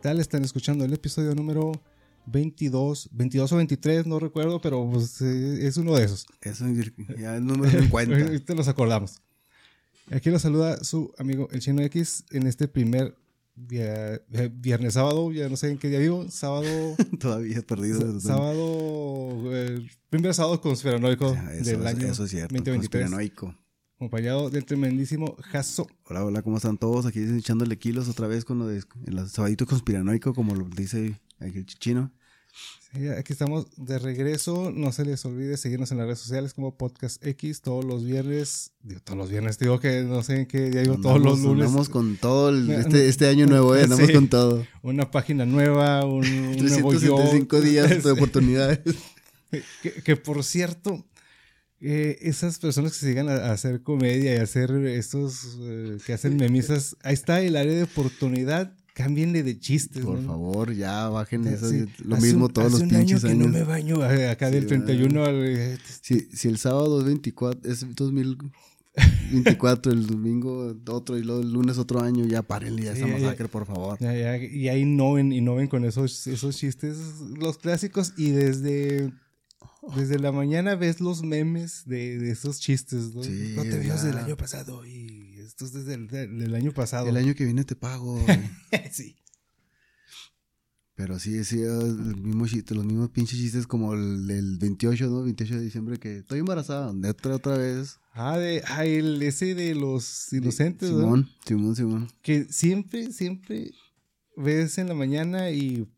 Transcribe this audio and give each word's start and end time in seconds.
tal? 0.00 0.18
Están 0.20 0.42
escuchando 0.44 0.84
el 0.84 0.92
episodio 0.92 1.34
número 1.34 1.72
22, 2.26 3.08
22 3.12 3.52
o 3.52 3.56
23, 3.56 4.06
no 4.06 4.18
recuerdo, 4.18 4.60
pero 4.60 4.88
pues, 4.90 5.20
eh, 5.22 5.66
es 5.66 5.76
uno 5.76 5.94
de 5.96 6.04
esos. 6.04 6.26
Eso 6.42 6.64
ya 7.18 7.38
no 7.40 7.54
me 7.54 7.70
doy 7.70 7.88
cuenta. 7.90 8.16
Ahorita 8.16 8.54
los 8.54 8.68
acordamos. 8.68 9.20
Aquí 10.10 10.28
lo 10.30 10.38
saluda 10.38 10.82
su 10.82 11.12
amigo 11.18 11.48
el 11.52 11.60
Chino 11.60 11.82
X 11.82 12.24
en 12.30 12.46
este 12.48 12.66
primer 12.66 13.14
via- 13.54 14.14
eh, 14.32 14.50
viernes, 14.52 14.94
sábado, 14.94 15.30
ya 15.32 15.48
no 15.48 15.56
sé 15.56 15.70
en 15.70 15.78
qué 15.78 15.88
día 15.88 15.98
vivo, 16.00 16.28
sábado, 16.30 16.66
Todavía 17.20 17.62
perdido. 17.62 18.18
sábado, 18.20 19.54
eh, 19.54 19.86
primer 20.08 20.34
sábado 20.34 20.60
conspiranoico 20.60 21.32
Ya, 21.34 21.52
eso, 21.54 21.70
del 21.70 21.86
año 21.86 22.08
eso 22.08 22.24
es 22.24 22.30
cierto. 22.30 22.54
2023, 22.54 23.02
conspiranoico. 23.10 23.54
Acompañado 24.04 24.48
del 24.48 24.64
tremendísimo 24.64 25.36
Jaso. 25.42 25.86
Hola, 26.06 26.24
hola, 26.24 26.40
¿cómo 26.40 26.56
están 26.56 26.78
todos? 26.78 27.04
Aquí 27.04 27.20
echándole 27.20 27.76
kilos 27.78 28.08
otra 28.08 28.26
vez 28.28 28.46
con 28.46 28.58
lo 28.58 28.66
de 28.66 28.82
el 29.06 29.28
sabadito 29.28 29.66
conspiranoico, 29.66 30.32
como 30.32 30.54
lo 30.54 30.64
dice 30.74 31.20
aquí 31.38 31.58
el 31.58 31.66
chichino. 31.66 32.10
Sí, 32.94 33.08
aquí 33.08 33.34
estamos 33.34 33.66
de 33.76 33.98
regreso. 33.98 34.72
No 34.74 34.90
se 34.92 35.04
les 35.04 35.22
olvide 35.26 35.58
seguirnos 35.58 35.92
en 35.92 35.98
las 35.98 36.06
redes 36.06 36.18
sociales 36.20 36.54
como 36.54 36.78
Podcast 36.78 37.24
X 37.26 37.60
todos 37.60 37.84
los 37.84 38.02
viernes. 38.02 38.72
Digo, 38.82 39.00
todos 39.04 39.18
los 39.18 39.28
viernes, 39.28 39.58
digo 39.58 39.78
que 39.80 40.00
no 40.02 40.22
sé 40.22 40.40
en 40.40 40.46
qué 40.46 40.70
día 40.70 40.80
digo, 40.80 40.96
todos 40.98 41.20
los 41.20 41.40
lunes. 41.40 41.66
andamos 41.66 41.90
con 41.90 42.16
todo 42.16 42.48
el- 42.48 42.70
este, 42.70 43.06
este 43.06 43.28
año 43.28 43.46
nuevo, 43.46 43.76
eh, 43.76 43.82
andamos 43.82 44.06
Sí. 44.06 44.14
con 44.14 44.28
todo. 44.28 44.66
Una 44.82 45.10
página 45.10 45.44
nueva, 45.44 46.06
un, 46.06 46.24
un 46.26 46.56
nuevo 46.56 46.94
yo. 46.94 47.16
365 47.16 47.60
días 47.60 48.02
de 48.02 48.10
oportunidades. 48.12 48.80
Que, 49.82 49.92
que, 50.02 50.16
por 50.16 50.42
cierto, 50.42 51.04
eh, 51.80 52.18
esas 52.22 52.58
personas 52.58 52.92
que 52.92 52.98
se 52.98 53.06
llegan 53.06 53.28
a, 53.28 53.52
hacer 53.52 53.82
comedia 53.82 54.34
y 54.34 54.36
a 54.38 54.42
hacer 54.42 54.70
estos 54.86 55.56
eh, 55.60 55.96
que 56.04 56.12
hacen 56.12 56.36
memisas, 56.36 56.96
ahí 57.02 57.14
está 57.14 57.40
el 57.40 57.56
área 57.56 57.74
de 57.74 57.82
oportunidad. 57.84 58.72
Cámbienle 58.92 59.42
de 59.44 59.58
chistes. 59.58 60.04
Por 60.04 60.18
¿no? 60.18 60.26
favor, 60.26 60.74
ya 60.74 61.08
bajen 61.08 61.46
eso. 61.46 61.70
Sí, 61.70 61.86
Lo 62.04 62.16
hace 62.16 62.26
mismo 62.26 62.46
un- 62.46 62.52
todos 62.52 62.74
hace 62.74 62.82
los 62.84 62.90
un 62.90 62.96
año 62.96 63.06
pinches 63.06 63.22
que 63.24 63.30
años. 63.30 63.46
no 63.46 63.52
me 63.52 63.62
baño 63.64 64.02
acá 64.30 64.48
Sí, 64.48 64.54
del 64.56 64.66
31 64.66 65.24
al. 65.24 65.34
eh, 65.46 65.78
Si, 66.02 66.20
si 66.32 66.48
el 66.48 66.58
sábado 66.58 66.98
es 67.00 67.06
24, 67.06 67.70
es 67.70 67.86
2024, 67.94 69.92
el 69.92 70.06
domingo 70.06 70.74
otro 70.88 71.16
y 71.16 71.22
luego 71.22 71.40
el 71.40 71.52
lunes 71.52 71.78
otro 71.78 72.00
año, 72.02 72.26
ya 72.26 72.42
párenle 72.42 72.82
ya 72.82 72.94
Sí, 72.94 72.98
esa 73.02 73.06
masacre, 73.06 73.48
por 73.48 73.64
favor. 73.64 73.96
Ya, 74.00 74.12
ya, 74.14 74.36
y 74.36 74.68
ahí 74.68 74.80
innoven, 74.82 75.32
innoven 75.32 75.68
con 75.68 75.84
esos, 75.84 76.26
esos 76.26 76.56
chistes, 76.58 76.98
los 77.38 77.56
clásicos, 77.58 78.12
y 78.18 78.30
desde, 78.30 79.12
desde 79.96 80.18
la 80.18 80.32
mañana 80.32 80.74
ves 80.74 81.00
los 81.00 81.22
memes 81.22 81.84
de, 81.86 82.18
de 82.18 82.30
esos 82.30 82.60
chistes, 82.60 83.14
¿no? 83.14 83.22
Sí, 83.22 83.54
no 83.56 83.62
te 83.62 83.78
veo 83.78 83.94
desde 83.94 84.10
el 84.10 84.18
año 84.18 84.36
pasado, 84.36 84.84
y 84.86 85.34
esto 85.38 85.64
es 85.64 85.72
desde 85.72 85.94
el 85.94 86.06
del- 86.08 86.54
año 86.54 86.72
pasado. 86.72 87.08
El 87.08 87.16
año 87.16 87.34
que 87.34 87.44
viene 87.44 87.64
te 87.64 87.76
pago. 87.76 88.18
sí. 88.92 89.16
Pero 90.94 91.18
sí, 91.18 91.42
sí, 91.44 91.62
el 91.62 92.16
mismo 92.18 92.46
chiste, 92.46 92.74
los 92.74 92.84
mismos 92.84 93.08
pinches 93.10 93.38
chistes 93.38 93.66
como 93.66 93.94
el 93.94 94.26
del 94.26 94.58
28, 94.58 95.06
¿no? 95.08 95.22
28 95.22 95.54
de 95.56 95.62
diciembre 95.62 95.96
que 95.98 96.18
estoy 96.18 96.40
embarazada, 96.40 96.92
otra 97.08 97.36
otra 97.36 97.56
vez. 97.56 97.98
Ah, 98.12 98.36
de, 98.36 98.62
ah, 98.66 98.84
el 98.84 99.22
ese 99.22 99.54
de 99.54 99.74
los 99.74 100.30
inocentes, 100.32 100.90
¿no? 100.90 100.98
Simón, 101.00 101.28
Simón, 101.46 101.76
Simón. 101.76 102.08
Que 102.20 102.44
siempre, 102.50 103.12
siempre 103.12 103.70
ves 104.36 104.76
en 104.76 104.88
la 104.88 104.94
mañana 104.94 105.50
y 105.50 105.88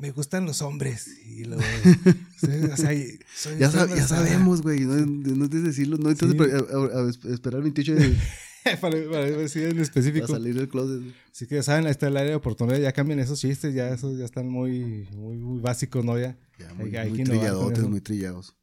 me 0.00 0.10
gustan 0.12 0.46
los 0.46 0.62
hombres. 0.62 1.08
Y 1.26 1.44
lo, 1.44 1.56
o 2.72 2.76
sea, 2.76 2.94
y- 2.94 3.18
soy- 3.34 3.58
Ya, 3.58 3.70
sab- 3.70 3.96
sabemos, 4.06 4.62
güey, 4.62 4.80
no, 4.80 4.94
no 4.96 5.48
decirlo, 5.48 5.96
no 5.98 6.10
entonces 6.10 6.38
Sí. 6.40 6.52
a, 6.52 6.76
a- 6.76 7.06
a 7.06 7.32
esperar 7.34 7.58
el 7.58 7.62
28 7.64 7.94
de 7.94 8.16
para, 8.80 9.10
para 9.10 9.24
decir 9.24 9.64
en 9.64 9.70
para 9.70 9.82
específico. 9.82 10.26
salir 10.26 10.54
del 10.54 10.68
closet. 10.68 11.02
Así 11.32 11.46
que 11.46 11.56
ya 11.56 11.62
saben, 11.62 11.86
ahí 11.86 11.90
está 11.90 12.08
el 12.08 12.16
área 12.16 12.30
de 12.30 12.36
oportunidad, 12.36 12.78
ya 12.78 12.92
cambian 12.92 13.18
esos 13.18 13.40
chistes, 13.40 13.74
ya 13.74 13.88
esos 13.88 14.18
ya 14.18 14.24
están 14.24 14.48
muy, 14.48 15.08
muy, 15.16 15.36
muy 15.36 15.60
básicos, 15.60 16.04
¿no? 16.04 16.18
Ya. 16.18 16.36
Ya, 16.58 16.74
muy, 16.74 16.94
hay 16.96 17.10
muy 17.10 17.24
trilladotes, 17.24 17.84
muy 17.84 18.00
trillados. 18.00 18.54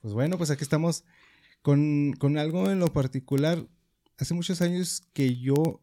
Pues 0.00 0.14
bueno, 0.14 0.38
pues 0.38 0.50
aquí 0.50 0.62
estamos 0.62 1.04
con, 1.62 2.12
con 2.18 2.38
algo 2.38 2.70
en 2.70 2.78
lo 2.78 2.88
particular. 2.88 3.66
Hace 4.18 4.34
muchos 4.34 4.60
años 4.62 5.02
que 5.14 5.36
yo, 5.38 5.82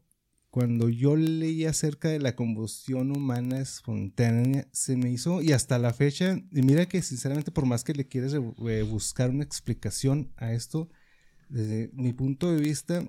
cuando 0.57 0.89
yo 0.89 1.15
leí 1.15 1.65
acerca 1.65 2.09
de 2.09 2.17
la 2.17 2.35
combustión 2.35 3.15
humana 3.15 3.59
espontánea, 3.59 4.67
se 4.71 4.97
me 4.97 5.11
hizo, 5.11 5.43
y 5.43 5.51
hasta 5.51 5.77
la 5.77 5.93
fecha, 5.93 6.41
y 6.51 6.63
mira 6.63 6.87
que 6.87 7.03
sinceramente 7.03 7.51
por 7.51 7.67
más 7.67 7.83
que 7.83 7.93
le 7.93 8.07
quieres 8.07 8.33
eh, 8.33 8.81
buscar 8.81 9.29
una 9.29 9.43
explicación 9.43 10.33
a 10.35 10.53
esto, 10.53 10.89
desde 11.47 11.91
mi 11.93 12.11
punto 12.11 12.51
de 12.51 12.59
vista, 12.59 13.07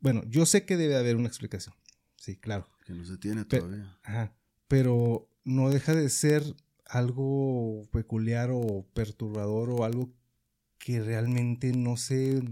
bueno, 0.00 0.22
yo 0.28 0.44
sé 0.44 0.66
que 0.66 0.76
debe 0.76 0.96
haber 0.96 1.16
una 1.16 1.28
explicación. 1.28 1.74
Sí, 2.16 2.36
claro. 2.36 2.68
Que 2.84 2.92
no 2.92 3.06
se 3.06 3.16
tiene 3.16 3.46
todavía. 3.46 3.98
Ajá. 4.02 4.36
Pero 4.68 5.30
no 5.44 5.70
deja 5.70 5.94
de 5.94 6.10
ser 6.10 6.42
algo 6.84 7.88
peculiar 7.90 8.50
o 8.52 8.86
perturbador 8.92 9.70
o 9.70 9.84
algo 9.84 10.12
que 10.76 11.00
realmente 11.00 11.72
no 11.72 11.96
sé. 11.96 12.42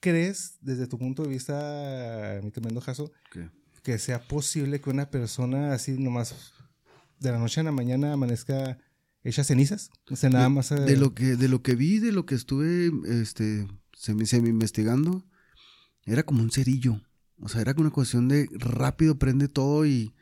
Mm, 0.00 0.02
¿Tú 0.02 0.08
crees, 0.08 0.58
desde 0.60 0.86
tu 0.86 0.98
punto 0.98 1.22
de 1.22 1.28
vista, 1.28 2.40
mi 2.42 2.50
tremendo 2.50 2.80
caso, 2.80 3.12
que 3.82 3.98
sea 3.98 4.20
posible 4.20 4.80
que 4.80 4.90
una 4.90 5.10
persona 5.10 5.72
así 5.72 5.92
nomás 5.92 6.52
de 7.18 7.32
la 7.32 7.38
noche 7.38 7.60
a 7.60 7.64
la 7.64 7.72
mañana 7.72 8.12
amanezca 8.12 8.78
hecha 9.24 9.44
cenizas? 9.44 9.90
O 10.10 10.16
sea, 10.16 10.30
nada 10.30 10.44
de, 10.44 10.50
más. 10.50 10.72
eh, 10.72 10.80
de 10.80 10.96
lo 10.96 11.14
que 11.14 11.36
de 11.36 11.48
lo 11.48 11.62
que 11.62 11.74
vi 11.74 11.98
de 11.98 12.12
lo 12.12 12.26
que 12.26 12.34
estuve 12.34 12.90
este 13.08 13.66
semi, 13.94 14.26
semi 14.26 14.48
investigando 14.48 15.24
era 16.04 16.22
como 16.22 16.42
un 16.42 16.50
cerillo 16.50 17.00
o 17.40 17.48
sea 17.48 17.60
era 17.60 17.74
una 17.76 17.90
cuestión 17.90 18.28
de 18.28 18.48
rápido 18.52 19.18
prende 19.18 19.48
todo 19.48 19.86
y, 19.86 20.14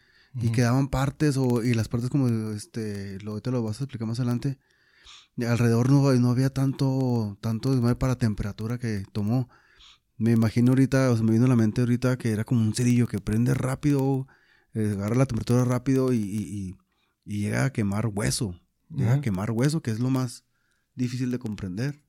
quedaban 0.55 0.89
partes 0.89 1.37
o 1.37 1.65
y 1.65 1.75
las 1.75 1.89
partes 1.89 2.11
como 2.11 2.29
este 2.53 3.19
lo 3.23 3.41
te 3.41 3.51
lo 3.51 3.63
vas 3.63 3.81
a 3.81 3.85
explicar 3.85 4.07
más 4.07 4.21
adelante 4.21 4.59
Y 5.37 5.45
alrededor 5.45 5.91
no, 5.91 6.13
no 6.13 6.31
había 6.31 6.51
tanto 6.51 7.37
tanto 7.41 7.99
para 7.99 8.19
temperatura 8.19 8.79
que 8.79 9.05
tomó 9.13 9.49
me 10.19 10.33
imagino 10.33 10.73
ahorita 10.73 11.11
o 11.11 11.17
se 11.17 11.23
me 11.23 11.33
vino 11.33 11.47
a 11.47 11.49
la 11.49 11.57
mente 11.57 11.81
ahorita 11.81 12.19
que 12.19 12.31
era 12.33 12.45
como 12.45 12.61
un 12.61 12.75
cerillo 12.75 13.07
que 13.07 13.19
prende 13.21 13.55
rápido 13.55 14.27
eh, 14.75 14.93
agarra 14.97 15.15
la 15.17 15.27
temperatura 15.27 15.65
rápido 15.65 16.13
y, 16.13 16.19
y- 16.19 16.77
llega 17.25 17.65
a 17.67 17.73
quemar 17.73 18.07
hueso 18.07 18.59
llega 18.91 19.15
a 19.15 19.21
quemar 19.21 19.51
hueso, 19.51 19.83
que 19.83 19.91
es 19.91 20.01
lo 20.01 20.09
más 20.11 20.45
difícil 20.95 21.31
de 21.31 21.39
comprender. 21.39 22.01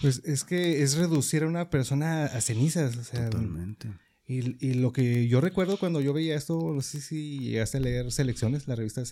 Pues 0.00 0.20
es 0.24 0.42
que 0.44 0.82
es 0.82 0.96
reducir 0.96 1.44
a 1.44 1.46
una 1.46 1.70
persona 1.70 2.24
a 2.24 2.40
cenizas. 2.40 2.96
O 2.96 3.04
sea, 3.04 3.30
Totalmente. 3.30 3.88
Y, 4.30 4.62
y 4.62 4.74
lo 4.74 4.92
que 4.92 5.26
yo 5.26 5.40
recuerdo 5.40 5.78
cuando 5.78 6.02
yo 6.02 6.12
veía 6.12 6.36
esto, 6.36 6.74
no 6.74 6.82
sé 6.82 7.00
si 7.00 7.38
llegaste 7.38 7.78
a 7.78 7.80
leer 7.80 8.12
Selecciones, 8.12 8.68
la 8.68 8.74
revista 8.74 9.00
de, 9.00 9.06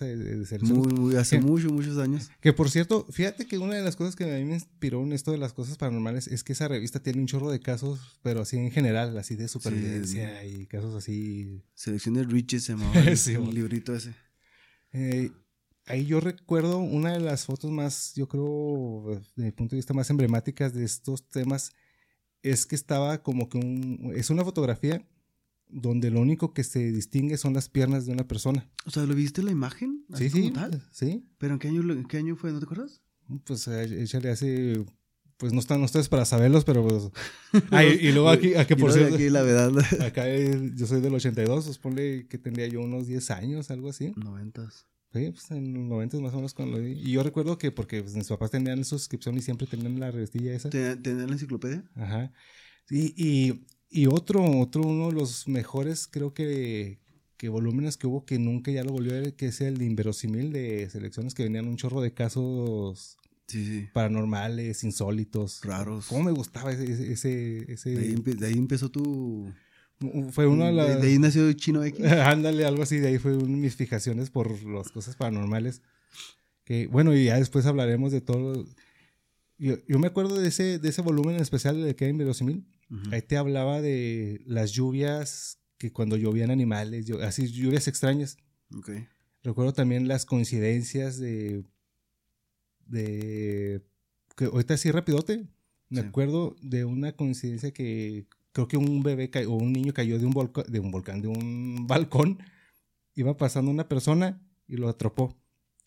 Selecciones. 0.45 0.69
Muy, 0.69 0.93
muy, 0.93 1.15
hace 1.15 1.39
¿Qué? 1.39 1.41
muchos, 1.43 1.71
muchos 1.71 1.97
años. 1.97 2.29
Que 2.39 2.53
por 2.53 2.69
cierto, 2.69 3.03
fíjate 3.09 3.47
que 3.47 3.57
una 3.57 3.73
de 3.73 3.81
las 3.81 3.95
cosas 3.95 4.15
que 4.15 4.25
a 4.25 4.37
mí 4.37 4.45
me 4.45 4.53
inspiró 4.53 5.01
en 5.01 5.13
esto 5.13 5.31
de 5.31 5.39
las 5.39 5.53
cosas 5.53 5.75
paranormales 5.77 6.27
es 6.27 6.43
que 6.43 6.53
esa 6.53 6.67
revista 6.67 7.01
tiene 7.01 7.19
un 7.19 7.25
chorro 7.25 7.49
de 7.49 7.59
casos, 7.59 8.19
pero 8.21 8.41
así 8.41 8.57
en 8.57 8.69
general, 8.69 9.17
así 9.17 9.35
de 9.35 9.47
supervivencia 9.47 10.45
y 10.45 10.67
casos 10.67 10.93
así. 10.93 11.63
Selección 11.73 12.13
de 12.13 12.23
Riches 12.23 12.65
se 12.65 12.73
llamaba 12.73 12.93
Sí, 13.15 13.33
el 13.33 13.55
librito 13.55 13.95
ese. 13.95 14.13
Eh, 14.93 15.31
ahí 15.87 16.05
yo 16.05 16.19
recuerdo 16.19 16.77
una 16.77 17.13
de 17.13 17.21
las 17.21 17.45
fotos 17.47 17.71
más, 17.71 18.13
yo 18.13 18.27
creo, 18.27 19.19
desde 19.35 19.45
mi 19.45 19.51
punto 19.51 19.75
de 19.75 19.77
vista, 19.77 19.95
más 19.95 20.11
emblemáticas 20.11 20.75
de 20.75 20.85
estos 20.85 21.27
temas 21.27 21.71
es 22.49 22.65
que 22.65 22.75
estaba 22.75 23.21
como 23.23 23.49
que 23.49 23.57
un, 23.57 24.11
es 24.15 24.29
una 24.29 24.43
fotografía 24.43 25.05
donde 25.69 26.11
lo 26.11 26.21
único 26.21 26.53
que 26.53 26.63
se 26.63 26.91
distingue 26.91 27.37
son 27.37 27.53
las 27.53 27.67
piernas 27.69 28.05
de 28.05 28.13
una 28.13 28.27
persona. 28.27 28.69
O 28.85 28.91
sea, 28.91 29.03
¿lo 29.05 29.13
viste 29.15 29.43
la 29.43 29.51
imagen? 29.51 30.05
Sí, 30.09 30.13
Así 30.13 30.29
sí, 30.29 30.41
como 30.43 30.53
tal? 30.53 30.83
sí. 30.91 31.25
¿Pero 31.37 31.53
en 31.53 31.59
qué 31.59 31.67
año, 31.67 31.81
en 31.91 32.05
qué 32.05 32.17
año 32.17 32.35
fue? 32.35 32.51
¿No 32.51 32.59
te 32.59 32.65
acuerdas? 32.65 33.01
Pues 33.43 33.67
eh, 33.67 34.03
échale 34.03 34.29
hace, 34.29 34.85
pues 35.35 35.51
no 35.51 35.59
están 35.59 35.83
ustedes 35.83 36.07
para 36.07 36.23
saberlos, 36.23 36.63
pero 36.63 36.87
pues... 36.87 37.09
Ah, 37.71 37.83
y, 37.83 37.89
y 38.07 38.11
luego 38.13 38.29
aquí, 38.29 38.55
aquí 38.55 38.75
por 38.75 38.93
cierto, 38.93 39.15
Aquí 39.15 39.29
la 39.29 39.41
verdad. 39.41 39.71
acá 40.05 40.23
yo 40.29 40.87
soy 40.87 41.01
del 41.01 41.13
82, 41.15 41.65
pues 41.65 41.77
ponle 41.77 42.27
que 42.27 42.37
tendría 42.37 42.67
yo 42.67 42.79
unos 42.81 43.07
10 43.07 43.31
años, 43.31 43.69
algo 43.69 43.89
así. 43.89 44.13
Noventas. 44.15 44.85
Sí, 45.13 45.31
pues 45.31 45.51
en 45.51 45.73
los 45.73 45.83
90 45.83 46.19
más 46.19 46.33
o 46.33 46.37
menos 46.37 46.53
cuando 46.53 46.77
lo 46.77 46.83
vi. 46.83 46.91
Y 46.91 47.11
yo 47.11 47.23
recuerdo 47.23 47.57
que 47.57 47.71
porque 47.71 48.01
pues, 48.01 48.15
mis 48.15 48.27
papás 48.27 48.51
tenían 48.51 48.83
suscripción 48.83 49.37
y 49.37 49.41
siempre 49.41 49.65
tenían 49.67 49.99
la 49.99 50.11
revistilla 50.11 50.53
esa. 50.53 50.69
¿Tenían 50.69 51.27
la 51.27 51.33
enciclopedia? 51.33 51.83
Ajá. 51.95 52.31
Y, 52.89 53.13
y, 53.17 53.65
y, 53.89 54.07
otro, 54.07 54.43
otro, 54.59 54.83
uno 54.83 55.07
de 55.07 55.13
los 55.13 55.47
mejores, 55.47 56.07
creo 56.07 56.33
que, 56.33 56.99
que 57.37 57.49
volúmenes 57.49 57.97
que 57.97 58.07
hubo 58.07 58.25
que 58.25 58.37
nunca 58.39 58.71
ya 58.71 58.83
lo 58.83 58.91
volvió 58.91 59.13
a 59.13 59.19
ver, 59.19 59.35
que 59.35 59.47
es 59.47 59.61
el 59.61 59.77
de 59.77 59.85
Inverosímil 59.85 60.51
de 60.51 60.89
selecciones 60.89 61.33
que 61.33 61.43
venían 61.43 61.67
un 61.67 61.77
chorro 61.77 62.01
de 62.01 62.13
casos 62.13 63.17
Sí, 63.47 63.65
sí. 63.65 63.87
paranormales, 63.93 64.83
insólitos. 64.83 65.61
Raros. 65.63 66.07
¿Cómo 66.07 66.23
me 66.23 66.31
gustaba 66.31 66.71
ese... 66.73 67.11
ese, 67.13 67.71
ese... 67.71 67.89
De, 67.91 68.01
ahí, 68.01 68.15
de 68.15 68.47
ahí 68.47 68.53
empezó 68.57 68.89
tu... 68.89 69.53
Fue 70.31 70.45
uno 70.47 70.65
de 70.65 70.73
las... 70.73 71.01
de 71.01 71.07
ahí 71.07 71.17
nació 71.19 71.51
Chino 71.53 71.83
X. 71.83 72.05
Ándale, 72.05 72.65
algo 72.65 72.83
así, 72.83 72.97
de 72.97 73.07
ahí 73.09 73.17
fue 73.17 73.35
una 73.35 73.45
de 73.47 73.61
mis 73.61 73.75
fijaciones 73.75 74.29
por 74.29 74.61
las 74.63 74.89
cosas 74.89 75.15
paranormales. 75.15 75.81
Que, 76.63 76.87
bueno, 76.87 77.15
y 77.15 77.25
ya 77.25 77.37
después 77.39 77.65
hablaremos 77.65 78.11
de 78.11 78.21
todo. 78.21 78.65
Yo, 79.57 79.77
yo 79.87 79.97
me 79.99 80.07
acuerdo 80.07 80.37
de 80.39 80.47
ese, 80.49 80.77
de 80.79 80.89
ese 80.89 81.01
volumen 81.01 81.35
en 81.35 81.41
especial 81.41 81.81
de 81.81 81.95
que 81.95 82.05
era 82.05 82.11
inverosímil. 82.11 82.65
Ujú. 82.91 83.09
Ahí 83.11 83.21
te 83.21 83.37
hablaba 83.37 83.81
de 83.81 84.41
las 84.45 84.71
lluvias, 84.71 85.59
que 85.77 85.91
cuando 85.91 86.15
llovían 86.17 86.51
animales, 86.51 87.09
así 87.23 87.47
lluvias 87.47 87.87
extrañas. 87.87 88.37
Ok. 88.77 88.91
Recuerdo 89.43 89.73
también 89.73 90.07
las 90.07 90.25
coincidencias 90.25 91.17
de. 91.19 91.63
de. 92.85 93.81
que 94.35 94.45
ahorita 94.45 94.73
así 94.75 94.91
rapidote. 94.91 95.47
Me 95.89 96.01
Sí. 96.01 96.07
acuerdo 96.07 96.55
de 96.61 96.83
una 96.83 97.13
coincidencia 97.13 97.71
que 97.71 98.27
creo 98.57 98.67
que 98.67 98.77
un 98.77 99.03
bebé 99.03 99.29
o 99.45 99.53
un 99.53 99.71
niño 99.71 99.93
cayó 99.93 100.17
de 100.17 100.25
un 100.25 100.31
volcán, 100.31 100.65
de 100.67 100.79
un 100.79 100.89
volcán, 100.89 101.21
de 101.21 101.27
un 101.27 101.85
balcón. 101.87 102.39
Iba 103.13 103.37
pasando 103.37 103.69
una 103.69 103.87
persona 103.87 104.41
y 104.67 104.77
lo 104.77 104.89
atrapó. 104.89 105.37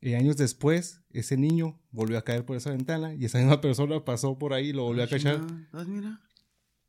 Y 0.01 0.15
años 0.15 0.37
después, 0.37 1.01
ese 1.11 1.37
niño 1.37 1.81
volvió 1.91 2.17
a 2.17 2.23
caer 2.23 2.45
por 2.45 2.57
esa 2.57 2.71
ventana 2.71 3.13
y 3.15 3.25
esa 3.25 3.39
misma 3.43 3.61
persona 3.61 4.05
pasó 4.05 4.39
por 4.39 4.53
ahí 4.53 4.69
y 4.69 4.73
lo 4.73 4.85
volvió 4.85 5.03
a 5.03 5.09
cachar. 5.09 5.41
Ah, 5.73 5.85
mira. 5.85 6.21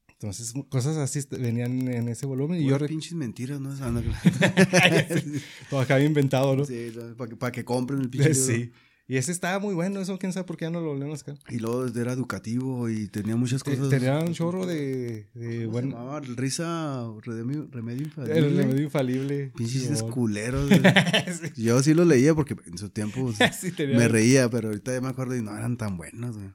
Entonces, 0.10 0.54
cosas 0.70 0.98
así 0.98 1.20
venían 1.32 1.88
en 1.88 2.08
ese 2.08 2.28
volumen 2.28 2.62
y 2.62 2.68
yo 2.68 2.78
pinches 2.78 3.14
mentiras, 3.14 3.60
¿no? 3.60 3.72
Todo 5.72 5.80
acá 5.80 5.96
había 5.96 6.06
inventado, 6.06 6.56
¿no? 6.56 6.64
Sí, 6.64 6.92
para 7.18 7.28
que, 7.28 7.36
pa' 7.36 7.52
que 7.52 7.66
compren 7.66 8.02
el 8.02 8.10
pinche. 8.12 8.36
Sí. 8.36 8.72
Y 9.08 9.18
ese 9.18 9.32
estaba 9.34 9.60
muy 9.60 9.74
bueno, 9.74 10.00
eso 10.00 10.18
quién 10.18 10.32
sabe 10.32 10.46
por 10.46 10.56
qué 10.56 10.66
ya 10.66 10.70
no 10.72 10.80
lo 10.80 10.88
volvemos 10.88 11.22
acá. 11.22 11.34
Y 11.50 11.60
luego 11.60 11.86
era 11.88 12.14
educativo 12.14 12.88
y 12.90 13.08
tenía 13.08 13.36
muchas 13.36 13.62
Te- 13.62 13.72
cosas. 13.76 13.90
Tenía 13.90 14.20
un 14.20 14.34
chorro 14.34 14.66
de, 14.66 15.28
de 15.34 15.34
¿Cómo 15.34 15.50
se 15.60 15.66
bueno, 15.68 15.90
llamaba? 15.98 16.20
Risa 16.22 17.08
remedio, 17.24 17.68
remedio 17.72 18.04
infalible. 18.04 18.38
el 18.40 18.56
remedio 18.58 18.84
infalible. 18.84 19.52
Pinches 19.58 20.04
culeros. 20.04 20.70
sí, 21.56 21.62
Yo 21.64 21.84
sí 21.84 21.94
los 21.94 22.08
leía 22.08 22.34
porque 22.34 22.56
en 22.66 22.78
su 22.78 22.90
tiempo 22.90 23.34
pues, 23.38 23.56
sí 23.58 23.72
tenía- 23.74 23.98
me 23.98 24.08
reía, 24.08 24.50
pero 24.50 24.70
ahorita 24.70 24.94
ya 24.94 25.02
me 25.02 25.10
acuerdo 25.10 25.36
y 25.36 25.42
no 25.42 25.58
eran 25.58 25.76
tan 25.76 25.98
buenos, 25.98 26.38
güey. 26.38 26.54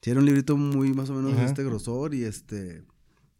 Sí, 0.00 0.10
era 0.10 0.18
un 0.18 0.26
librito 0.26 0.56
muy 0.56 0.92
más 0.94 1.10
o 1.10 1.14
menos 1.14 1.36
de 1.36 1.44
este 1.44 1.62
grosor 1.62 2.12
y 2.14 2.24
este. 2.24 2.82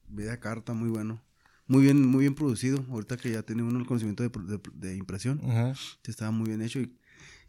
Vida 0.06 0.38
carta, 0.38 0.74
muy 0.74 0.90
bueno. 0.90 1.20
Muy 1.66 1.82
bien, 1.82 2.06
muy 2.06 2.20
bien 2.20 2.34
producido. 2.36 2.84
Ahorita 2.90 3.16
que 3.16 3.32
ya 3.32 3.42
tiene 3.42 3.62
uno 3.64 3.80
el 3.80 3.86
conocimiento 3.86 4.22
de, 4.22 4.28
de- 4.28 4.60
de 4.74 4.96
impresión. 4.96 5.40
Ajá. 5.44 5.72
Estaba 6.06 6.30
muy 6.30 6.46
bien 6.48 6.62
hecho. 6.62 6.78
Y 6.78 6.92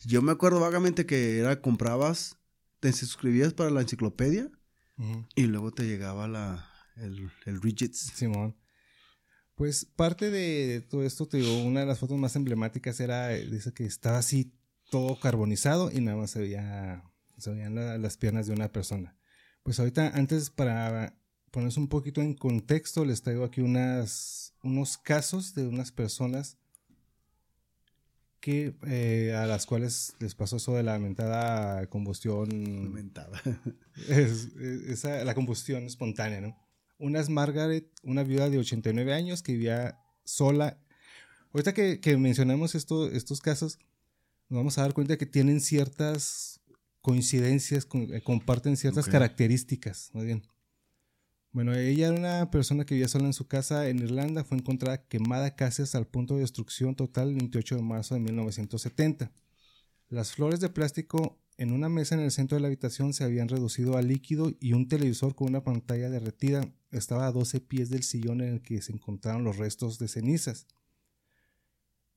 yo 0.06 0.22
me 0.22 0.32
acuerdo 0.32 0.60
vagamente 0.60 1.06
que 1.06 1.40
era 1.40 1.62
comprabas, 1.62 2.38
te 2.80 2.92
suscribías 2.94 3.54
para 3.54 3.70
la 3.70 3.82
enciclopedia 3.82 4.52
y 5.36 5.44
luego 5.44 5.72
te 5.72 5.84
llegaba 5.84 6.28
la, 6.28 6.70
el, 6.98 7.30
el 7.46 7.62
Rigits. 7.62 8.12
Simón. 8.14 8.56
Pues 9.56 9.86
parte 9.86 10.32
de, 10.32 10.82
todo 10.82 11.04
esto, 11.04 11.28
te 11.28 11.38
digo, 11.38 11.64
una 11.64 11.82
de 11.82 11.86
las 11.86 12.00
fotos 12.00 12.18
más 12.18 12.36
emblemáticas 12.36 13.00
era, 13.00 13.34
eh, 13.34 13.46
dice 13.46 13.72
que 13.74 13.86
estaba 13.86 14.18
así 14.18 14.52
todo 14.90 15.20
carbonizado 15.20 15.92
y 15.92 16.02
nada 16.02 16.18
más 16.18 16.32
se 16.32 16.40
veía, 16.40 17.04
se 17.38 17.52
veían 17.52 17.76
la- 17.76 17.98
las 17.98 18.18
piernas 18.18 18.48
de 18.48 18.54
una 18.54 18.72
persona. 18.72 19.16
Pues 19.64 19.80
ahorita, 19.80 20.10
antes 20.16 20.50
para 20.50 21.16
ponerse 21.52 21.80
un 21.80 21.88
poquito 21.88 22.22
en 22.22 22.34
contexto, 22.34 23.06
les 23.06 23.22
traigo 23.22 23.44
aquí 23.44 23.62
unas, 23.62 24.56
unos 24.64 24.98
casos 24.98 25.54
de 25.54 25.68
unas 25.68 25.92
personas 25.92 26.58
que 28.44 28.76
eh, 28.88 29.34
a 29.34 29.46
las 29.48 29.66
cuales 29.66 30.16
les 30.20 30.36
pasó 30.36 30.58
eso 30.58 30.76
de 30.76 30.84
la 30.84 30.92
lamentada 30.94 31.88
combustión 31.88 32.50
Aumentaba. 32.88 33.42
es, 34.10 34.50
es- 34.58 34.90
esa, 34.90 35.24
la 35.24 35.34
combustión 35.34 35.86
espontánea, 35.86 36.42
¿no? 36.42 36.58
Una 37.00 37.22
es 37.22 37.30
Margaret, 37.30 37.88
una 38.04 38.24
viuda 38.24 38.50
de 38.50 38.58
89 38.58 39.14
años 39.14 39.42
que 39.44 39.54
vivía 39.54 39.98
sola. 40.26 40.78
Ahorita 41.54 41.74
que, 41.74 42.02
que 42.02 42.18
mencionamos 42.18 42.76
esto, 42.76 43.10
estos 43.10 43.40
casos, 43.40 43.80
nos 44.50 44.58
vamos 44.58 44.78
a 44.78 44.82
dar 44.82 44.94
cuenta 44.94 45.18
que 45.18 45.26
tienen 45.26 45.62
ciertas 45.62 46.60
coincidencias, 47.02 47.86
con- 47.86 48.14
eh, 48.14 48.22
comparten 48.22 48.76
ciertas 48.76 49.06
características, 49.14 50.12
más 50.14 50.26
bien. 50.26 50.44
Bueno, 51.54 51.76
ella 51.76 52.08
era 52.08 52.18
una 52.18 52.50
persona 52.50 52.84
que 52.84 52.96
vivía 52.96 53.08
sola 53.08 53.26
en 53.26 53.34
su 53.34 53.48
casa 53.48 53.88
en 53.88 54.00
Irlanda, 54.00 54.44
fue 54.44 54.58
encontrada 54.58 55.06
quemada 55.06 55.56
casi 55.56 55.84
hasta 55.84 56.00
el 56.00 56.08
punto 56.08 56.34
de 56.34 56.42
destrucción 56.42 56.96
total 56.96 57.30
el 57.30 57.36
28 57.36 57.76
de 57.76 57.82
marzo 57.84 58.16
de 58.16 58.22
1970. 58.22 59.32
Las 60.10 60.32
flores 60.34 60.60
de 60.62 60.70
plástico 60.70 61.40
en 61.58 61.72
una 61.72 61.90
mesa 61.90 62.16
en 62.16 62.22
el 62.22 62.32
centro 62.32 62.56
de 62.56 62.62
la 62.62 62.68
habitación 62.70 63.14
se 63.14 63.24
habían 63.24 63.50
reducido 63.50 63.98
a 63.98 64.02
líquido 64.02 64.52
y 64.60 64.74
un 64.74 64.88
televisor 64.88 65.36
con 65.36 65.50
una 65.50 65.64
pantalla 65.64 66.10
derretida 66.10 66.74
estaba 66.90 67.28
a 67.28 67.32
12 67.32 67.60
pies 67.62 67.92
del 67.92 68.02
sillón 68.02 68.42
en 68.42 68.54
el 68.54 68.62
que 68.64 68.82
se 68.82 68.92
encontraron 68.92 69.44
los 69.44 69.58
restos 69.58 70.00
de 70.00 70.08
cenizas. 70.08 70.66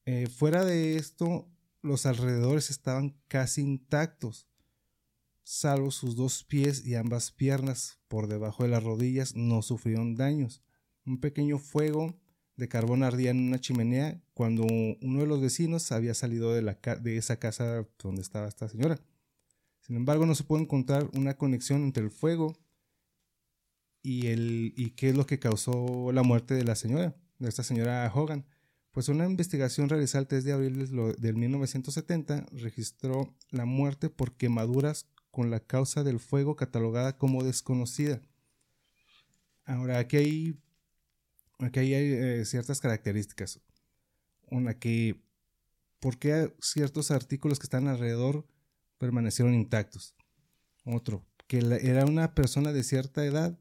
Eh, 0.06 0.28
fuera 0.28 0.64
de 0.64 0.96
esto, 0.96 1.46
los 1.82 2.06
alrededores 2.06 2.70
estaban 2.70 3.20
casi 3.28 3.60
intactos, 3.60 4.46
salvo 5.46 5.93
sus 5.93 6.16
dos 6.16 6.43
pies 6.43 6.84
y 6.84 6.96
ambas 6.96 7.31
piernas 7.31 8.00
por 8.08 8.26
debajo 8.26 8.64
de 8.64 8.69
las 8.69 8.82
rodillas 8.82 9.37
no 9.37 9.62
sufrieron 9.62 10.16
daños. 10.16 10.60
Un 11.04 11.20
pequeño 11.20 11.60
fuego 11.60 12.19
de 12.56 12.69
carbón 12.69 13.04
ardía 13.04 13.31
en 13.31 13.46
una 13.46 13.60
chimenea 13.60 14.20
cuando 14.34 14.64
uno 14.64 15.20
de 15.20 15.26
los 15.26 15.40
vecinos 15.40 15.93
había 15.93 16.14
salido 16.14 16.52
de, 16.52 16.62
la 16.62 16.81
de 17.00 17.16
esa 17.16 17.38
casa 17.38 17.87
donde 17.96 18.22
estaba 18.22 18.48
esta 18.48 18.69
señora. 18.69 18.98
Sin 19.82 19.94
embargo, 19.94 20.26
no 20.26 20.34
se 20.34 20.43
puede 20.43 20.64
encontrar 20.64 21.08
una 21.12 21.37
conexión 21.37 21.84
entre 21.84 22.02
el 22.02 22.10
fuego 22.10 22.58
y, 24.02 24.26
el, 24.26 24.75
y 24.76 24.90
qué 24.90 25.10
es 25.10 25.16
lo 25.16 25.26
que 25.26 25.38
causó 25.38 26.10
la 26.10 26.25
muerte 26.25 26.54
de 26.54 26.64
la 26.64 26.75
señora, 26.75 27.14
de 27.38 27.49
esta 27.49 27.62
señora 27.62 28.10
Hogan. 28.12 28.46
Pues 28.90 29.08
una 29.08 29.26
investigación 29.26 29.88
realizada 29.88 30.22
el 30.22 30.26
3 30.26 30.42
de 30.42 30.52
abril 30.52 31.14
del 31.19 31.37
1970 31.37 32.46
registró 32.50 33.32
la 33.50 33.64
muerte 33.64 34.10
por 34.10 34.37
quemaduras 34.37 35.06
con 35.36 35.50
la 35.50 35.60
causa 35.60 36.02
del 36.02 36.18
fuego 36.18 36.56
catalogada 36.56 37.18
como 37.18 37.44
desconocida. 37.44 38.22
Ahora, 39.66 39.98
aquí 39.98 40.16
hay, 40.16 40.60
aquí 41.58 41.80
hay 41.80 41.92
eh, 41.94 42.44
ciertas 42.46 42.80
características. 42.80 43.61
Una 44.50 44.78
que, 44.78 45.20
¿por 46.00 46.16
qué 46.18 46.56
ciertos 46.62 47.11
artículos 47.11 47.58
que 47.58 47.64
están 47.64 47.87
alrededor 47.87 48.46
permanecieron 48.96 49.52
intactos? 49.52 50.14
Otro, 50.87 51.26
que 51.46 51.61
la- 51.61 51.76
era 51.76 52.06
una 52.06 52.34
persona 52.34 52.72
de 52.72 52.82
cierta 52.82 53.22
edad 53.22 53.58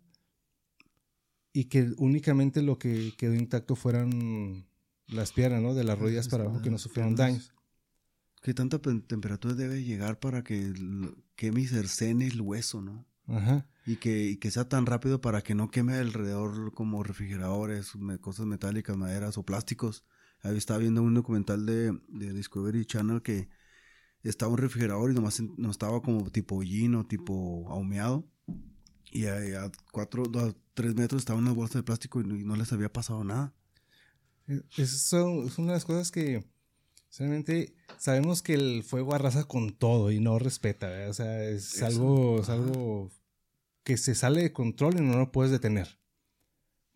y 1.51 1.65
que 1.65 1.91
únicamente 1.97 2.61
lo 2.61 2.79
que 2.79 3.11
quedó 3.17 3.33
intacto 3.33 3.75
fueran 3.75 4.65
las 5.07 5.33
piernas, 5.33 5.61
¿no? 5.61 5.73
De 5.73 5.83
las 5.83 6.00
rodillas 6.00 6.29
para 6.29 6.45
abajo, 6.45 6.61
que 6.61 6.71
no 6.71 6.77
sufrieron 6.77 7.17
daños. 7.17 7.51
¿Qué 8.45 8.53
tanta 8.53 8.79
pe- 8.79 8.99
temperatura 8.99 9.55
debe 9.55 9.83
llegar 9.83 10.19
para 10.19 10.43
que 10.43 10.71
queme 11.35 11.61
y 11.61 11.65
cercene 11.65 12.27
el 12.27 12.39
hueso, 12.41 12.79
no? 12.79 13.03
Ajá. 13.25 13.67
Y 13.87 13.95
que, 13.95 14.29
y 14.29 14.37
que 14.37 14.51
sea 14.51 14.69
tan 14.69 14.85
rápido 14.85 15.19
para 15.19 15.41
que 15.41 15.55
no 15.55 15.71
queme 15.71 15.95
alrededor 15.95 16.71
como 16.75 17.01
refrigeradores, 17.01 17.93
cosas 18.21 18.45
metálicas, 18.45 18.95
maderas 18.97 19.39
o 19.39 19.43
plásticos. 19.43 20.05
Ahí 20.43 20.55
estaba 20.57 20.77
viendo 20.77 21.01
un 21.01 21.15
documental 21.15 21.65
de, 21.65 21.99
de 22.07 22.33
Discovery 22.33 22.85
Channel 22.85 23.23
que 23.23 23.49
estaba 24.21 24.51
un 24.51 24.59
refrigerador 24.59 25.09
y 25.09 25.15
nomás 25.15 25.41
no 25.57 25.71
estaba 25.71 25.99
como 26.03 26.29
tipo 26.29 26.57
hollín 26.57 26.93
o 26.93 27.03
tipo 27.07 27.67
ahumeado. 27.71 28.29
Y 29.11 29.25
a, 29.25 29.63
a 29.63 29.71
cuatro, 29.91 30.21
a 30.35 30.53
tres 30.75 30.93
metros 30.93 31.23
estaban 31.23 31.41
unas 31.41 31.55
bolsas 31.55 31.77
de 31.77 31.83
plástico 31.83 32.21
y 32.21 32.25
no, 32.25 32.35
y 32.35 32.45
no 32.45 32.55
les 32.55 32.71
había 32.71 32.93
pasado 32.93 33.23
nada. 33.23 33.55
Eh, 34.47 34.61
Eso 34.77 35.43
es 35.45 35.57
una 35.57 35.69
de 35.69 35.77
las 35.77 35.85
cosas 35.85 36.11
que 36.11 36.45
realmente 37.19 37.74
sabemos 37.98 38.41
que 38.41 38.53
el 38.53 38.84
fuego 38.84 39.13
arrasa 39.13 39.43
con 39.45 39.72
todo 39.72 40.12
y 40.12 40.19
no 40.19 40.39
respeta, 40.39 40.88
¿verdad? 40.88 41.10
O 41.10 41.13
sea, 41.13 41.43
es 41.43 41.75
Eso, 41.75 41.86
algo, 41.86 42.41
es 42.41 42.50
algo 42.50 43.12
que 43.84 43.98
se 43.98 44.15
sale 44.15 44.41
de 44.41 44.51
control 44.51 44.95
y 44.98 45.01
no 45.01 45.17
lo 45.17 45.31
puedes 45.31 45.51
detener. 45.51 46.00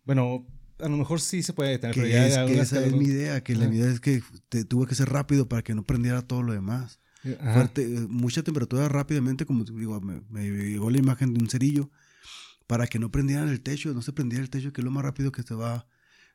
Bueno, 0.04 0.46
a 0.78 0.88
lo 0.88 0.96
mejor 0.96 1.20
sí 1.20 1.42
se 1.42 1.52
puede 1.52 1.70
detener, 1.70 1.94
pero 1.94 2.08
ya 2.08 2.26
es, 2.26 2.50
que 2.50 2.60
esa 2.60 2.84
es 2.84 2.92
mi 2.92 3.04
idea, 3.04 3.42
que 3.42 3.54
la 3.54 3.66
idea 3.66 3.90
es 3.90 4.00
que 4.00 4.22
te, 4.48 4.64
tuvo 4.64 4.86
que 4.86 4.94
ser 4.94 5.08
rápido 5.08 5.48
para 5.48 5.62
que 5.62 5.74
no 5.74 5.84
prendiera 5.84 6.22
todo 6.22 6.42
lo 6.42 6.52
demás. 6.52 7.00
Ajá. 7.38 7.52
fuerte, 7.52 7.82
eh, 7.82 8.06
mucha 8.08 8.42
temperatura 8.42 8.88
rápidamente, 8.88 9.44
como 9.44 9.64
digo, 9.64 10.00
me, 10.00 10.22
me 10.30 10.48
llegó 10.48 10.88
la 10.88 10.96
imagen 10.96 11.34
de 11.34 11.40
un 11.40 11.50
cerillo 11.50 11.90
para 12.66 12.86
que 12.86 12.98
no 12.98 13.10
prendieran 13.10 13.50
el 13.50 13.60
techo, 13.60 13.92
no 13.92 14.00
se 14.00 14.12
prendiera 14.12 14.42
el 14.42 14.48
techo, 14.48 14.72
que 14.72 14.80
es 14.80 14.84
lo 14.84 14.90
más 14.90 15.04
rápido 15.04 15.30
que 15.30 15.42
se 15.42 15.54
va, 15.54 15.86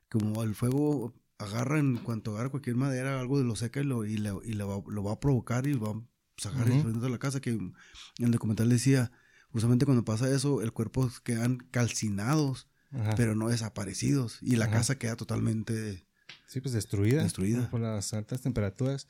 como 0.08 0.44
el 0.44 0.54
fuego 0.54 1.12
agarra 1.38 1.78
en 1.78 1.96
cuanto 1.98 2.32
agarra 2.32 2.50
cualquier 2.50 2.76
madera, 2.76 3.20
algo 3.20 3.38
de 3.38 3.44
lo 3.44 3.56
seca 3.56 3.80
y 3.80 3.84
lo, 3.84 4.04
y, 4.04 4.14
y 4.14 4.52
lo, 4.52 4.68
va, 4.68 4.92
lo 4.92 5.04
va 5.04 5.12
a 5.12 5.20
provocar 5.20 5.66
y 5.66 5.74
va 5.74 5.90
a 5.90 6.02
sacar 6.36 6.68
y 6.68 6.82
de 6.82 7.10
la 7.10 7.18
casa. 7.18 7.40
Que 7.40 7.50
en 7.50 7.74
el 8.18 8.30
documental 8.30 8.68
decía, 8.68 9.12
justamente 9.50 9.84
cuando 9.84 10.04
pasa 10.04 10.30
eso, 10.30 10.62
el 10.62 10.72
cuerpo 10.72 11.10
quedan 11.24 11.58
calcinados, 11.70 12.68
pero 13.16 13.34
no 13.34 13.48
desaparecidos. 13.48 14.38
Y 14.40 14.56
la 14.56 14.70
casa 14.70 14.98
queda 14.98 15.16
totalmente... 15.16 16.06
Sí, 16.46 16.60
pues 16.60 16.72
destruida. 16.72 17.22
Destruida. 17.22 17.68
Por 17.70 17.80
las 17.80 18.14
altas 18.14 18.40
temperaturas. 18.40 19.06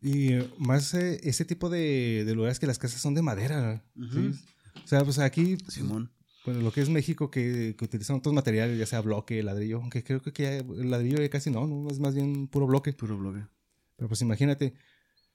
Y 0.00 0.34
eh, 0.34 0.52
más 0.58 0.92
eh, 0.94 1.20
ese 1.22 1.44
tipo 1.44 1.70
de, 1.70 2.24
de, 2.26 2.34
lugares 2.34 2.58
que 2.58 2.66
las 2.66 2.78
casas 2.78 3.00
son 3.00 3.14
de 3.14 3.22
madera. 3.22 3.84
¿sí? 3.96 4.32
O 4.84 4.86
sea, 4.86 5.04
pues 5.04 5.18
aquí... 5.18 5.56
Pues, 5.56 5.74
Simón. 5.74 6.12
Bueno, 6.44 6.60
lo 6.60 6.72
que 6.72 6.80
es 6.80 6.88
México, 6.88 7.30
que, 7.30 7.74
que, 7.76 7.84
utilizan 7.84 8.16
otros 8.16 8.34
materiales, 8.34 8.78
ya 8.78 8.86
sea 8.86 9.00
bloque, 9.00 9.42
ladrillo, 9.42 9.80
aunque 9.80 10.02
creo 10.02 10.22
que 10.22 10.58
el 10.58 10.90
ladrillo 10.90 11.18
ya 11.18 11.28
casi 11.28 11.50
no, 11.50 11.66
no, 11.66 11.90
es 11.90 11.98
más 11.98 12.14
bien 12.14 12.48
puro 12.48 12.66
bloque. 12.66 12.92
Puro 12.92 13.18
bloque. 13.18 13.44
Pero 13.96 14.08
pues 14.08 14.22
imagínate, 14.22 14.74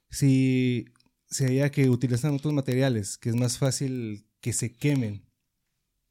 si, 0.10 0.86
si 1.29 1.45
que 1.72 1.89
utilizan 1.89 2.33
otros 2.33 2.53
materiales, 2.53 3.17
que 3.17 3.29
es 3.29 3.36
más 3.36 3.57
fácil 3.57 4.25
que 4.39 4.53
se 4.53 4.74
quemen. 4.74 5.25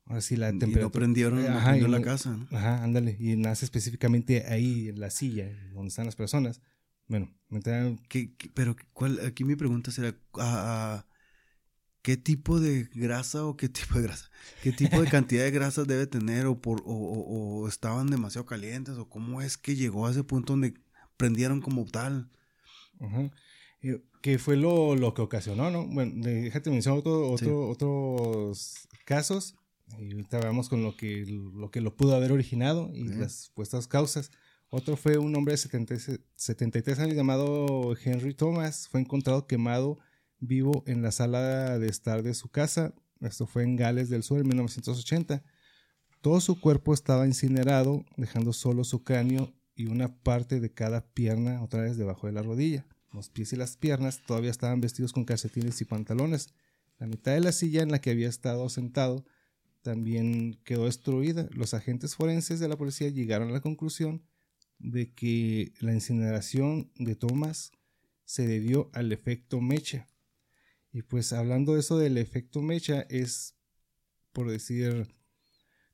Así 0.06 0.36
la 0.36 0.50
temperatura. 0.50 0.80
Y 0.80 0.84
no 0.84 0.92
prendieron, 0.92 1.46
ajá, 1.46 1.76
la 1.76 2.02
casa. 2.02 2.38
Ajá, 2.50 2.82
ándale. 2.82 3.16
Y 3.18 3.36
nace 3.36 3.64
específicamente 3.64 4.44
ahí, 4.48 4.88
en 4.88 5.00
la 5.00 5.10
silla, 5.10 5.48
donde 5.72 5.88
están 5.88 6.06
las 6.06 6.16
personas. 6.16 6.60
Bueno, 7.06 7.32
me 7.48 7.60
traen... 7.60 7.98
¿Qué, 8.08 8.34
pero 8.54 8.76
¿cuál, 8.92 9.20
aquí 9.24 9.44
mi 9.44 9.54
pregunta 9.54 9.90
será, 9.90 10.14
¿a, 10.34 11.06
qué 12.02 12.16
tipo 12.16 12.60
de 12.60 12.88
grasa 12.94 13.46
o 13.46 13.56
qué 13.56 13.68
tipo 13.68 13.94
de 13.94 14.02
grasa, 14.02 14.30
qué 14.62 14.72
tipo 14.72 15.00
de 15.00 15.08
cantidad 15.08 15.44
de 15.44 15.50
grasas 15.50 15.86
debe 15.86 16.06
tener 16.06 16.46
o, 16.46 16.60
por, 16.60 16.82
o, 16.84 17.66
estaban 17.68 18.08
demasiado 18.08 18.44
calientes 18.44 18.98
o 18.98 19.08
cómo 19.08 19.40
es 19.40 19.56
que 19.56 19.76
llegó 19.76 20.06
a 20.06 20.10
ese 20.10 20.24
punto 20.24 20.52
donde 20.52 20.74
prendieron 21.16 21.60
como 21.60 21.84
tal. 21.86 22.28
Ajá. 23.00 23.30
¿Qué 24.20 24.38
fue 24.38 24.56
lo, 24.56 24.94
lo, 24.94 25.14
que 25.14 25.22
ocasionó, 25.22 25.70
no? 25.70 25.86
Bueno, 25.88 26.12
déjate 26.16 26.70
mencionar 26.70 27.00
otro, 27.00 27.30
otro, 27.32 27.68
otros 27.68 28.86
casos 29.04 29.56
y 29.98 30.12
ahorita 30.12 30.38
vamos 30.38 30.68
con 30.68 30.82
lo 30.82 30.96
que, 30.96 31.24
lo 31.26 31.70
que 31.70 31.80
lo 31.80 31.96
pudo 31.96 32.14
haber 32.14 32.32
originado 32.32 32.90
y 32.94 33.04
las 33.04 33.46
supuestas 33.46 33.88
causas. 33.88 34.30
Otro 34.70 34.96
fue 34.96 35.18
un 35.18 35.34
hombre 35.34 35.54
de 35.54 36.20
73 36.36 36.98
años 37.00 37.16
llamado 37.16 37.94
Henry 38.02 38.32
Thomas. 38.32 38.88
Fue 38.88 39.00
encontrado 39.00 39.46
quemado 39.46 39.98
vivo 40.42 40.82
en 40.86 41.02
la 41.02 41.12
sala 41.12 41.78
de 41.78 41.88
estar 41.88 42.22
de 42.22 42.34
su 42.34 42.48
casa. 42.48 42.92
Esto 43.20 43.46
fue 43.46 43.62
en 43.62 43.76
Gales 43.76 44.10
del 44.10 44.22
Sur 44.22 44.40
en 44.40 44.48
1980. 44.48 45.42
Todo 46.20 46.40
su 46.40 46.60
cuerpo 46.60 46.92
estaba 46.92 47.26
incinerado, 47.26 48.04
dejando 48.16 48.52
solo 48.52 48.84
su 48.84 49.04
cráneo 49.04 49.54
y 49.74 49.86
una 49.86 50.14
parte 50.14 50.60
de 50.60 50.72
cada 50.72 51.06
pierna 51.06 51.62
otra 51.62 51.82
vez 51.82 51.96
debajo 51.96 52.26
de 52.26 52.34
la 52.34 52.42
rodilla. 52.42 52.86
Los 53.12 53.30
pies 53.30 53.52
y 53.52 53.56
las 53.56 53.76
piernas 53.76 54.20
todavía 54.26 54.50
estaban 54.50 54.80
vestidos 54.80 55.12
con 55.12 55.24
calcetines 55.24 55.80
y 55.80 55.84
pantalones. 55.84 56.48
La 56.98 57.06
mitad 57.06 57.32
de 57.32 57.40
la 57.40 57.52
silla 57.52 57.82
en 57.82 57.90
la 57.90 58.00
que 58.00 58.10
había 58.10 58.28
estado 58.28 58.68
sentado 58.68 59.24
también 59.82 60.60
quedó 60.64 60.86
destruida. 60.86 61.48
Los 61.52 61.74
agentes 61.74 62.14
forenses 62.16 62.60
de 62.60 62.68
la 62.68 62.76
policía 62.76 63.08
llegaron 63.08 63.48
a 63.48 63.52
la 63.52 63.60
conclusión 63.60 64.22
de 64.78 65.12
que 65.12 65.72
la 65.80 65.92
incineración 65.92 66.90
de 66.96 67.14
Thomas 67.14 67.72
se 68.24 68.46
debió 68.46 68.90
al 68.92 69.12
efecto 69.12 69.60
mecha. 69.60 70.08
Y 70.92 71.02
pues 71.02 71.32
hablando 71.32 71.74
de 71.74 71.80
eso 71.80 71.98
del 71.98 72.18
efecto 72.18 72.60
mecha, 72.60 73.06
es 73.08 73.56
por 74.32 74.50
decir, 74.50 75.08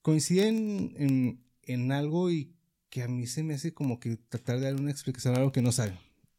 coinciden 0.02 1.40
en, 1.62 1.92
algo 1.92 2.30
y 2.30 2.54
que 2.90 3.02
a 3.02 3.08
mí 3.08 3.26
se 3.26 3.42
me 3.42 3.54
hace 3.54 3.74
como 3.74 4.00
que 4.00 4.16
tratar 4.16 4.58
de 4.58 4.64
dar 4.64 4.80
una 4.80 4.90
explicación 4.90 5.34
a 5.34 5.38
algo 5.38 5.52
que 5.52 5.62
no 5.62 5.72
sabe. 5.72 5.98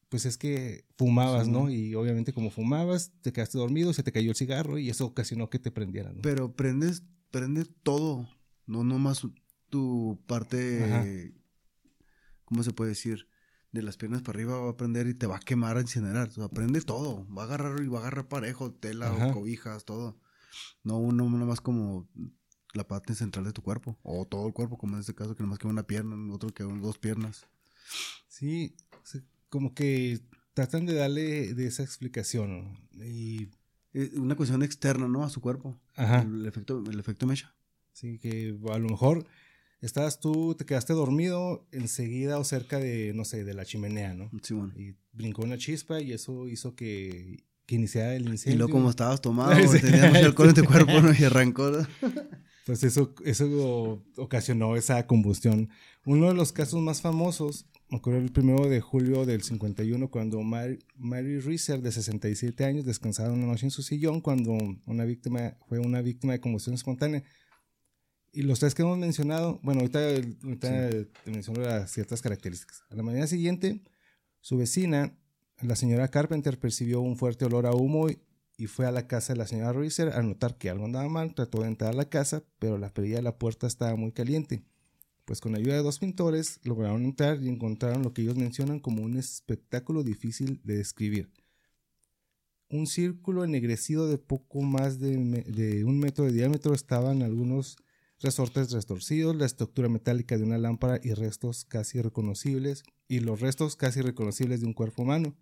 Pues 0.10 0.26
es 0.26 0.38
que 0.38 0.86
fumabas, 0.98 1.48
¿no? 1.48 1.70
Y 1.70 1.94
obviamente 1.94 2.34
como 2.34 2.50
fumabas, 2.50 3.12
te 3.22 3.32
quedaste 3.32 3.60
dormido, 3.60 3.94
se 3.94 4.02
te 4.02 4.12
cayó 4.12 4.32
el 4.32 4.36
cigarro 4.36 4.80
y 4.80 4.90
eso 4.90 5.06
ocasionó 5.06 5.50
que 5.50 5.60
te 5.60 5.72
prendieran. 5.72 6.16
¿no? 6.16 6.22
Pero 6.24 6.56
prendes, 6.56 7.04
prende 7.30 7.66
todo, 7.84 8.28
no 8.66 8.84
nomás 8.84 9.22
tu 9.70 10.20
parte, 10.26 11.36
¿cómo 12.46 12.64
se 12.64 12.74
puede 12.74 12.90
decir? 12.90 13.28
De 13.72 13.84
las 13.84 13.98
piernas 13.98 14.22
para 14.22 14.38
arriba 14.38 14.60
va 14.60 14.72
a 14.72 14.78
prender 14.78 15.08
y 15.08 15.14
te 15.14 15.28
va 15.28 15.38
a 15.38 15.40
quemar 15.40 15.78
a 15.78 15.82
incinerar. 15.82 16.30
O 16.30 16.32
sea, 16.32 16.50
prende 16.50 16.82
todo. 16.82 17.28
Va 17.34 17.44
a 17.44 17.46
agarrar 17.46 17.82
y 17.82 17.88
va 17.88 18.00
a 18.00 18.02
agarrar 18.02 18.28
parejo, 18.28 18.72
tela 18.74 19.12
o 19.12 19.34
cobijas, 19.34 19.86
todo. 19.86 20.18
No 20.84 20.98
uno 20.98 21.30
nomás 21.30 21.62
como 21.62 22.10
la 22.74 22.88
parte 22.88 23.16
central 23.16 23.46
de 23.46 23.54
tu 23.54 23.62
cuerpo. 23.62 23.98
O 24.04 24.26
todo 24.26 24.48
el 24.48 24.54
cuerpo, 24.54 24.78
como 24.78 24.96
en 24.96 25.02
este 25.02 25.16
caso, 25.16 25.36
que 25.36 25.44
nomás 25.44 25.60
queda 25.60 25.72
una 25.72 25.88
pierna, 25.88 26.16
otro 26.34 26.50
que 26.50 26.64
dos 26.64 26.98
piernas. 26.98 27.46
Sí, 28.28 28.76
como 29.50 29.74
que 29.74 30.20
tratan 30.54 30.86
de 30.86 30.94
darle 30.96 31.54
de 31.54 31.68
esa 31.68 31.84
explicación. 31.84 32.78
Y... 32.94 33.50
Eh, 33.94 34.12
una 34.18 34.36
cuestión 34.36 34.62
externa, 34.62 35.08
¿no? 35.08 35.24
A 35.24 35.30
su 35.30 35.42
cuerpo. 35.42 35.80
Ajá. 35.96 36.22
El, 36.22 36.46
efecto, 36.46 36.84
el 36.88 37.00
efecto 37.00 37.26
mecha. 37.26 37.56
Sí, 37.92 38.20
que 38.20 38.56
a 38.72 38.78
lo 38.78 38.88
mejor 38.88 39.26
estabas 39.82 40.20
tú, 40.20 40.56
te 40.56 40.66
quedaste 40.66 40.94
dormido 40.94 41.68
enseguida 41.72 42.38
o 42.40 42.44
cerca 42.44 42.80
de, 42.80 43.14
no 43.14 43.26
sé, 43.26 43.44
de 43.44 43.54
la 43.54 43.66
chimenea, 43.66 44.14
¿no? 44.14 44.30
Sí, 44.44 44.54
bueno. 44.54 44.74
Y 44.78 44.96
brincó 45.14 45.44
una 45.44 45.58
chispa 45.58 46.02
y 46.02 46.14
eso 46.14 46.48
hizo 46.48 46.76
que, 46.76 47.44
que 47.66 47.76
iniciara 47.76 48.16
el 48.16 48.28
incendio. 48.28 48.56
Y 48.56 48.58
luego 48.58 48.74
como 48.74 48.90
estabas 48.90 49.22
tomado, 49.22 49.52
tenías 49.82 50.12
mucho 50.12 50.26
alcohol 50.26 50.50
en 50.50 50.56
tu 50.56 50.66
cuerpo, 50.66 51.02
¿no? 51.02 51.14
Y 51.18 51.24
arrancó. 51.24 51.72
Pues 52.66 52.84
eso, 52.84 53.16
eso 53.26 54.04
ocasionó 54.16 54.76
esa 54.76 55.08
combustión. 55.08 55.70
Uno 56.06 56.28
de 56.28 56.36
los 56.36 56.52
casos 56.52 56.80
más 56.80 57.02
famosos 57.02 57.66
ocurrió 57.90 58.20
el 58.20 58.32
primero 58.32 58.70
de 58.70 58.80
julio 58.80 59.26
del 59.26 59.42
51 59.42 60.12
cuando 60.12 60.42
Mary, 60.44 60.78
Mary 60.96 61.40
Reeser, 61.40 61.82
de 61.82 61.92
67 61.92 62.64
años, 62.66 62.86
descansaba 62.86 63.32
una 63.34 63.48
noche 63.48 63.66
en 63.66 63.72
su 63.72 63.82
sillón 63.82 64.22
cuando 64.22 64.56
una 64.86 65.06
víctima, 65.06 65.58
fue 65.68 65.80
una 65.80 66.02
víctima 66.02 66.34
de 66.34 66.42
combustión 66.42 66.76
espontánea. 66.76 67.24
Y 68.32 68.44
los 68.44 68.60
tres 68.60 68.76
que 68.76 68.84
hemos 68.84 68.98
mencionado, 68.98 69.60
bueno, 69.64 69.82
ahorita, 69.82 70.00
te 70.60 71.08
menciono 71.26 71.62
las 71.62 71.92
ciertas 71.92 72.22
características. 72.22 72.84
A 72.90 72.96
la 72.96 73.04
mañana 73.04 73.26
siguiente, 73.26 73.82
su 74.40 74.58
vecina, 74.58 75.18
la 75.62 75.76
señora 75.76 76.10
Carpenter, 76.10 76.60
percibió 76.60 77.02
un 77.02 77.18
fuerte 77.18 77.46
olor 77.46 77.66
a 77.66 77.74
humo 77.74 78.08
y, 78.10 78.20
fue 78.68 78.86
a 78.86 78.92
la 78.92 79.08
casa 79.08 79.34
de 79.34 79.40
la 79.40 79.48
señora 79.48 79.72
Reeser 79.72 80.10
a 80.10 80.22
notar 80.22 80.58
que 80.58 80.70
algo 80.70 80.86
andaba 80.86 81.08
mal. 81.08 81.34
Trató 81.34 81.62
de 81.62 81.70
entrar 81.70 81.92
a 81.92 81.96
la 81.96 82.10
casa, 82.10 82.44
pero 82.60 82.78
la 82.78 82.94
perilla 82.94 83.16
de 83.16 83.22
la 83.22 83.38
puerta 83.38 83.68
estaba 83.68 83.96
muy 83.96 84.12
caliente. 84.12 84.64
Pues 85.24 85.40
con 85.40 85.56
ayuda 85.56 85.76
de 85.76 85.84
dos 85.84 86.00
pintores 86.00 86.60
lograron 86.64 87.06
entrar 87.06 87.42
y 87.42 87.48
encontraron 87.48 88.04
lo 88.04 88.14
que 88.14 88.22
ellos 88.22 88.36
mencionan 88.36 88.80
como 88.80 89.02
un 89.02 89.18
espectáculo 89.18 90.04
difícil 90.04 90.60
de 90.64 90.76
describir. 90.76 91.30
Un 92.70 92.86
círculo 92.86 93.46
ennegrecido 93.46 94.08
de 94.08 94.18
poco 94.18 94.62
más 94.62 95.00
de, 95.00 95.16
de 95.18 95.86
un 95.86 95.98
metro 95.98 96.26
de 96.26 96.34
diámetro 96.34 96.74
estaban 96.74 97.22
algunos 97.22 97.78
resortes 98.22 98.72
retorcidos, 98.72 99.36
la 99.36 99.46
estructura 99.46 99.90
metálica 99.90 100.38
de 100.38 100.44
una 100.44 100.58
lámpara 100.58 101.00
y 101.02 101.14
restos 101.14 101.66
casi 101.66 102.02
reconocibles, 102.02 102.84
y 103.08 103.20
los 103.22 103.40
restos 103.40 103.76
casi 103.76 104.02
reconocibles 104.02 104.62
de 104.62 104.68
un 104.68 104.74
cuerpo 104.74 105.04
humano, 105.04 105.36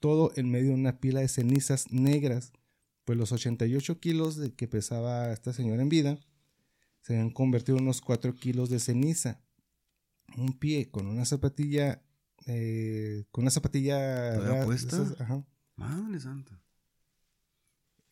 todo 0.00 0.32
en 0.36 0.50
medio 0.50 0.68
de 0.68 0.74
una 0.74 1.00
pila 1.00 1.20
de 1.20 1.28
cenizas 1.28 1.90
negras, 1.90 2.52
pues 3.04 3.16
los 3.18 3.32
88 3.32 4.00
kilos 4.00 4.36
de 4.36 4.52
que 4.52 4.68
pesaba 4.68 5.32
esta 5.32 5.52
señora 5.52 5.82
en 5.82 5.88
vida 5.88 6.18
se 7.00 7.16
han 7.16 7.30
convertido 7.30 7.78
en 7.78 7.84
unos 7.84 8.00
4 8.00 8.34
kilos 8.34 8.68
de 8.68 8.80
ceniza. 8.80 9.40
Un 10.36 10.58
pie 10.58 10.90
con 10.90 11.06
una 11.06 11.24
zapatilla, 11.24 12.02
eh, 12.46 13.24
con 13.30 13.44
una 13.44 13.52
zapatilla... 13.52 14.64
puesta? 14.64 15.14
Ajá. 15.20 15.46
Madre 15.76 16.18
santa. 16.18 16.60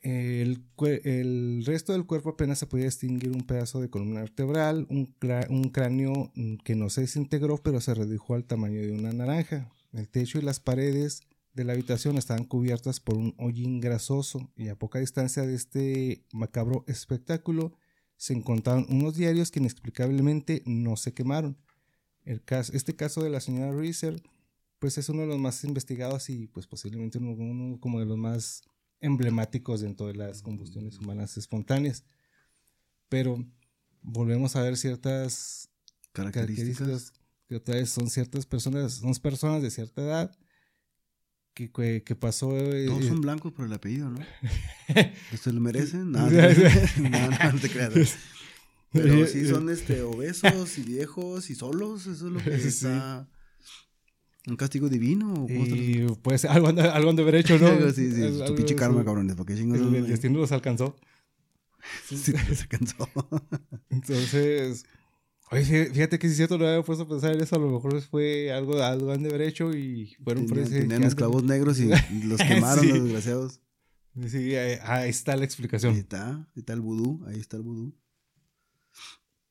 El, 0.04 0.62
el, 0.82 1.64
resto 1.64 1.94
del 1.94 2.04
cuerpo 2.04 2.28
apenas 2.28 2.58
se 2.58 2.66
podía 2.66 2.84
distinguir 2.84 3.30
un 3.30 3.46
pedazo 3.46 3.80
de 3.80 3.88
columna 3.88 4.20
vertebral, 4.20 4.86
un, 4.90 5.16
un, 5.48 5.70
cráneo 5.70 6.30
mm, 6.34 6.56
que 6.56 6.74
no 6.74 6.90
se 6.90 7.00
desintegró 7.00 7.56
pero 7.56 7.80
se 7.80 7.94
redujo 7.94 8.34
al 8.34 8.44
tamaño 8.44 8.82
de 8.82 8.92
una 8.92 9.14
naranja. 9.14 9.72
El 9.94 10.06
techo 10.10 10.38
y 10.38 10.42
las 10.42 10.60
paredes 10.60 11.22
de 11.54 11.64
la 11.64 11.72
habitación 11.72 12.18
estaban 12.18 12.44
cubiertas 12.44 13.00
por 13.00 13.16
un 13.16 13.34
hollín 13.38 13.80
grasoso 13.80 14.52
y 14.56 14.68
a 14.68 14.76
poca 14.76 14.98
distancia 14.98 15.44
de 15.44 15.54
este 15.54 16.22
macabro 16.34 16.84
espectáculo 16.86 17.72
se 18.18 18.34
encontraron 18.34 18.84
unos 18.90 19.16
diarios 19.16 19.50
que 19.50 19.60
inexplicablemente 19.60 20.62
no 20.66 20.96
se 20.96 21.14
quemaron. 21.14 21.56
El 22.26 22.44
caso, 22.44 22.74
este 22.74 22.94
caso 22.94 23.22
de 23.22 23.30
la 23.30 23.40
señora 23.40 23.72
Reeser 23.72 24.22
pues 24.78 24.98
es 24.98 25.08
uno 25.08 25.22
de 25.22 25.28
los 25.28 25.38
más 25.38 25.64
investigados 25.64 26.28
y 26.28 26.46
pues 26.48 26.66
posiblemente 26.66 27.16
uno 27.16 27.80
como 27.80 28.00
de 28.00 28.04
los 28.04 28.18
más 28.18 28.64
emblemáticos 29.04 29.82
dentro 29.82 30.06
de 30.06 30.14
las 30.14 30.42
combustiones 30.42 30.98
humanas 30.98 31.36
espontáneas. 31.36 32.04
Pero 33.08 33.44
volvemos 34.02 34.56
a 34.56 34.62
ver 34.62 34.76
ciertas 34.76 35.68
características, 36.12 37.12
que 37.48 37.56
otra 37.56 37.74
vez 37.76 37.90
son 37.90 38.08
ciertas 38.08 38.46
personas, 38.46 38.94
son 38.94 39.14
personas 39.16 39.62
de 39.62 39.70
cierta 39.70 40.02
edad 40.02 40.38
que, 41.52 41.70
que, 42.02 42.16
pasó. 42.16 42.56
Eh, 42.56 42.86
Todos 42.86 43.04
son 43.04 43.20
blancos 43.20 43.52
por 43.52 43.66
el 43.66 43.72
apellido, 43.72 44.10
¿no? 44.10 44.20
¿Se 45.40 45.52
lo 45.52 45.60
merecen? 45.60 46.12
No, 46.12 46.28
no, 46.30 47.60
te 47.60 47.70
creas. 47.70 48.16
Pero 48.92 49.26
sí 49.26 49.46
son 49.46 49.68
este, 49.70 50.02
obesos 50.02 50.78
y 50.78 50.82
viejos 50.82 51.50
y 51.50 51.56
solos, 51.56 52.06
eso 52.06 52.28
es 52.28 52.32
lo 52.32 52.38
que 52.38 52.54
está 52.54 53.28
¿Un 54.46 54.56
castigo 54.56 54.88
divino? 54.90 55.32
¿O 55.32 55.46
cómo 55.46 55.64
se 55.66 55.70
Y 55.76 56.06
pues 56.22 56.44
algo 56.44 56.68
han, 56.68 56.78
algo 56.78 57.10
han 57.10 57.16
de 57.16 57.22
haber 57.22 57.36
hecho, 57.36 57.58
¿no? 57.58 57.66
Así, 57.68 58.12
sí, 58.12 58.22
Algo- 58.22 58.44
tu 58.46 58.54
pinche 58.54 58.76
karma, 58.76 59.04
cabrones. 59.04 59.36
¿Por 59.36 59.46
qué 59.46 59.54
chingos? 59.56 59.78
El, 59.78 59.94
el 59.94 60.06
destino 60.06 60.38
los 60.38 60.52
alcanzó. 60.52 60.96
Sí, 62.06 62.16
se 62.54 62.68
cansó. 62.68 63.08
Entonces, 63.90 64.84
oye, 65.50 65.62
fí- 65.64 65.92
fíjate 65.92 66.18
que 66.18 66.26
si 66.28 66.32
es 66.32 66.36
cierto, 66.36 66.58
no 66.58 66.66
había 66.66 66.82
puesto 66.82 67.04
a 67.04 67.08
pensar 67.08 67.32
en 67.34 67.40
eso. 67.42 67.56
A 67.56 67.58
lo 67.58 67.70
mejor 67.70 68.00
fue 68.02 68.52
algo, 68.52 68.82
algo 68.82 69.12
han 69.12 69.22
de 69.22 69.30
haber 69.30 69.42
hecho 69.42 69.74
y 69.74 70.14
fueron 70.22 70.46
Tenían, 70.46 70.66
ese. 70.66 70.80
tenían 70.80 71.02
esclavos 71.04 71.42
negros 71.44 71.80
y 71.80 71.88
los 72.24 72.38
quemaron 72.40 72.84
Sí. 72.84 72.90
los 72.90 73.02
desgraciados. 73.04 73.60
Sí, 74.28 74.54
ahí, 74.54 74.78
ahí 74.82 75.10
está 75.10 75.32
la 75.36 75.40
Ahí 75.40 75.44
explicación. 75.46 75.94
está, 75.96 76.36
ahí 76.36 76.44
está 76.60 76.72
el 76.74 76.80
vudú, 76.80 77.24
ahí 77.26 77.40
está 77.40 77.56
el 77.56 77.62
vudú. 77.64 77.94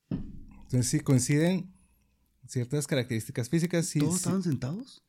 Entonces, 0.10 0.88
sí, 0.88 1.00
coinciden 1.02 1.73
ciertas 2.48 2.88
características 2.88 3.50
físicas. 3.50 3.86
Sí, 3.86 4.00
¿Todos 4.00 4.14
sí. 4.14 4.18
estaban 4.18 4.44
sentados? 4.44 5.04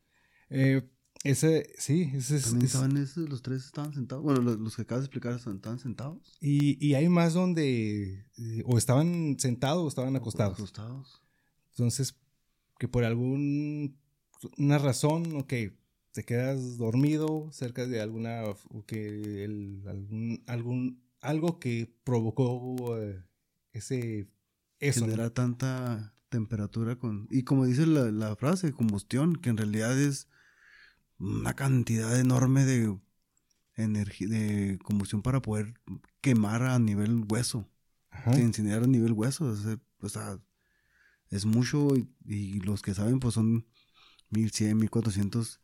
Eh, 0.50 0.88
ese, 1.22 1.72
sí, 1.78 2.10
ese 2.14 2.36
es. 2.36 2.42
¿También 2.44 2.64
es- 2.66 2.74
estaban 2.74 2.96
esos, 2.96 3.28
los 3.28 3.42
tres 3.42 3.64
estaban 3.64 3.94
sentados? 3.94 4.22
Bueno, 4.22 4.40
los, 4.42 4.58
los 4.58 4.76
que 4.76 4.82
acabas 4.82 5.02
de 5.02 5.06
explicar 5.06 5.34
estaban 5.34 5.78
sentados. 5.78 6.36
y, 6.40 6.84
y 6.86 6.94
hay 6.94 7.08
más 7.08 7.32
donde 7.34 8.26
eh, 8.36 8.62
o 8.66 8.76
estaban 8.78 9.36
sentados 9.38 9.82
o 9.84 9.88
estaban 9.88 10.14
acostados. 10.16 10.54
Acostados. 10.58 11.22
Entonces, 11.70 12.14
que 12.78 12.88
por 12.88 13.04
algún 13.04 13.98
una 14.58 14.78
razón, 14.78 15.36
ok, 15.36 15.52
te 16.12 16.24
quedas 16.24 16.76
dormido 16.76 17.50
cerca 17.52 17.86
de 17.86 18.00
alguna, 18.00 18.42
o 18.68 18.84
que 18.84 19.44
el- 19.44 19.82
algún, 19.88 20.42
algún, 20.46 21.02
algo 21.20 21.58
que 21.58 21.92
provocó 22.04 22.98
eh, 23.00 23.24
ese, 23.72 24.28
eso. 24.78 25.00
¿no? 25.00 25.06
Generar 25.06 25.30
tanta 25.30 26.13
temperatura 26.34 26.96
con... 26.96 27.28
Y 27.30 27.44
como 27.44 27.64
dice 27.64 27.86
la, 27.86 28.10
la 28.10 28.34
frase, 28.34 28.72
combustión, 28.72 29.36
que 29.36 29.50
en 29.50 29.56
realidad 29.56 29.96
es 29.98 30.28
una 31.18 31.54
cantidad 31.54 32.18
enorme 32.18 32.64
de 32.64 32.98
energía, 33.76 34.28
de 34.28 34.78
combustión 34.82 35.22
para 35.22 35.40
poder 35.40 35.74
quemar 36.20 36.62
a 36.62 36.78
nivel 36.78 37.24
hueso. 37.28 37.68
Ajá. 38.10 38.30
de 38.30 38.42
incinerar 38.42 38.84
a 38.84 38.86
nivel 38.86 39.12
hueso. 39.12 39.44
O 39.46 39.56
sea, 39.56 39.78
o 40.00 40.08
sea, 40.08 40.38
es 41.30 41.46
mucho 41.46 41.96
y, 41.96 42.08
y 42.26 42.60
los 42.60 42.80
que 42.82 42.94
saben 42.94 43.18
pues 43.18 43.34
son 43.34 43.66
1100, 44.30 44.76
1400 44.76 45.60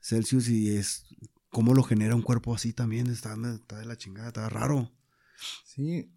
Celsius 0.00 0.48
y 0.48 0.76
es 0.76 1.04
cómo 1.48 1.74
lo 1.74 1.82
genera 1.82 2.14
un 2.14 2.22
cuerpo 2.22 2.54
así 2.54 2.72
también. 2.72 3.06
Está, 3.08 3.36
está 3.54 3.78
de 3.78 3.86
la 3.86 3.96
chingada, 3.96 4.28
está 4.28 4.48
raro. 4.48 4.90
Sí, 5.64 6.12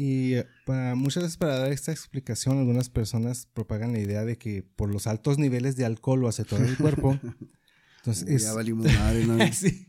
y 0.00 0.36
eh, 0.36 0.46
para, 0.64 0.94
muchas 0.94 1.24
veces 1.24 1.36
para 1.36 1.58
dar 1.58 1.72
esta 1.72 1.92
explicación, 1.92 2.58
algunas 2.58 2.88
personas 2.88 3.46
propagan 3.52 3.92
la 3.92 3.98
idea 3.98 4.24
de 4.24 4.38
que 4.38 4.62
por 4.62 4.90
los 4.90 5.06
altos 5.06 5.36
niveles 5.36 5.76
de 5.76 5.84
alcohol 5.84 6.24
o 6.24 6.28
acetona 6.28 6.64
en 6.64 6.70
el 6.70 6.78
cuerpo, 6.78 7.18
entonces 7.98 8.26
Uy, 8.26 8.34
es... 8.36 8.44
Ya 8.44 8.54
valimos 8.54 8.86
madre, 8.86 9.26
¿no? 9.26 9.36
sí. 9.52 9.88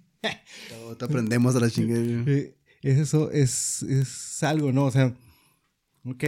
Todo 0.67 0.97
te 0.97 1.05
aprendemos 1.05 1.55
a 1.55 1.61
la 1.61 1.69
chingada. 1.69 2.29
Es 2.81 2.97
eso, 2.97 3.31
es, 3.31 3.83
es 3.83 4.43
algo, 4.43 4.73
¿no? 4.73 4.83
O 4.87 4.91
sea, 4.91 5.15
ok, 6.03 6.25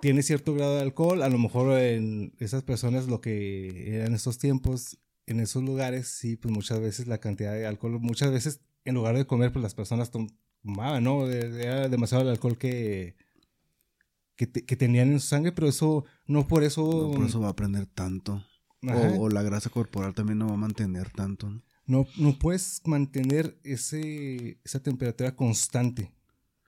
tiene 0.00 0.22
cierto 0.22 0.54
grado 0.54 0.76
de 0.76 0.80
alcohol, 0.80 1.22
a 1.22 1.28
lo 1.28 1.36
mejor 1.36 1.78
en 1.78 2.32
esas 2.38 2.62
personas 2.62 3.06
lo 3.06 3.20
que 3.20 3.96
eran 3.96 4.14
esos 4.14 4.38
tiempos, 4.38 4.96
en 5.26 5.40
esos 5.40 5.62
lugares, 5.62 6.08
sí, 6.08 6.36
pues 6.36 6.54
muchas 6.54 6.80
veces 6.80 7.06
la 7.06 7.18
cantidad 7.18 7.52
de 7.52 7.66
alcohol, 7.66 8.00
muchas 8.00 8.32
veces 8.32 8.62
en 8.86 8.94
lugar 8.94 9.14
de 9.14 9.26
comer, 9.26 9.52
pues 9.52 9.62
las 9.62 9.74
personas 9.74 10.10
tomaban, 10.62 11.04
¿no? 11.04 11.26
Era 11.28 11.88
demasiado 11.88 12.24
el 12.24 12.30
alcohol 12.30 12.58
que, 12.58 13.16
que, 14.36 14.46
te- 14.46 14.64
que 14.64 14.76
tenían 14.76 15.10
en 15.12 15.20
su 15.20 15.26
sangre, 15.28 15.52
pero 15.52 15.68
eso, 15.68 16.04
no 16.26 16.46
por 16.46 16.62
eso... 16.64 17.08
No 17.08 17.14
por 17.18 17.26
eso 17.26 17.40
va 17.40 17.48
a 17.48 17.50
aprender 17.50 17.86
tanto. 17.86 18.44
O, 18.82 19.22
o 19.24 19.28
la 19.28 19.42
grasa 19.42 19.68
corporal 19.70 20.14
también 20.14 20.38
no 20.38 20.48
va 20.48 20.54
a 20.54 20.58
mantener 20.58 21.10
tanto. 21.10 21.50
¿no? 21.50 21.62
no, 21.86 22.06
no 22.16 22.38
puedes 22.38 22.80
mantener 22.86 23.58
ese, 23.64 24.58
esa 24.64 24.80
temperatura 24.80 25.34
constante 25.36 26.12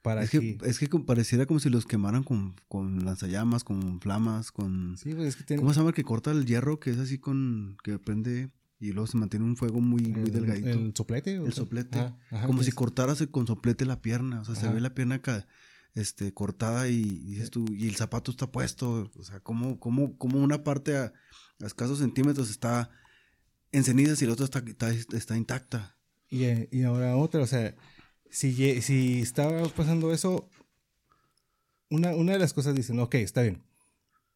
para 0.03 0.25
Es 0.25 0.31
que, 0.31 0.59
es 0.65 0.79
que 0.81 0.89
pareciera 0.89 1.47
como 1.47 1.61
si 1.61 1.71
los 1.71 1.87
quemaran 1.87 2.25
con, 2.25 2.57
con 2.69 3.05
lanzallamas, 3.05 3.63
con 3.63 4.01
flamas, 4.01 4.51
con... 4.51 4.97
Sí, 4.99 5.15
pues 5.15 5.29
es 5.29 5.37
que 5.37 5.45
tiene... 5.45 5.63
¿Cómo 5.63 5.73
se 5.73 5.79
llama 5.79 5.91
el 5.91 5.95
que 5.95 6.03
corta 6.03 6.33
el 6.33 6.45
hierro? 6.45 6.81
Que 6.81 6.91
es 6.91 6.99
así 6.99 7.19
con... 7.19 7.77
que 7.85 7.99
prende 8.01 8.51
y 8.83 8.93
luego 8.93 9.07
se 9.07 9.17
mantiene 9.17 9.45
un 9.47 9.57
fuego 9.57 9.81
muy, 9.81 10.03
muy 10.03 10.23
el, 10.25 10.33
delgadito. 10.33 10.69
el 10.71 10.93
soplete. 10.97 11.39
o 11.39 11.47
El 11.47 11.53
sea, 11.53 11.63
soplete. 11.63 11.99
ajá, 11.99 12.47
como 12.47 12.63
si 12.63 12.71
es- 12.71 12.75
cortaras 12.75 13.23
con 13.31 13.47
soplete 13.47 13.85
la 13.85 14.03
pierna. 14.03 14.41
O 14.41 14.45
sea, 14.45 14.55
se 14.55 14.69
ve 14.69 14.81
la 14.81 14.95
pierna 14.95 15.17
acá, 15.17 15.47
este, 15.95 16.35
cortada 16.35 16.89
y, 16.89 17.01
y 17.01 17.35
dices 17.35 17.51
tú, 17.51 17.65
y 17.73 17.87
el 17.89 17.97
zapato 17.97 18.31
está 18.31 18.51
puesto. 18.51 19.11
O 19.17 19.23
sea, 19.25 19.41
como, 19.41 19.79
como, 19.79 20.17
como 20.19 20.39
una 20.41 20.65
parte 20.65 20.97
a, 20.97 21.13
a 21.61 21.67
escasos 21.67 22.01
centímetros 22.01 22.51
está 22.51 22.91
en 23.71 23.85
cenizas 23.85 24.21
y 24.21 24.27
la 24.27 24.33
otra 24.33 24.45
está, 24.47 24.59
está, 24.59 24.91
está 24.91 25.37
intacta. 25.37 25.97
Y, 26.29 26.45
eh, 26.45 26.69
y 26.73 26.83
ahora 26.83 27.17
otra, 27.17 27.41
o 27.43 27.47
sea, 27.47 27.75
si, 28.31 28.81
si 28.83 29.21
estaba 29.21 29.63
pasando 29.69 30.13
eso, 30.13 30.49
una, 31.91 32.15
una 32.17 32.33
de 32.33 32.39
las 32.39 32.53
cosas 32.55 32.75
dicen, 32.75 32.99
ok, 33.01 33.15
está 33.17 33.43
bien. 33.43 33.63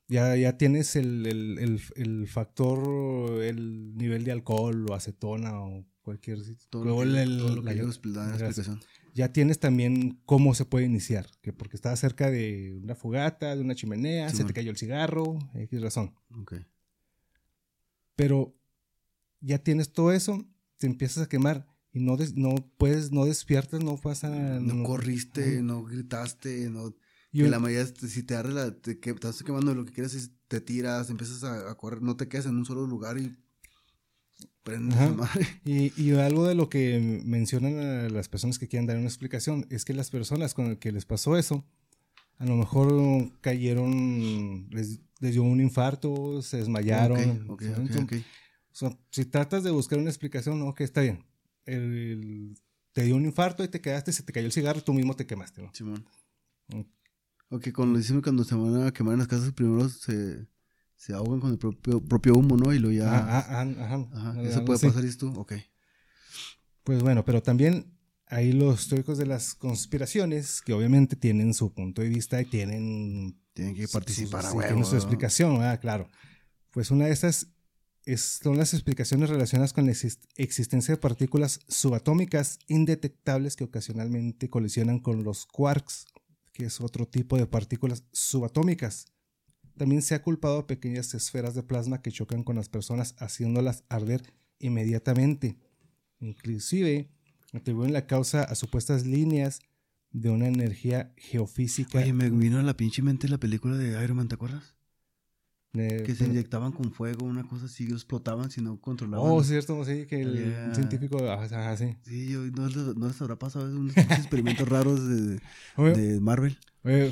Ya, 0.09 0.37
ya 0.37 0.57
tienes 0.57 0.95
el, 0.95 1.27
el, 1.27 1.59
el, 1.59 1.81
el 1.97 2.29
factor, 2.29 3.43
el 3.43 3.97
nivel 3.97 4.23
de 4.25 4.33
alcohol 4.33 4.87
o 4.89 4.95
acetona 4.95 5.61
o 5.61 5.85
cualquier... 6.03 6.39
Todo 6.71 6.85
luego 6.85 7.05
lo 7.05 7.15
que, 7.15 7.23
el- 7.23 7.39
todo 7.39 7.49
lo 7.57 7.63
que 7.63 7.75
la- 7.75 7.75
dan 7.75 8.29
la- 8.31 8.37
explicación. 8.37 8.81
ya 9.15 9.33
tienes 9.33 9.59
también 9.59 10.21
cómo 10.25 10.55
se 10.55 10.65
puede 10.65 10.85
iniciar, 10.87 11.27
que 11.43 11.53
porque 11.53 11.75
estaba 11.77 11.97
cerca 11.97 12.31
de 12.31 12.79
una 12.81 12.95
fogata, 12.95 13.57
de 13.57 13.63
una 13.63 13.75
chimenea, 13.75 14.29
se 14.29 14.37
Simón. 14.37 14.47
te 14.49 14.55
cayó 14.55 14.71
el 14.71 14.77
cigarro, 14.77 15.39
X 15.55 15.81
razón. 15.81 16.15
Ok. 16.41 16.55
pero 18.15 18.55
ya 19.41 19.59
tienes 19.59 19.93
todo 19.93 20.13
eso, 20.13 20.47
te 20.79 20.87
empiezas 20.87 21.25
a 21.25 21.29
quemar 21.29 21.67
y 21.93 22.01
no, 22.01 22.17
des- 22.17 22.35
no 22.35 22.55
puedes, 22.79 23.11
no 23.13 23.25
despiertas, 23.25 23.83
no 23.83 23.97
pasa... 23.97 24.29
No, 24.61 24.85
corriste, 24.85 25.63
no 25.63 25.83
gritaste, 25.85 26.71
no... 26.71 26.95
Y 27.33 27.43
que 27.43 27.49
la 27.49 27.59
mayoría, 27.59 27.93
te- 27.93 28.09
si 28.09 28.23
te 28.23 28.35
agarra 28.35 28.51
la, 28.51 28.71
te, 28.75 28.99
que, 28.99 29.11
estás 29.11 29.43
quemando, 29.43 29.75
lo 29.75 29.85
que 29.85 29.93
quieres 29.93 30.15
es 30.15 30.31
te 30.49 30.61
tiras, 30.61 31.11
empiezas 31.11 31.43
a, 31.45 31.71
a 31.71 31.75
correr, 31.77 32.01
no 32.03 32.17
te 32.17 32.29
quedas 32.29 32.47
en 32.47 32.57
un 32.57 32.65
solo 32.65 32.87
lugar 32.87 33.19
y 33.19 33.37
prendes 34.63 34.99
la 34.99 35.13
madre. 35.13 35.47
Y, 35.65 35.93
y 36.01 36.13
algo 36.13 36.47
de 36.47 36.55
lo 36.55 36.69
que 36.69 37.21
mencionan 37.25 37.79
a 37.79 38.09
las 38.09 38.29
personas 38.29 38.59
que 38.59 38.69
quieren 38.69 38.87
dar 38.87 38.97
una 38.97 39.07
explicación 39.07 39.67
es 39.71 39.85
que 39.85 39.93
las 39.95 40.11
personas 40.11 40.55
con 40.55 40.67
el 40.67 40.79
que 40.79 40.93
les 40.93 41.05
pasó 41.05 41.37
eso, 41.37 41.65
a 42.39 42.47
lo 42.47 42.55
mejor 42.57 43.31
cayeron, 43.41 44.69
les, 44.71 45.01
les 45.21 45.33
dio 45.33 45.43
un 45.43 45.61
infarto, 45.61 46.41
se 46.43 46.59
desmayaron. 46.59 47.51
Ok, 47.51 47.51
ok, 47.51 47.63
¿saben? 47.63 47.87
ok, 47.87 48.03
ok. 48.05 48.13
O 48.71 48.75
sea, 48.79 48.99
si 49.11 49.25
tratas 49.25 49.65
de 49.65 49.71
buscar 49.71 49.99
una 49.99 50.11
explicación, 50.11 50.63
ok, 50.63 50.83
está 50.83 51.01
bien. 51.01 51.25
El- 51.65 52.55
te 52.93 53.03
dio 53.03 53.17
un 53.17 53.25
infarto 53.25 53.65
y 53.65 53.69
te 53.69 53.81
quedaste, 53.81 54.13
se 54.13 54.23
te 54.23 54.33
cayó 54.33 54.47
el 54.47 54.53
cigarro, 54.53 54.83
tú 54.83 54.93
mismo 54.95 55.17
te 55.17 55.27
quemaste, 55.27 55.63
¿no? 55.63 55.73
Simón. 55.75 56.07
Mm. 57.51 57.55
Ok, 57.57 57.69
cuando 57.73 57.93
lo 57.95 57.99
decimos 57.99 58.23
cuando 58.23 58.45
se 58.45 58.55
van 58.55 58.87
a 58.87 58.93
quemar 58.93 59.15
en 59.15 59.19
las 59.21 59.29
casas, 59.29 59.53
primero 59.53 59.89
se, 59.89 60.47
se 60.97 61.13
ahogan 61.15 61.41
con 61.41 61.51
el 61.53 61.59
propio, 61.59 62.01
propio 62.01 62.35
humo, 62.35 62.57
¿no? 62.57 62.73
Y 62.73 62.79
luego 62.79 62.97
ya... 62.97 63.13
Ah, 63.13 63.39
ah, 63.39 63.47
ah, 63.49 63.85
ajá. 63.85 64.09
Ajá, 64.13 64.43
eso 64.43 64.65
puede 64.65 64.79
pasar, 64.81 65.05
¿y 65.05 65.15
tú? 65.17 65.33
Ok. 65.39 65.53
Pues 66.85 67.03
bueno, 67.03 67.25
pero 67.25 67.43
también 67.43 67.93
hay 68.27 68.53
los 68.53 68.89
teóricos 68.89 69.19
de 69.19 69.27
las 69.27 69.55
conspiraciones 69.55 70.61
que 70.63 70.73
obviamente 70.73 71.17
tienen 71.17 71.55
su 71.55 71.73
punto 71.73 72.03
de 72.03 72.09
vista 72.09 72.41
y 72.41 72.45
tienen 72.45 73.39
Tienen 73.55 73.75
que 73.75 73.89
participar 73.89 74.43
su, 74.43 74.49
a 74.49 74.53
huevo. 74.53 74.67
tienen 74.69 74.85
su 74.85 74.97
explicación, 74.97 75.63
ah, 75.63 75.79
claro. 75.79 76.09
Pues 76.71 76.91
una 76.91 77.07
de 77.07 77.13
esas 77.13 77.49
es- 78.05 78.41
son 78.43 78.57
las 78.57 78.75
explicaciones 78.75 79.31
relacionadas 79.31 79.73
con 79.73 79.87
la 79.87 79.93
exist- 79.93 80.27
existencia 80.37 80.95
de 80.95 81.01
partículas 81.01 81.61
subatómicas 81.69 82.59
indetectables 82.69 83.57
que 83.57 83.65
ocasionalmente 83.65 84.49
colisionan 84.51 85.01
con 85.01 85.25
los 85.25 85.47
quarks, 85.47 86.07
que 86.57 86.65
es 86.65 86.81
otro 86.81 87.07
tipo 87.07 87.37
de 87.37 87.47
partículas 87.47 88.05
subatómicas. 88.13 89.13
También 89.77 90.01
se 90.01 90.15
ha 90.15 90.23
culpado 90.23 90.61
a 90.61 90.67
pequeñas 90.67 91.13
esferas 91.13 91.55
de 91.55 91.63
plasma 91.63 92.01
que 92.01 92.11
chocan 92.11 92.45
con 92.45 92.57
las 92.57 92.71
personas 92.71 93.15
haciéndolas 93.19 93.85
arder 93.91 94.23
inmediatamente. 94.59 95.59
Inclusive 96.19 97.11
atribuyen 97.53 97.93
la 97.93 98.07
causa 98.07 98.43
a 98.43 98.55
supuestas 98.55 99.05
líneas 99.05 99.61
de 100.13 100.31
una 100.31 100.47
energía 100.47 101.13
geofísica. 101.19 101.99
Oye, 101.99 102.15
me 102.15 102.31
vino 102.31 102.59
a 102.59 102.63
la 102.63 102.75
pinche 102.75 103.03
mente 103.03 103.29
la 103.29 103.37
película 103.37 103.77
de 103.77 104.03
Iron 104.03 104.17
Man, 104.17 104.29
¿te 104.29 104.37
acuerdas? 104.37 104.76
De- 105.73 106.03
Que 106.05 106.15
se 106.15 106.25
inyectaban 106.25 106.73
con 106.73 106.91
fuego, 106.93 107.27
una 107.27 107.47
cosa 107.47 107.67
así, 107.67 107.85
explotaban 107.85 108.51
si 108.51 108.63
no 108.63 108.81
controlaban. 108.81 109.31
Oh, 109.31 109.43
cierto, 109.45 109.85
sí, 109.85 110.07
que 110.07 110.23
el 110.23 110.75
científico, 110.75 111.19
ajá, 111.31 111.45
ajá, 111.45 111.77
sí. 111.77 111.97
Sí, 112.03 112.29
yo, 112.33 112.41
no, 112.47 112.67
les- 112.69 112.97
no 112.97 113.09
les 113.09 113.21
habrá 113.21 113.37
pasado 113.39 113.67
unos 113.67 113.97
experimentos 113.97 114.67
raros 114.69 115.07
de, 115.07 115.39
Oye, 115.77 115.93
de 115.95 116.21
Marvel. 116.21 116.57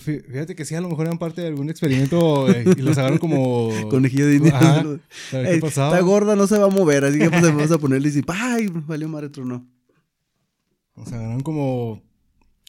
fíjate 0.01 0.55
que 0.55 0.65
sí, 0.65 0.75
a 0.77 0.81
lo 0.81 0.89
mejor 0.89 1.07
eran 1.07 1.19
parte 1.19 1.43
de 1.43 1.49
algún 1.49 1.69
experimento 1.69 2.49
eh, 2.49 2.65
y 2.77 2.81
los 2.81 2.97
agarraron 2.97 3.19
como... 3.19 3.69
Conejillo 3.91 4.27
de 4.29 4.37
indias. 4.37 4.87
Está 5.33 6.01
gorda, 6.01 6.37
no 6.37 6.47
se 6.47 6.57
va 6.59 6.67
a 6.67 6.71
mover, 6.71 7.05
así 7.05 7.19
que 7.19 7.29
pues 7.29 7.43
vamos 7.43 7.71
a 7.71 7.79
ponerle 7.79 8.09
y 8.09 8.13
dice, 8.13 8.25
¡ay! 8.29 8.69
Valió 8.87 9.09
madre, 9.09 9.29
tronó. 9.29 9.67
O 10.95 11.05
sea, 11.05 11.19
agarraron 11.19 11.43
como, 11.43 12.03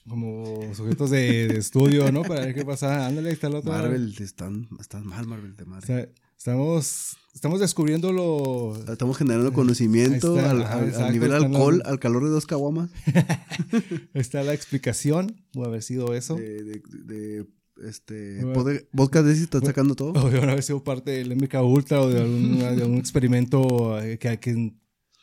como 0.08 0.74
sujetos 0.76 1.10
de, 1.10 1.48
de 1.48 1.58
estudio, 1.60 2.12
¿no? 2.12 2.22
Para 2.24 2.42
ver 2.46 2.54
qué 2.56 2.64
pasaba. 2.66 3.08
Ándale, 3.08 3.30
ahí 3.30 3.34
está 3.34 3.48
el 3.48 3.56
otro. 3.56 3.72
Marvel, 3.72 4.16
están, 4.20 4.68
están 4.80 5.06
mal, 5.06 5.26
Marvel 5.28 5.56
de 5.56 5.64
O 5.64 5.68
madre. 5.68 5.88
sea, 5.88 6.08
Estamos, 6.38 7.18
estamos 7.34 7.60
descubriendo 7.60 8.12
lo... 8.12 8.76
Estamos 8.92 9.18
generando 9.18 9.52
conocimiento 9.54 10.38
está, 10.38 10.52
al, 10.52 10.62
ajá, 10.64 10.74
al- 10.80 10.84
exacto, 10.90 11.06
al 11.08 11.14
nivel 11.14 11.32
están 11.34 11.46
alcohol, 11.56 11.78
los- 11.80 11.88
al 11.88 12.00
calor 12.00 12.24
de 12.26 12.30
dos 12.30 12.46
caguamas. 12.46 12.90
Está 14.14 14.44
la 14.44 14.54
explicación, 14.54 15.42
puede 15.54 15.70
haber 15.70 15.82
sido 15.82 16.14
eso. 16.14 16.36
De, 16.36 16.64
de, 16.64 16.82
de, 17.06 17.48
este, 17.88 18.44
Bueno. 18.44 18.64
pod- 18.64 18.86
podcast 18.96 19.26
de 19.26 19.32
ese 19.34 19.44
está 19.44 19.58
Bueno. 19.60 19.72
sacando 19.72 19.96
todo. 19.96 20.12
O 20.24 20.30
de 20.30 20.40
haber 20.42 20.62
sido 20.62 20.84
parte 20.84 21.12
del 21.12 21.36
MK 21.36 21.56
Ultra 21.64 22.02
o 22.02 22.10
de 22.10 22.22
algún, 22.22 22.60
de 22.60 22.66
algún 22.68 22.98
experimento 22.98 24.00
eh, 24.02 24.20
que, 24.20 24.40
que 24.40 24.54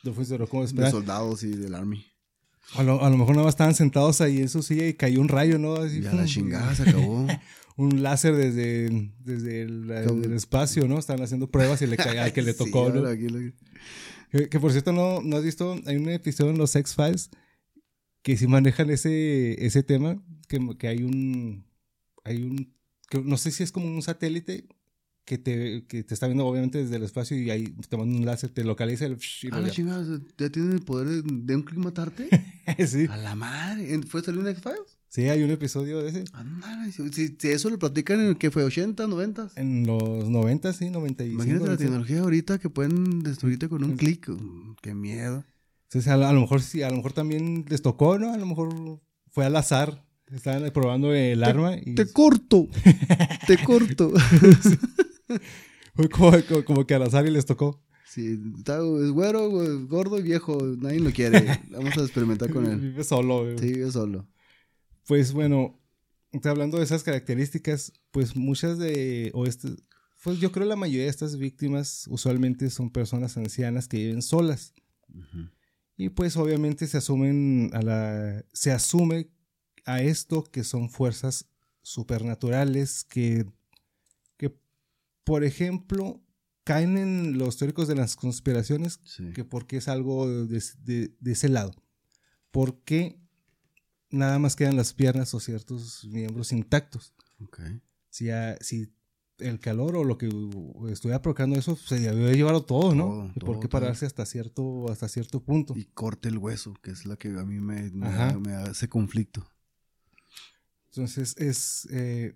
no 0.03 0.13
funcionó 0.13 0.47
como 0.47 0.63
De 0.63 0.67
esperaba. 0.67 0.91
soldados 0.91 1.43
y 1.43 1.51
del 1.51 1.73
army. 1.75 2.03
A 2.75 2.83
lo, 2.83 3.03
a 3.03 3.09
lo 3.09 3.17
mejor 3.17 3.35
nada 3.35 3.45
más 3.45 3.53
estaban 3.53 3.75
sentados 3.75 4.21
ahí 4.21 4.39
en 4.39 4.49
su 4.49 4.63
silla 4.63 4.87
y 4.87 4.93
cayó 4.93 5.21
un 5.21 5.27
rayo, 5.27 5.59
¿no? 5.59 5.75
Así, 5.75 5.99
Y 5.99 6.05
a 6.05 6.13
la 6.13 6.25
chingada 6.25 6.73
se 6.75 6.83
acabó. 6.89 7.27
Un 7.75 8.03
láser 8.03 8.35
desde, 8.35 9.11
desde 9.19 9.61
el, 9.63 10.33
espacio, 10.33 10.87
¿no? 10.87 10.99
Estaban 10.99 11.23
haciendo 11.23 11.49
pruebas 11.49 11.81
y 11.81 11.87
le 11.87 11.97
caía 11.97 12.23
al 12.25 12.33
que 12.33 12.41
le 12.41 12.53
tocó, 12.53 12.91
Sí, 12.91 12.99
¿no? 12.99 13.07
aquí 13.07 13.27
lo- 13.29 13.51
Que, 14.31 14.49
que 14.49 14.59
por 14.59 14.71
cierto, 14.71 14.91
no, 14.93 15.21
no 15.21 15.37
has 15.37 15.43
visto, 15.43 15.75
hay 15.85 15.95
un 15.97 16.09
episodio 16.09 16.51
en 16.51 16.57
los 16.57 16.75
X-Files 16.75 17.29
que 18.21 18.37
sí 18.37 18.47
manejan 18.47 18.89
ese, 18.89 19.65
ese 19.65 19.83
tema, 19.83 20.23
que, 20.47 20.59
que 20.79 20.87
hay 20.87 21.03
un, 21.03 21.65
hay 22.23 22.43
un, 22.43 22.73
que 23.09 23.21
no 23.21 23.37
sé 23.37 23.51
si 23.51 23.63
es 23.63 23.71
como 23.71 23.87
un 23.87 24.01
satélite 24.01 24.67
que 25.25 25.37
te, 25.37 25.85
que 25.87 26.03
te 26.03 26.13
está 26.13 26.27
viendo 26.27 26.45
obviamente 26.45 26.79
desde 26.79 26.97
el 26.97 27.03
espacio 27.03 27.37
y 27.37 27.49
ahí 27.49 27.73
te 27.87 27.95
manda 27.97 28.17
un 28.17 28.25
láser, 28.25 28.49
te 28.49 28.63
localiza 28.63 29.05
el... 29.05 29.17
y 29.43 29.47
A 29.47 29.55
lo 29.57 29.61
la 29.61 29.69
chingada, 29.71 30.19
¿ya 30.37 30.49
tienen 30.49 30.73
el 30.73 30.81
poder 30.81 31.07
de, 31.07 31.21
de 31.25 31.55
un 31.55 31.61
clic 31.63 31.79
matarte? 31.79 32.27
sí. 32.87 33.07
A 33.09 33.17
la 33.17 33.33
madre. 33.35 33.93
¿En- 33.93 34.03
¿Fue 34.03 34.21
salir 34.21 34.41
un 34.41 34.47
X-Files? 34.49 34.97
sí, 35.07 35.23
hay 35.29 35.43
un 35.43 35.51
episodio 35.51 35.99
de 36.01 36.09
ese. 36.09 36.23
Ándale, 36.33 36.91
si, 36.91 37.37
eso 37.49 37.69
lo 37.69 37.77
platican 37.79 38.19
en 38.19 38.27
el 38.29 38.37
que 38.37 38.51
fue 38.51 38.63
80, 38.63 39.07
90. 39.07 39.51
En 39.55 39.85
los 39.87 40.27
90, 40.29 40.73
sí, 40.73 40.89
95. 40.89 41.33
Imagínate 41.35 41.59
la 41.65 41.65
96. 41.77 41.77
tecnología 41.89 42.19
ahorita 42.21 42.57
que 42.59 42.69
pueden 42.69 43.21
destruirte 43.21 43.69
con 43.69 43.83
un 43.83 43.95
clic. 43.95 44.27
Mm, 44.29 44.75
Qué 44.81 44.93
miedo. 44.93 45.45
Entonces, 45.83 46.11
a, 46.11 46.17
lo- 46.17 46.25
a 46.27 46.33
lo 46.33 46.41
mejor 46.41 46.61
sí, 46.61 46.81
a 46.81 46.89
lo 46.89 46.95
mejor 46.97 47.13
también 47.13 47.63
les 47.69 47.81
tocó, 47.81 48.17
¿no? 48.19 48.33
A 48.33 48.37
lo 48.37 48.45
mejor 48.45 48.99
fue 49.29 49.45
al 49.45 49.55
azar. 49.55 50.03
Estaban 50.31 50.69
probando 50.73 51.13
el 51.13 51.43
arma 51.43 51.75
y 51.77 51.93
Te 51.93 52.07
corto. 52.11 52.67
Te 53.45 53.57
corto. 53.63 54.11
fue 55.95 56.09
como, 56.09 56.31
como- 56.65 56.85
que 56.87 56.95
al 56.95 57.03
azar 57.03 57.25
y 57.27 57.31
les 57.31 57.45
tocó. 57.45 57.81
Sí, 58.05 58.39
está 58.57 58.77
es 58.77 59.09
güero, 59.11 59.49
gordo 59.87 60.19
y 60.19 60.21
viejo. 60.23 60.57
Nadie 60.77 60.99
lo 60.99 61.11
quiere. 61.11 61.59
Vamos 61.71 61.97
a 61.97 62.01
experimentar 62.01 62.51
con 62.51 62.65
él. 62.65 62.79
Vive 62.79 63.03
solo. 63.03 63.43
güey. 63.43 63.57
Sí, 63.57 63.79
yo 63.79 63.91
solo. 63.91 64.27
Pues 65.07 65.33
bueno, 65.33 65.79
hablando 66.43 66.77
de 66.77 66.83
esas 66.83 67.03
características, 67.03 67.91
pues 68.11 68.35
muchas 68.35 68.77
de, 68.77 69.31
o 69.33 69.45
este, 69.45 69.69
pues 70.23 70.39
yo 70.39 70.51
creo 70.51 70.67
la 70.67 70.75
mayoría 70.75 71.05
de 71.05 71.09
estas 71.09 71.37
víctimas 71.37 72.05
usualmente 72.09 72.69
son 72.69 72.91
personas 72.91 73.35
ancianas 73.37 73.87
que 73.87 73.97
viven 73.97 74.21
solas. 74.21 74.73
Y 75.97 76.09
pues 76.09 76.37
obviamente 76.37 76.87
se 76.87 76.97
asumen 76.97 77.69
a 77.73 77.81
la, 77.81 78.45
se 78.53 78.71
asume 78.71 79.29
a 79.85 80.01
esto 80.01 80.43
que 80.43 80.63
son 80.63 80.89
fuerzas 80.89 81.47
supernaturales 81.81 83.03
que 83.03 83.45
por 85.23 85.43
ejemplo, 85.43 86.21
caen 86.63 86.97
en 86.97 87.37
los 87.37 87.57
teóricos 87.57 87.87
de 87.87 87.95
las 87.95 88.15
conspiraciones 88.15 88.99
Sí. 89.03 89.31
que 89.33 89.43
porque 89.45 89.77
es 89.77 89.87
algo 89.87 90.27
de, 90.45 90.61
de- 90.83 91.15
de 91.19 91.31
ese 91.31 91.49
lado. 91.49 91.73
Porque 92.51 93.19
nada 94.09 94.37
más 94.39 94.55
quedan 94.55 94.75
las 94.77 94.93
piernas 94.93 95.33
o 95.33 95.39
ciertos 95.39 96.05
miembros 96.05 96.51
intactos. 96.51 97.13
Ok. 97.43 97.59
Si, 98.09 98.29
el 99.39 99.59
calor 99.59 99.97
o 99.97 100.03
lo 100.03 100.17
que 100.19 100.27
estuviera 100.91 101.21
provocando 101.21 101.57
eso 101.57 101.75
se 101.75 101.99
debió 101.99 102.27
de 102.27 102.35
llevarlo 102.35 102.63
todo, 102.63 102.93
¿no? 102.93 103.05
Todo, 103.05 103.25
¿Y 103.35 103.39
todo, 103.39 103.45
por 103.47 103.55
qué 103.59 103.67
todo. 103.67 103.81
pararse 103.81 104.05
hasta 104.05 104.25
cierto, 104.27 104.89
hasta 104.91 105.09
cierto 105.09 105.43
punto? 105.43 105.73
Y 105.75 105.85
corte 105.85 106.29
el 106.29 106.37
hueso, 106.37 106.75
que 106.83 106.91
es 106.91 107.05
la 107.07 107.17
que 107.17 107.29
a 107.29 107.43
mí 107.43 107.59
me, 107.59 107.89
me, 107.89 108.07
Ajá. 108.07 108.37
me 108.39 108.53
hace 108.53 108.87
conflicto. 108.87 109.45
Entonces 110.91 111.35
es 111.37 111.87
eh, 111.91 112.35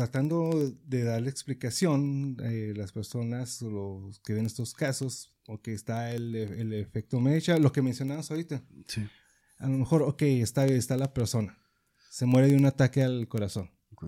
tratando 0.00 0.72
de 0.86 1.04
darle 1.04 1.28
explicación 1.28 2.38
eh, 2.42 2.72
las 2.74 2.90
personas 2.90 3.60
los 3.60 4.18
que 4.20 4.32
ven 4.32 4.46
estos 4.46 4.72
casos, 4.72 5.34
o 5.46 5.60
que 5.60 5.74
está 5.74 6.12
el, 6.14 6.34
el 6.34 6.72
efecto 6.72 7.20
mecha, 7.20 7.58
lo 7.58 7.70
que 7.70 7.82
mencionabas 7.82 8.30
ahorita. 8.30 8.62
Sí. 8.86 9.06
A 9.58 9.68
lo 9.68 9.76
mejor, 9.76 10.00
ok, 10.00 10.22
está, 10.22 10.64
está 10.64 10.96
la 10.96 11.12
persona, 11.12 11.58
se 12.10 12.24
muere 12.24 12.48
de 12.48 12.56
un 12.56 12.64
ataque 12.64 13.02
al 13.02 13.28
corazón, 13.28 13.70
Ok. 13.92 14.06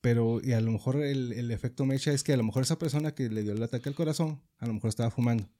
pero 0.00 0.40
y 0.40 0.52
a 0.52 0.60
lo 0.60 0.70
mejor 0.70 1.02
el, 1.02 1.32
el 1.32 1.50
efecto 1.50 1.84
mecha 1.84 2.12
es 2.12 2.22
que 2.22 2.32
a 2.32 2.36
lo 2.36 2.44
mejor 2.44 2.62
esa 2.62 2.78
persona 2.78 3.12
que 3.12 3.28
le 3.28 3.42
dio 3.42 3.54
el 3.54 3.62
ataque 3.62 3.88
al 3.88 3.96
corazón, 3.96 4.40
a 4.58 4.68
lo 4.68 4.74
mejor 4.74 4.90
estaba 4.90 5.10
fumando. 5.10 5.50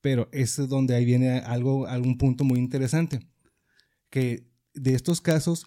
Pero 0.00 0.30
ese 0.32 0.62
es 0.62 0.68
donde 0.70 0.94
ahí 0.94 1.04
viene 1.04 1.40
algo, 1.40 1.86
algún 1.86 2.16
punto 2.16 2.42
muy 2.42 2.58
interesante, 2.58 3.20
que 4.08 4.48
de 4.72 4.94
estos 4.94 5.20
casos 5.20 5.66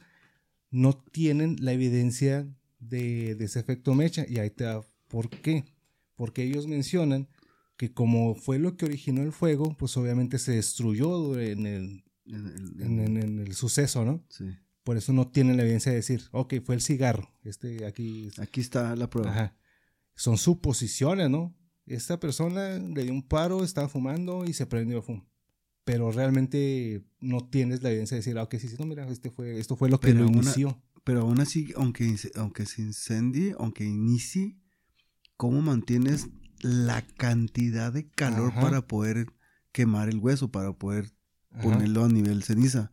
no 0.71 0.93
tienen 0.93 1.57
la 1.60 1.73
evidencia 1.73 2.47
de, 2.79 3.36
de 3.36 3.45
ese 3.45 3.60
efecto 3.60 3.93
mecha, 3.93 4.25
y 4.27 4.39
ahí 4.39 4.49
te 4.49 4.63
da 4.63 4.81
por 5.07 5.29
qué. 5.29 5.65
Porque 6.15 6.43
ellos 6.43 6.65
mencionan 6.67 7.27
que 7.77 7.91
como 7.93 8.34
fue 8.36 8.57
lo 8.60 8.75
que 8.77 8.86
originó 8.86 9.21
el 9.23 9.31
fuego, 9.31 9.75
pues 9.77 9.95
obviamente 9.97 10.39
se 10.39 10.53
destruyó 10.53 11.38
en 11.39 11.65
el, 11.65 12.03
En 12.25 12.47
el- 12.47 12.81
en, 12.81 12.99
en- 12.99 13.17
en 13.17 13.39
el 13.39 13.53
suceso, 13.55 14.05
¿no? 14.05 14.23
Sí. 14.29 14.45
Por 14.84 14.97
eso 14.97 15.13
no 15.13 15.27
tienen 15.29 15.57
la 15.57 15.63
evidencia 15.63 15.91
de 15.91 15.97
decir, 15.97 16.23
ok, 16.31 16.55
fue 16.63 16.75
el 16.75 16.81
cigarro, 16.81 17.29
este 17.43 17.86
aquí. 17.86 18.31
Aquí 18.39 18.62
está 18.62 18.95
la 18.95 19.10
prueba. 19.10 19.31
Ajá. 19.31 19.55
Son 20.15 20.38
suposiciones, 20.38 21.29
¿no? 21.29 21.55
Esta 21.86 22.19
persona 22.19 22.77
le 22.77 23.03
dio 23.03 23.13
un 23.13 23.21
paro, 23.27 23.63
estaba 23.63 23.89
fumando 23.89 24.45
y 24.45 24.53
se 24.53 24.65
prendió 24.65 25.01
fum. 25.01 25.23
Pero 25.84 26.12
realmente 26.12 27.04
no 27.20 27.48
tienes 27.50 27.82
la 27.82 27.89
evidencia 27.89 28.15
de 28.15 28.20
decir, 28.20 28.38
ah, 28.38 28.44
ok, 28.44 28.56
sí, 28.58 28.67
sí, 28.67 28.76
no, 28.80 28.86
mira, 28.86 29.08
este 29.08 29.32
fue, 29.32 29.60
esto 29.60 29.76
fue 29.76 29.89
lo 29.89 30.00
que 30.00 30.08
Pero 30.08 30.22
lo 30.22 30.28
una- 30.30 30.38
inició. 30.44 30.82
Pero 31.04 31.22
aún 31.22 31.39
así, 31.41 31.74
aunque, 31.76 32.15
aunque 32.36 32.65
se 32.67 32.84
incendie, 32.84 33.56
aunque 33.58 33.84
inicie, 33.86 34.56
¿cómo 35.38 35.62
mantienes 35.62 36.30
la 36.60 37.02
cantidad 37.17 37.91
de 37.91 38.08
calor 38.08 38.52
Ajá. 38.52 38.62
para 38.62 38.88
poder 38.88 39.28
quemar 39.72 40.10
el 40.10 40.20
hueso, 40.20 40.52
para 40.52 40.74
poder 40.74 41.12
Ajá. 41.50 41.63
ponerlo 41.63 42.06
a 42.06 42.10
nivel 42.10 42.44
ceniza? 42.44 42.91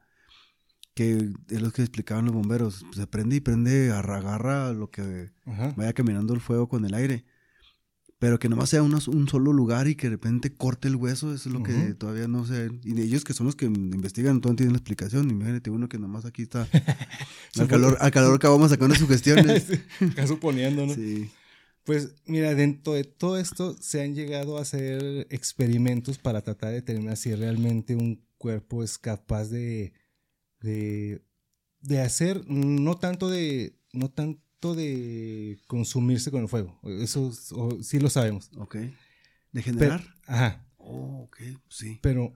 Que 0.95 1.31
es 1.51 1.61
lo 1.61 1.71
que 1.71 1.83
explicaban 1.83 2.25
los 2.25 2.35
bomberos. 2.35 2.85
Se 2.95 3.07
prende 3.07 3.37
y 3.37 3.41
prende, 3.41 3.91
agarra, 3.91 4.17
agarra 4.17 4.73
lo 4.73 4.91
que 4.91 5.31
Ajá. 5.45 5.75
vaya 5.77 5.93
caminando 5.93 6.33
el 6.33 6.41
fuego 6.41 6.69
con 6.69 6.87
el 6.87 6.95
aire. 6.95 7.27
Pero 8.19 8.41
que 8.41 8.49
nomás 8.49 8.71
sea 8.71 8.83
un 8.83 9.29
solo 9.29 9.53
lugar 9.53 9.87
y 9.87 9.95
que 9.95 10.09
de 10.09 10.17
repente 10.17 10.53
corte 10.53 10.89
el 10.89 10.97
hueso, 10.97 11.33
eso 11.33 11.49
es 11.49 11.55
lo 11.55 11.63
que 11.63 11.95
todavía 11.95 12.27
no 12.27 12.45
sé. 12.45 12.69
Y 12.83 12.95
de 12.95 13.05
ellos 13.05 13.23
que 13.23 13.33
son 13.33 13.47
los 13.47 13.55
que 13.55 13.67
investigan, 13.67 14.41
no 14.45 14.57
tienen 14.57 14.73
la 14.73 14.79
explicación. 14.79 15.31
Imagínate 15.31 15.71
uno 15.71 15.89
que 15.89 16.01
nomás 16.01 16.25
aquí 16.25 16.43
está. 16.43 16.67
al, 17.59 17.69
calor, 17.69 17.97
al 18.01 18.11
calor 18.11 18.41
que 18.41 18.49
vamos 18.49 18.71
sacando 18.71 18.97
sugestiones. 18.97 19.69
Acá 20.01 20.27
suponiendo, 20.27 20.85
¿no? 20.85 20.95
sí. 20.95 21.31
Pues 21.89 22.11
mira, 22.27 22.55
dentro 22.55 22.93
de 22.93 23.05
todo 23.05 23.39
esto 23.39 23.75
se 23.81 24.03
han 24.03 24.15
llegado 24.15 24.59
a 24.59 24.61
hacer 24.61 25.27
experimentos 25.31 26.19
para 26.19 26.43
tratar 26.43 26.69
de 26.69 26.75
determinar 26.75 27.17
si 27.17 27.35
realmente 27.35 27.97
un 27.97 28.23
cuerpo 28.37 28.85
es 28.85 28.99
capaz 28.99 29.47
de, 29.47 29.95
de, 30.61 31.23
de 31.81 32.01
hacer, 32.03 32.45
no 32.47 32.99
tanto 32.99 33.31
de, 33.31 33.79
no 33.95 34.11
de 34.61 35.59
consumirse 35.67 36.31
con 36.31 36.43
el 36.43 36.49
fuego. 36.49 36.79
Eso 36.83 37.29
es- 37.31 37.53
o- 37.53 37.83
sí 37.83 37.99
lo 38.01 38.11
sabemos. 38.11 38.51
Ok. 38.57 38.75
¿De 38.77 38.93
Pero, 39.53 39.63
generar? 39.65 40.15
ajá, 40.27 40.67
oh, 40.79 41.23
ok. 41.25 41.37
Sí. 41.69 41.99
pero, 42.03 42.35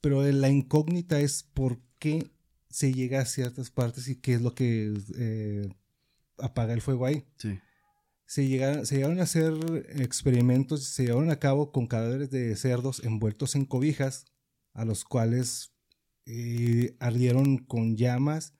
pero 0.00 0.22
la 0.22 0.50
incógnita 0.50 1.20
es 1.20 1.42
por 1.42 1.78
qué 1.98 2.30
se 2.68 2.92
llega 2.92 3.20
a 3.20 3.24
ciertas 3.26 3.70
partes 3.70 4.08
y 4.08 4.16
qué 4.16 4.34
es 4.34 4.42
lo 4.42 4.54
que 4.54 4.92
eh, 5.16 5.68
apaga 6.38 6.74
el 6.74 6.82
fuego 6.82 7.06
ahí. 7.06 7.24
Sí. 7.38 7.58
se 8.28 8.46
llegaron, 8.48 8.84
se 8.84 8.96
llegaron 8.96 9.20
a 9.20 9.22
hacer 9.22 9.54
experimentos, 9.94 10.82
se 10.84 11.04
llevaron 11.06 11.30
a 11.30 11.38
cabo 11.38 11.70
con 11.70 11.86
cadáveres 11.86 12.28
de 12.30 12.56
cerdos 12.56 13.02
envueltos 13.04 13.54
en 13.54 13.64
cobijas, 13.64 14.24
a 14.74 14.84
los 14.84 15.04
cuales 15.04 15.72
eh, 16.26 16.96
ardieron 16.98 17.58
con 17.58 17.96
llamas 17.96 18.52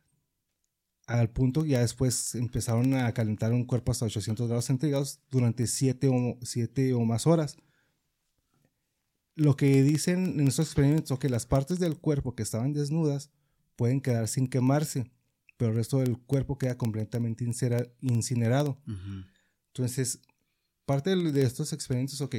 al 1.07 1.31
punto 1.31 1.65
ya 1.65 1.81
después 1.81 2.35
empezaron 2.35 2.95
a 2.95 3.13
calentar 3.15 3.53
un 3.53 3.65
cuerpo 3.65 3.93
hasta 3.93 4.05
800 4.07 4.49
grados 4.49 4.65
centígrados 4.65 5.21
durante 5.31 5.67
7 5.67 6.09
o, 6.11 6.39
siete 6.43 6.93
o 6.95 7.01
más 7.05 7.27
horas. 7.27 7.57
Lo 9.35 9.57
que 9.57 9.83
dicen 9.83 10.41
en 10.41 10.49
estos 10.49 10.67
experimentos 10.67 11.11
es 11.11 11.19
que 11.19 11.29
las 11.29 11.47
partes 11.47 11.79
del 11.79 11.99
cuerpo 11.99 12.35
que 12.35 12.43
estaban 12.43 12.73
desnudas 12.73 13.31
pueden 13.77 14.01
quedar 14.01 14.29
sin 14.29 14.49
quemarse, 14.49 15.11
pero 15.59 15.71
el 15.71 15.77
resto 15.77 15.99
del 15.99 16.17
cuerpo 16.19 16.57
queda 16.59 16.79
completamente 16.79 17.45
incinerado. 18.01 18.81
Ujú. 18.87 19.25
Entonces, 19.75 20.21
parte 20.87 21.15
de 21.15 21.43
estos 21.43 21.73
experimentos, 21.75 22.21
ok, 22.23 22.37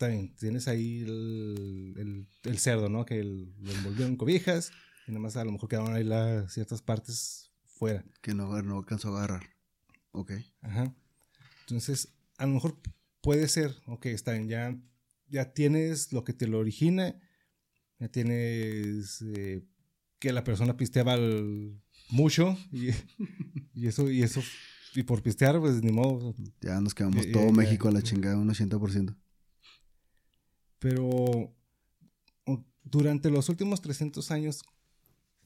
bien, 0.00 0.34
tienes 0.36 0.68
ahí 0.68 1.00
el, 1.00 1.94
el- 1.96 2.26
el 2.44 2.58
cerdo, 2.58 2.88
¿no? 2.88 3.04
Que 3.04 3.18
el- 3.18 3.52
lo 3.60 3.72
envolvieron 3.72 4.12
en 4.12 4.16
cobijas 4.16 4.70
y 5.08 5.10
nada 5.10 5.20
más 5.20 5.36
a 5.36 5.44
lo 5.44 5.50
mejor 5.52 5.68
quedaron 5.68 5.94
ahí 5.94 6.04
las 6.04 6.52
ciertas 6.52 6.80
partes 6.80 7.50
fuera. 7.78 8.04
Que 8.22 8.34
no, 8.34 8.60
no 8.62 8.78
alcanzó 8.78 9.08
a 9.14 9.18
agarrar. 9.18 9.44
Ok. 10.12 10.32
Ajá. 10.62 10.94
Entonces, 11.60 12.14
a 12.38 12.46
lo 12.46 12.54
mejor 12.54 12.78
puede 13.20 13.48
ser, 13.48 13.74
ok, 13.86 14.06
está 14.06 14.32
bien, 14.32 14.48
ya, 14.48 14.78
ya 15.28 15.52
tienes 15.52 16.12
lo 16.12 16.24
que 16.24 16.32
te 16.32 16.46
lo 16.46 16.58
origina, 16.58 17.18
ya 17.98 18.08
tienes 18.08 19.22
eh, 19.22 19.64
que 20.18 20.32
la 20.32 20.44
persona 20.44 20.76
pisteaba 20.76 21.14
al- 21.14 21.80
mucho 22.10 22.56
y, 22.70 22.90
y 23.74 23.88
eso, 23.88 24.08
y 24.10 24.22
eso, 24.22 24.40
y 24.94 25.02
por 25.02 25.22
pistear, 25.22 25.58
pues 25.60 25.82
ni 25.82 25.90
modo. 25.92 26.34
Ya 26.60 26.80
nos 26.80 26.94
quedamos 26.94 27.26
Ya- 27.26 27.32
todo 27.32 27.46
ya- 27.46 27.52
México 27.52 27.88
a 27.88 27.92
la 27.92 28.02
chingada, 28.02 28.38
un 28.38 28.48
80%. 28.48 29.16
Pero 30.78 31.52
durante 32.84 33.30
los 33.30 33.48
últimos 33.48 33.80
300 33.80 34.30
años, 34.30 34.62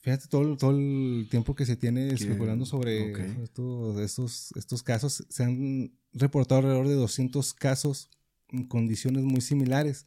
fíjate 0.00 0.28
todo, 0.28 0.42
el- 0.52 0.56
todo 0.56 0.70
el 0.78 1.26
tiempo 1.30 1.54
que 1.54 1.66
se 1.66 1.76
tiene 1.76 2.08
especulando 2.14 2.64
sobre 2.66 3.12
estos, 3.42 3.98
estos, 4.00 4.52
estos 4.56 4.82
casos, 4.82 5.24
se 5.28 5.44
han 5.44 5.92
reportado 6.12 6.60
alrededor 6.60 6.88
de 6.88 6.94
200 6.94 7.52
casos 7.54 8.08
en 8.48 8.66
condiciones 8.66 9.22
muy 9.24 9.40
similares. 9.40 10.06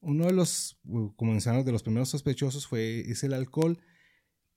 Uno 0.00 0.26
de 0.26 0.32
los, 0.32 0.78
como 1.16 1.32
mencionamos, 1.32 1.66
de 1.66 1.72
los 1.72 1.82
primeros 1.82 2.08
sospechosos 2.08 2.66
fue, 2.66 3.00
es 3.10 3.24
el 3.24 3.32
alcohol. 3.34 3.78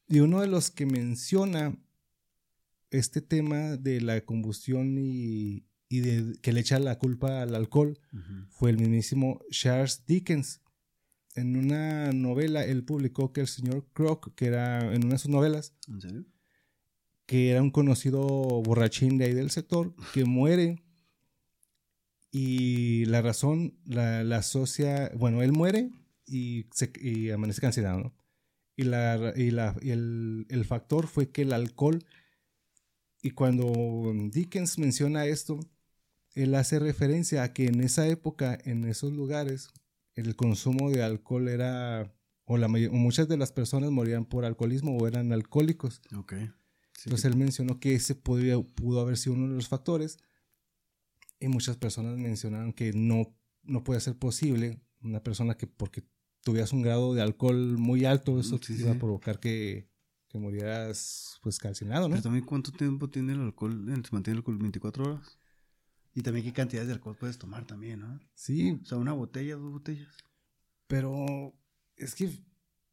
Y 0.07 0.19
uno 0.19 0.41
de 0.41 0.47
los 0.47 0.69
que 0.71 0.85
menciona 0.85 1.75
este 2.91 3.21
tema 3.21 3.77
de 3.77 4.01
la 4.01 4.21
combustión 4.21 4.97
y, 4.99 5.65
y 5.89 5.99
de 6.01 6.35
que 6.41 6.51
le 6.53 6.59
echa 6.59 6.77
la 6.79 6.97
culpa 6.99 7.41
al 7.41 7.55
alcohol 7.55 7.97
fue 8.49 8.69
el 8.69 8.77
mismísimo 8.77 9.41
Charles 9.49 10.03
Dickens. 10.05 10.61
En 11.35 11.55
una 11.55 12.11
novela, 12.11 12.63
él 12.65 12.83
publicó 12.83 13.31
que 13.31 13.41
el 13.41 13.47
señor 13.47 13.85
Croc, 13.93 14.33
que 14.35 14.47
era 14.47 14.93
en 14.93 15.05
una 15.05 15.13
de 15.13 15.19
sus 15.19 15.31
novelas, 15.31 15.73
¿En 15.87 16.01
serio? 16.01 16.25
que 17.25 17.51
era 17.51 17.61
un 17.61 17.71
conocido 17.71 18.21
borrachín 18.61 19.17
de 19.17 19.25
ahí 19.25 19.33
del 19.33 19.51
sector, 19.51 19.95
que 20.13 20.25
muere. 20.25 20.83
Y 22.29 23.05
la 23.05 23.21
razón 23.21 23.77
la, 23.85 24.23
la 24.23 24.37
asocia, 24.37 25.11
bueno, 25.15 25.41
él 25.41 25.53
muere 25.53 25.91
y, 26.25 26.65
se, 26.73 26.91
y 26.99 27.29
amanece 27.29 27.61
cancelado, 27.61 27.99
¿no? 27.99 28.15
Y, 28.75 28.83
la, 28.83 29.33
y, 29.35 29.51
la, 29.51 29.77
y 29.81 29.91
el, 29.91 30.45
el 30.49 30.65
factor 30.65 31.07
fue 31.07 31.29
que 31.29 31.43
el 31.43 31.53
alcohol, 31.53 32.03
y 33.21 33.31
cuando 33.31 34.13
Dickens 34.31 34.79
menciona 34.79 35.25
esto, 35.25 35.59
él 36.33 36.55
hace 36.55 36.79
referencia 36.79 37.43
a 37.43 37.53
que 37.53 37.67
en 37.67 37.81
esa 37.81 38.07
época, 38.07 38.57
en 38.63 38.85
esos 38.85 39.13
lugares, 39.13 39.69
el 40.15 40.35
consumo 40.35 40.89
de 40.89 41.03
alcohol 41.03 41.47
era, 41.47 42.13
o, 42.45 42.57
la, 42.57 42.67
muchas 42.67 43.27
de 43.27 43.37
las 43.37 43.51
personas 43.51 43.91
morían 43.91 44.25
por 44.25 44.45
alcoholismo 44.45 44.97
o 44.97 45.07
eran 45.07 45.31
alcohólicos. 45.31 46.01
Ok. 46.17 46.33
Sí, 46.93 47.03
Entonces 47.05 47.25
él 47.25 47.37
mencionó 47.37 47.79
que 47.79 47.95
ese 47.95 48.15
podría, 48.15 48.59
pudo 48.61 48.99
haber 49.01 49.17
sido 49.17 49.35
uno 49.35 49.47
de 49.49 49.55
los 49.55 49.67
factores 49.67 50.17
y 51.39 51.47
muchas 51.47 51.77
personas 51.77 52.17
mencionaron 52.17 52.73
que 52.73 52.93
no, 52.93 53.35
no 53.63 53.83
puede 53.83 53.99
ser 54.01 54.17
posible 54.17 54.81
una 55.01 55.23
persona 55.23 55.55
que 55.55 55.65
porque 55.65 56.03
tuvieras 56.43 56.73
un 56.73 56.81
grado 56.83 57.13
de 57.13 57.21
alcohol 57.21 57.77
muy 57.77 58.05
alto, 58.05 58.39
eso 58.39 58.57
Sí, 58.57 58.75
te 58.75 58.81
iba 58.81 58.91
sí. 58.91 58.97
a 58.97 58.99
provocar 58.99 59.39
que, 59.39 59.89
que 60.27 60.37
murieras 60.37 61.39
pues 61.41 61.57
calcinado, 61.57 62.07
¿no? 62.07 62.11
Pero 62.15 62.23
también 62.23 62.45
cuánto 62.45 62.71
tiempo 62.71 63.09
tiene 63.09 63.33
el 63.33 63.41
alcohol, 63.41 63.85
se 63.87 64.11
mantiene 64.11 64.33
el 64.35 64.37
alcohol 64.39 64.57
24 64.59 65.03
horas. 65.03 65.39
Y 66.13 66.21
también 66.23 66.45
qué 66.45 66.53
cantidades 66.53 66.87
de 66.87 66.93
alcohol 66.95 67.15
puedes 67.19 67.37
tomar 67.37 67.65
también, 67.65 68.01
¿no? 68.01 68.19
Sí, 68.33 68.79
O 68.81 68.85
sea, 68.85 68.97
una 68.97 69.13
botella, 69.13 69.55
dos 69.55 69.71
botellas. 69.71 70.13
pero 70.87 71.53
es 71.95 72.15
que 72.15 72.29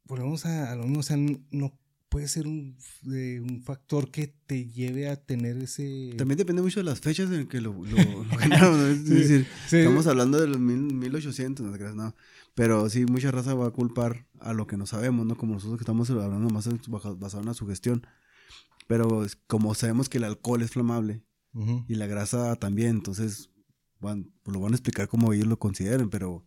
volvemos 0.05 0.47
a, 0.47 0.73
a 0.73 0.77
lo 0.77 0.85
mismo, 0.85 1.01
o 1.01 1.03
sea, 1.03 1.17
no 1.17 1.79
puede 2.09 2.29
ser 2.29 2.47
un, 2.47 2.79
eh, 3.13 3.39
un 3.41 3.63
factor 3.63 4.11
que 4.11 4.29
te 4.47 4.67
lleve 4.67 5.11
a 5.11 5.17
tener 5.17 5.59
ese... 5.59 6.15
También 6.17 6.39
depende 6.39 6.63
mucho 6.63 6.81
de 6.81 6.85
las 6.85 7.01
fechas 7.01 7.31
en 7.31 7.47
que 7.49 7.61
lo, 7.61 7.73
lo, 7.85 7.97
lo 8.25 8.37
ganaron. 8.39 8.79
¿no? 8.79 8.87
Es 8.87 9.01
Sí, 9.07 9.15
decir, 9.15 9.47
sí. 9.69 9.77
estamos 9.79 10.07
hablando 10.07 10.41
de 10.41 10.47
los 10.47 10.59
mil, 10.59 10.79
1800, 10.95 11.67
no 11.67 11.73
te 11.73 11.79
creas, 11.79 11.95
no. 11.97 12.15
Pero 12.55 12.89
sí, 12.89 13.05
mucha 13.05 13.31
raza 13.31 13.53
va 13.55 13.67
a 13.67 13.71
culpar 13.73 14.27
a 14.41 14.53
lo 14.55 14.67
que 14.67 14.77
no 14.79 14.87
sabemos, 14.87 15.27
¿no? 15.27 15.37
Como 15.37 15.55
nosotros 15.55 15.79
que 15.79 15.83
estamos 15.83 16.09
hablando 16.11 16.49
más 16.49 16.67
basado 17.19 17.41
en 17.43 17.47
la 17.49 17.55
sugestión. 17.55 18.07
Pero 18.87 19.27
como 19.47 19.75
sabemos 19.75 20.09
que 20.09 20.17
el 20.19 20.25
alcohol 20.25 20.63
es 20.63 20.71
flamable 20.71 21.23
Y 21.89 21.95
la 21.95 22.07
grasa 22.07 22.57
también, 22.57 22.91
entonces 22.91 23.51
van- 24.01 24.31
pues 24.43 24.55
lo 24.55 24.61
van 24.61 24.73
a 24.73 24.77
explicar 24.77 25.09
como 25.09 25.33
ellos 25.33 25.47
lo 25.47 25.59
consideren, 25.59 26.11
pero, 26.11 26.45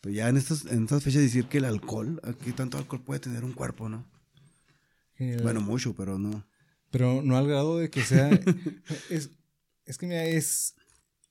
pero 0.00 0.14
ya 0.14 0.28
en 0.28 0.36
estas, 0.36 0.64
en 0.66 0.84
estas 0.84 1.02
fechas 1.02 1.22
decir 1.22 1.46
que 1.46 1.58
el 1.58 1.64
alcohol, 1.64 2.20
¿qué 2.44 2.52
tanto 2.52 2.78
alcohol 2.78 3.02
puede 3.02 3.20
tener 3.20 3.44
un 3.44 3.52
cuerpo, 3.52 3.88
no? 3.88 4.04
El- 5.16 5.42
Bueno, 5.42 5.60
mucho, 5.60 5.94
pero 5.94 6.18
no. 6.18 6.44
pero 6.90 7.22
no 7.22 7.36
al 7.36 7.46
grado 7.46 7.78
de 7.78 7.88
que 7.90 8.00
sea 8.02 8.30
es, 9.10 9.30
es 9.86 9.98
que 9.98 10.06
mira 10.06 10.24
es 10.24 10.74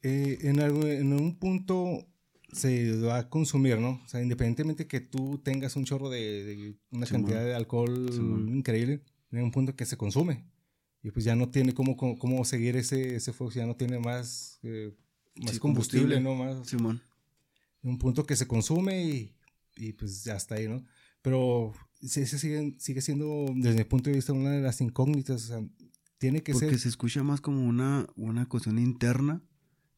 eh, 0.02 0.40
en 0.42 0.60
algo 0.60 0.86
en 0.88 1.14
un 1.14 1.38
punto 1.38 2.06
se 2.52 2.96
va 3.02 3.18
a 3.20 3.30
consumir 3.30 3.78
no 3.80 4.02
o 4.04 4.08
sea 4.08 4.22
independientemente 4.22 4.88
que 4.88 5.00
tú 5.02 5.40
tengas 5.44 5.76
un 5.76 5.86
chorro 5.86 6.10
de, 6.10 6.44
de 6.44 6.76
una 6.92 7.06
cantidad 7.08 7.44
de 7.44 7.56
alcohol 7.56 7.90
increíble 8.50 9.02
en 9.32 9.44
un 9.44 9.52
punto 9.52 9.76
que 9.76 9.86
se 9.86 9.98
consume 9.98 10.46
y 11.04 11.12
pues 11.12 11.26
ya 11.26 11.36
no 11.36 11.50
tiene 11.50 11.74
cómo, 11.74 11.98
cómo, 11.98 12.18
cómo 12.18 12.46
seguir 12.46 12.76
ese 12.78 13.16
ese 13.18 13.34
fuego 13.34 13.52
ya 13.54 13.66
no 13.66 13.76
tiene 13.76 14.00
más 14.00 14.60
eh, 14.64 14.94
más 15.36 15.52
Sí, 15.54 15.60
combustible, 15.60 16.16
combustible. 16.16 16.22
no 16.22 16.36
más 16.36 16.68
Simón. 16.68 17.02
un 17.84 17.98
punto 18.00 18.26
que 18.26 18.36
se 18.36 18.48
consume 18.48 19.04
y, 19.06 19.36
y 19.76 19.94
pues 19.94 20.24
ya 20.24 20.36
está 20.36 20.56
ahí, 20.56 20.68
¿no? 20.68 20.84
Pero 21.22 21.74
ese 22.02 22.26
sigue, 22.26 22.76
sigue 22.80 23.02
siendo, 23.02 23.46
desde 23.56 23.78
mi 23.80 23.84
punto 23.86 24.10
de 24.10 24.16
vista, 24.18 24.34
una 24.34 24.52
de 24.52 24.62
las 24.62 24.82
incógnitas. 24.82 25.44
O 25.46 25.48
sea, 25.48 25.68
tiene 26.18 26.44
que 26.44 26.52
Porque 26.54 26.70
ser. 26.72 26.80
se 26.80 26.90
escucha 26.90 27.24
más 27.24 27.42
como 27.42 27.64
una, 27.66 28.08
una 28.16 28.48
cuestión 28.48 28.78
interna 28.78 29.42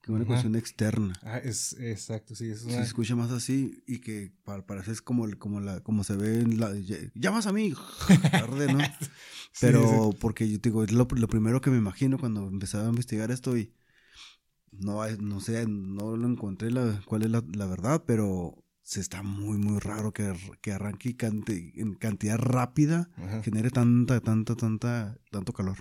que 0.05 0.11
una 0.11 0.21
Ajá. 0.21 0.27
cuestión 0.27 0.55
externa. 0.55 1.19
Ah, 1.23 1.39
es, 1.39 1.73
exacto, 1.79 2.35
sí, 2.35 2.47
es 2.51 2.61
Se 2.61 2.67
una. 2.67 2.83
escucha 2.83 3.15
más 3.15 3.31
así 3.31 3.81
y 3.87 4.01
que 4.01 4.31
para 4.43 4.63
parecer 4.63 4.93
es 4.93 5.01
como, 5.01 5.27
como, 5.39 5.61
la, 5.61 5.79
como 5.81 6.03
se 6.03 6.15
ve 6.15 6.41
en 6.41 6.59
la... 6.59 6.77
"Ya- 6.77 6.97
Llamas 7.15 7.47
a 7.47 7.51
mí, 7.51 7.73
tarde, 8.31 8.71
¿no? 8.71 8.77
Pero 9.59 10.11
porque 10.19 10.47
yo 10.47 10.61
te 10.61 10.69
digo, 10.69 10.83
es 10.83 10.91
lo, 10.91 11.07
lo 11.09 11.27
primero 11.27 11.59
que 11.59 11.71
me 11.71 11.77
imagino 11.77 12.19
cuando 12.19 12.47
empecé 12.47 12.77
a 12.77 12.83
investigar 12.85 13.31
esto 13.31 13.57
y 13.57 13.73
no, 14.71 15.07
no 15.17 15.39
sé, 15.39 15.65
no 15.67 16.15
lo 16.17 16.27
encontré 16.27 16.69
la, 16.69 17.01
cuál 17.05 17.23
es 17.23 17.31
la, 17.31 17.43
la 17.53 17.65
verdad, 17.65 18.03
pero 18.05 18.63
se 18.83 18.99
está 19.01 19.23
muy, 19.23 19.57
muy 19.57 19.79
raro 19.79 20.13
que, 20.13 20.31
que 20.61 20.71
arranque 20.71 21.09
y 21.09 21.13
cante- 21.15 21.71
en 21.77 21.95
cantidad 21.95 22.37
rápida 22.37 23.09
Ajá. 23.17 23.41
genere 23.41 23.71
tanta, 23.71 24.19
tanta, 24.19 24.55
tanta, 24.55 25.17
tanto 25.31 25.51
calor. 25.51 25.77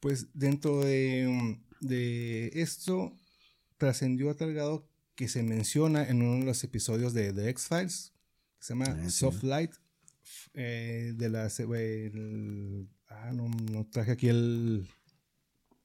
Pues 0.00 0.28
dentro 0.32 0.80
de, 0.80 1.28
mm, 1.28 1.69
de 1.80 2.50
esto 2.54 3.12
trascendió 3.78 4.30
a 4.30 4.34
tal 4.34 4.52
grado 4.54 4.86
que 5.14 5.28
se 5.28 5.42
menciona 5.42 6.08
en 6.08 6.22
uno 6.22 6.38
de 6.40 6.44
los 6.46 6.62
episodios 6.64 7.12
de 7.14 7.32
The 7.32 7.48
X-Files, 7.50 8.12
que 8.58 8.64
se 8.66 8.72
llama 8.74 8.86
Ah, 8.88 9.02
sí. 9.04 9.10
Soft 9.10 9.42
Light, 9.42 9.72
eh, 10.54 11.12
de 11.16 11.28
la... 11.28 11.46
el- 11.46 12.88
ah, 13.08 13.32
no, 13.34 13.48
no 13.48 13.86
traje 13.90 14.12
aquí 14.12 14.28
el... 14.28 14.86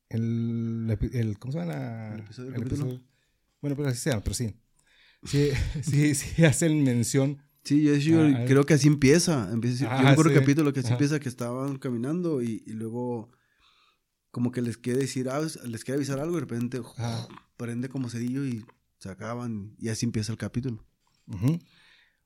El, 0.10 1.36
¿Cómo 1.40 1.52
se 1.52 1.60
llama? 1.60 1.74
la- 1.74 2.14
¿El 2.16 2.20
episodio, 2.22 2.50
el 2.50 2.56
capítulo? 2.56 3.02
Bueno, 3.62 3.76
pero 3.76 3.90
así 3.90 4.00
se 4.00 4.10
llama, 4.12 4.24
pero 4.24 4.36
sí. 4.36 4.54
Sí, 5.24 5.50
sí, 5.84 6.16
sí 6.16 6.46
hacen 6.46 6.84
mención. 6.84 7.42
Sí, 7.64 7.82
yo, 7.82 7.96
yo 7.96 8.22
Ah, 8.28 8.44
creo 8.46 8.66
que 8.66 8.76
así 8.76 8.88
empieza. 8.88 9.50
empieza 9.52 9.86
Ah, 9.92 9.98
yo 10.00 10.06
me 10.06 10.12
acuerdo 10.12 10.32
sí. 10.32 10.40
capítulo 10.40 10.72
que 10.72 10.80
así 10.82 10.88
Ajá. 10.88 10.96
empieza 10.96 11.20
que 11.20 11.30
estaban 11.30 11.78
caminando 11.80 12.42
y, 12.44 12.64
y 12.68 12.74
luego 12.74 13.30
como 14.36 14.52
que 14.52 14.62
les 14.62 14.76
quiere 14.76 15.00
decir, 15.00 15.30
ah, 15.30 15.40
les 15.64 15.86
quiere 15.86 15.96
avisar 15.96 16.20
algo 16.20 16.34
y 16.34 16.42
de 16.42 16.42
repente 16.42 16.82
prende 17.56 17.88
como 17.88 18.10
cerillo 18.10 18.46
y 18.46 18.66
se 19.00 19.08
acaban 19.08 19.74
y 19.80 19.88
así 19.88 20.06
empieza 20.06 20.34
el 20.34 20.38
capítulo. 20.38 20.84
Ujú. 21.28 21.58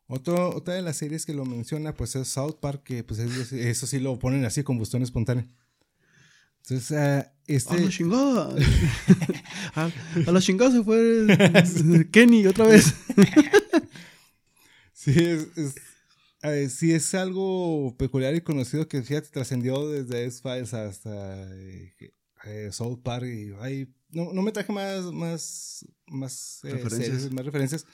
Otro, 0.08 0.50
otra 0.56 0.74
de 0.74 0.82
las 0.82 0.98
series 0.98 1.24
que 1.28 1.36
lo 1.36 1.46
menciona, 1.46 1.94
pues 1.94 2.16
es 2.16 2.28
South 2.28 2.56
Park, 2.60 2.82
que 2.84 3.04
pues 3.04 3.20
es- 3.20 3.54
eso 3.54 3.86
sí 3.86 4.00
lo 4.00 4.18
ponen 4.18 4.44
así, 4.44 4.64
combustión 4.64 5.04
espontánea. 5.04 5.46
Entonces, 6.64 6.98
ah, 6.98 7.32
este... 7.46 7.76
¡A 7.76 7.80
la 7.80 7.90
chingada! 7.90 8.56
a, 9.76 9.86
a 10.28 10.32
la 10.32 10.42
chingada 10.42 10.72
se 10.72 10.84
fue 10.84 12.08
Kenny 12.12 12.48
otra 12.48 12.66
vez. 12.66 12.92
Sí, 14.94 15.12
es, 15.12 15.48
es- 15.58 15.76
eh, 16.44 16.70
sí 16.70 16.92
es 16.94 17.14
algo 17.16 17.96
peculiar 17.98 18.36
y 18.36 18.42
conocido 18.42 18.88
que 18.88 19.02
fíjate, 19.04 19.30
trascendió 19.30 19.88
desde 19.90 20.26
X-Files 20.26 20.74
hasta 20.74 21.56
eh, 21.56 21.94
eh, 22.46 22.70
South 22.72 23.00
Park 23.04 23.26
y 23.26 23.52
ay, 23.60 23.88
no, 24.12 24.34
no 24.34 24.42
me 24.42 24.52
traje 24.52 24.72
más, 24.74 25.06
más, 25.12 25.86
más 26.08 26.60
Referencias. 26.64 27.06
series, 27.08 27.32
más 27.34 27.46
referencias, 27.46 27.86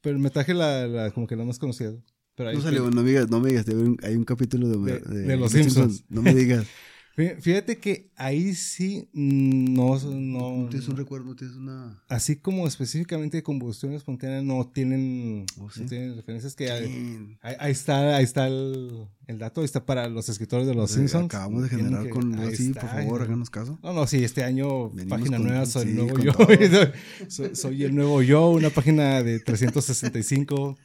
pero 0.00 0.18
me 0.18 0.30
traje 0.30 0.54
la, 0.54 0.86
la- 0.86 1.10
como 1.10 1.26
que 1.26 1.36
la 1.36 1.44
más 1.44 1.58
conocida. 1.58 1.92
Pero 2.34 2.52
No 2.52 2.60
salió, 2.60 2.88
no 2.90 3.02
me 3.02 3.08
digas, 3.10 3.28
no 3.28 3.40
me 3.40 3.48
digas, 3.50 3.66
hay 3.68 3.74
un, 3.74 3.98
hay 4.02 4.14
un 4.14 4.24
capítulo 4.24 4.68
de, 4.68 5.00
De- 5.00 5.18
de 5.26 5.36
Los 5.36 5.50
Simpsons. 5.52 5.96
Simpsons. 5.96 6.04
No 6.08 6.22
me 6.22 6.34
digas. 6.34 6.66
Fí- 7.18 7.34
Fíjate 7.40 7.78
que 7.78 8.12
ahí 8.16 8.54
sí 8.54 9.08
no, 9.12 9.98
no, 9.98 10.56
No 10.62 10.68
tienes 10.68 10.86
un 10.88 10.96
recuerdo, 10.96 11.26
no 11.26 11.34
tienes 11.34 11.56
una. 11.56 12.00
así 12.08 12.36
como 12.36 12.68
específicamente 12.68 13.36
de 13.38 13.42
combustión 13.42 13.92
espontánea 13.92 14.40
no 14.40 14.68
tienen, 14.72 15.44
Oh, 15.58 15.68
sí. 15.68 15.80
no 15.82 15.88
tienen 15.88 16.14
referencias 16.14 16.54
que 16.54 16.70
hay- 16.70 17.36
ahí, 17.42 17.56
ahí 17.58 17.72
está, 17.72 18.16
ahí 18.16 18.22
está 18.22 18.46
el, 18.46 19.08
el 19.26 19.38
dato, 19.38 19.62
ahí 19.62 19.64
está 19.64 19.84
para 19.84 20.08
los 20.08 20.28
escritores 20.28 20.68
de 20.68 20.76
los 20.76 20.92
Simpsons. 20.92 21.24
Acabamos 21.24 21.64
de 21.64 21.68
generar 21.70 22.04
que- 22.04 22.10
con. 22.10 22.38
ahí 22.38 22.54
Sí, 22.54 22.68
está, 22.68 22.82
por 22.82 22.90
favor, 22.90 23.22
háganos 23.22 23.50
caso. 23.50 23.80
No, 23.82 23.92
no, 23.92 24.06
sí, 24.06 24.22
este 24.22 24.44
año 24.44 24.90
Venimos 24.90 25.18
página 25.18 25.38
con- 25.38 25.46
nueva, 25.48 25.66
soy 25.66 25.88
el 25.88 25.96
nuevo 25.96 26.18
yo. 26.20 26.32
soy, 27.28 27.56
soy 27.56 27.82
el 27.82 27.96
nuevo 27.96 28.22
yo, 28.22 28.48
una 28.50 28.70
página 28.70 29.24
de 29.24 29.40
365. 29.40 30.78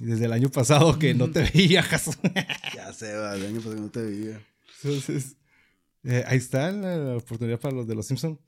Y 0.00 0.04
desde 0.06 0.26
el 0.26 0.32
año 0.32 0.48
pasado 0.48 0.96
que 0.98 1.12
no 1.14 1.30
te 1.30 1.40
veía, 1.52 1.82
Jason. 1.82 2.14
Ya 2.74 2.92
sé, 2.92 3.14
va, 3.16 3.34
el 3.34 3.46
año 3.46 3.56
pasado 3.56 3.74
que 3.74 3.80
no 3.80 3.90
te 3.90 4.02
veía. 4.02 4.40
Entonces, 4.84 5.36
eh, 6.04 6.24
ahí 6.26 6.38
está 6.38 6.70
la, 6.72 6.96
la 6.96 7.16
oportunidad 7.16 7.60
para 7.60 7.74
los 7.74 7.86
de 7.86 7.94
los 7.94 8.06
Simpsons. 8.06 8.38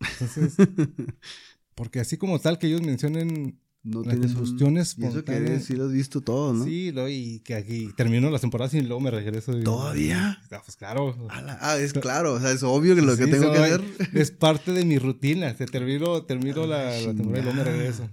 Entonces, 0.00 0.54
porque 1.74 2.00
así 2.00 2.16
como 2.16 2.38
tal 2.38 2.58
que 2.58 2.66
ellos 2.66 2.82
mencionen 2.82 3.58
No 3.82 4.02
La 4.02 4.10
tienes 4.12 4.32
combustión 4.32 4.72
un... 4.72 4.78
Eso 4.78 5.24
que 5.24 5.60
sí 5.60 5.74
lo 5.74 5.86
has 5.86 5.92
visto 5.92 6.20
todo, 6.20 6.52
¿no? 6.52 6.64
Sí, 6.64 6.90
¿no? 6.94 7.08
y 7.08 7.40
que 7.40 7.54
aquí 7.54 7.88
termino 7.96 8.30
las 8.30 8.40
temporadas 8.42 8.74
y 8.74 8.80
luego 8.82 9.00
me 9.00 9.10
regreso. 9.10 9.58
y- 9.58 9.64
¿Todavía? 9.64 10.38
Ah, 10.50 10.62
pues 10.64 10.76
claro. 10.76 11.16
La- 11.28 11.58
Ah, 11.60 11.76
es 11.78 11.92
claro, 11.94 12.34
o 12.34 12.40
sea, 12.40 12.50
es 12.52 12.62
obvio 12.62 12.94
que 12.94 13.02
lo 13.02 13.16
que 13.16 13.24
Sí, 13.24 13.30
tengo 13.30 13.50
que 13.52 13.58
soy- 13.58 13.70
hacer. 13.70 13.84
Es 14.14 14.30
parte 14.30 14.72
de 14.72 14.84
mi 14.84 14.98
rutina. 14.98 15.54
Te 15.54 15.66
termino, 15.66 16.22
termino 16.24 16.66
la, 16.66 16.98
la 17.00 17.14
temporada 17.14 17.38
y 17.40 17.42
luego 17.42 17.54
me 17.56 17.64
regreso. 17.64 18.08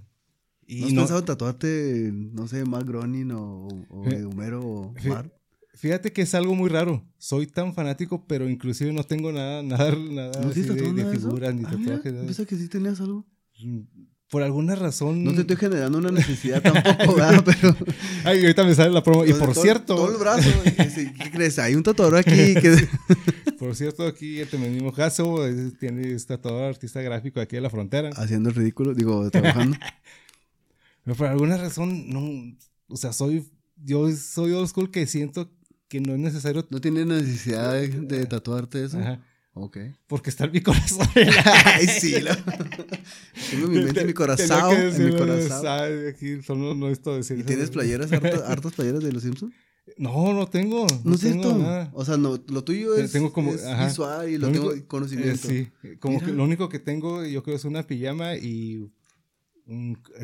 Y 0.66 0.80
¿No 0.80 0.86
has 0.86 0.92
no- 0.92 1.00
pensado 1.02 1.18
en 1.20 1.24
tatuarte, 1.26 2.10
no 2.12 2.48
sé, 2.48 2.64
Matt 2.66 2.86
Groening 2.86 3.30
o, 3.32 3.68
o 3.90 4.04
de 4.08 4.24
Homero 4.24 4.60
o 4.66 4.94
fí- 4.94 5.08
Bart? 5.08 5.32
Fíjate 5.78 6.12
que 6.12 6.22
es 6.22 6.34
algo 6.34 6.54
muy 6.56 6.68
raro. 6.68 7.04
Soy 7.18 7.46
tan 7.46 7.72
fanático, 7.72 8.24
pero 8.26 8.48
inclusive 8.48 8.92
no 8.92 9.04
tengo 9.04 9.30
nada, 9.32 9.62
nada, 9.64 9.94
nada 9.94 10.40
¿No 10.42 10.50
así 10.50 10.62
de, 10.62 10.74
de 10.74 10.92
nada 10.92 11.12
figuras 11.12 11.54
ni 11.54 11.64
Ah, 11.64 11.70
mira, 11.78 11.96
tatuajes. 11.96 12.12
Pensaba 12.26 12.46
que 12.48 12.56
sí 12.56 12.68
tenías 12.68 13.00
algo. 13.00 13.24
Por 14.28 14.42
alguna 14.42 14.74
razón. 14.74 15.22
No 15.24 15.32
te 15.34 15.42
estoy 15.42 15.56
generando 15.56 15.98
una 15.98 16.10
necesidad 16.10 16.60
tampoco, 16.60 17.14
¿verdad? 17.14 17.42
Pero... 17.60 17.76
Ay, 18.24 18.40
ahorita 18.40 18.64
me 18.64 18.74
sale 18.74 18.90
la 18.90 19.02
promo. 19.02 19.24
Y 19.24 19.32
por 19.32 19.52
todo- 19.54 19.62
cierto, 19.62 19.94
Todo 19.94 20.12
el 20.12 20.18
brazo. 20.18 20.50
¿Qué 20.64 21.30
crees? 21.32 21.58
Hay 21.58 21.74
un 21.76 21.82
tatuador 21.82 22.16
aquí 22.16 22.54
que... 22.54 22.88
por 23.58 23.74
cierto, 23.74 24.06
aquí 24.06 24.40
el 24.40 24.58
mismo 24.70 24.92
caso 24.92 25.38
tiene 25.80 26.12
es 26.12 26.26
tatuador, 26.26 26.64
artista 26.64 27.00
gráfico 27.00 27.40
aquí 27.40 27.56
de 27.56 27.62
la 27.62 27.70
frontera. 27.70 28.10
Haciendo 28.16 28.50
el 28.50 28.54
ridículo, 28.56 28.94
digo, 28.94 29.30
trabajando. 29.30 29.78
Pero 31.04 31.16
por 31.16 31.26
alguna 31.28 31.56
razón, 31.56 32.10
no. 32.10 32.54
O 32.88 32.96
sea, 32.96 33.12
soy. 33.12 33.48
Yo 33.82 34.10
soy 34.10 34.52
old 34.52 34.68
school 34.68 34.90
que 34.90 35.06
siento 35.06 35.50
que 35.88 36.00
no 36.00 36.12
es 36.14 36.18
necesario. 36.20 36.66
¿No 36.70 36.80
tienes 36.80 37.06
necesidad 37.06 37.72
de, 37.74 37.88
de 37.88 38.26
tatuarte 38.26 38.84
eso? 38.84 38.98
Ajá, 38.98 39.20
Ok. 39.54 39.78
porque 40.06 40.30
está 40.30 40.44
en 40.44 40.52
mi 40.52 40.60
corazón. 40.60 41.06
Ay, 41.64 41.86
sí. 41.86 42.20
la- 42.20 42.36
Tengo 43.50 43.68
mi 43.68 43.78
mente 43.82 44.02
y 44.02 44.04
mi 44.04 44.12
corazón. 44.12 44.72
En 44.72 45.04
mi 45.06 45.16
corazón. 45.16 45.66
Aquí 46.08 46.42
solo 46.42 46.74
no 46.74 46.88
esto 46.88 47.16
decir. 47.16 47.38
¿Y 47.38 47.42
tienes 47.42 47.70
playeras, 47.70 48.12
harta- 48.12 48.46
hartas 48.52 48.72
playeras 48.74 49.02
de 49.02 49.12
los 49.12 49.22
Simpsons? 49.22 49.52
No, 49.96 50.34
no 50.34 50.46
tengo. 50.46 50.86
No, 51.02 51.14
es 51.14 51.20
tengo 51.22 51.42
cierto. 51.42 51.58
nada. 51.58 51.90
O 51.94 52.04
sea, 52.04 52.18
no, 52.18 52.38
lo 52.48 52.62
tuyo 52.62 52.94
es, 52.96 53.10
tengo 53.10 53.32
como- 53.32 53.54
es 53.54 53.62
visual 53.86 54.28
y 54.28 54.36
lo, 54.38 54.48
Lo 54.48 54.52
tengo 54.52 54.86
conocimiento. 54.86 55.48
Eh, 55.48 55.70
sí, 55.82 55.96
como 55.98 56.16
Mira. 56.16 56.26
que 56.26 56.32
lo 56.34 56.44
único 56.44 56.68
que 56.68 56.78
tengo, 56.78 57.24
yo 57.24 57.42
creo, 57.42 57.56
es 57.56 57.64
una 57.64 57.82
pijama 57.84 58.36
y 58.36 58.90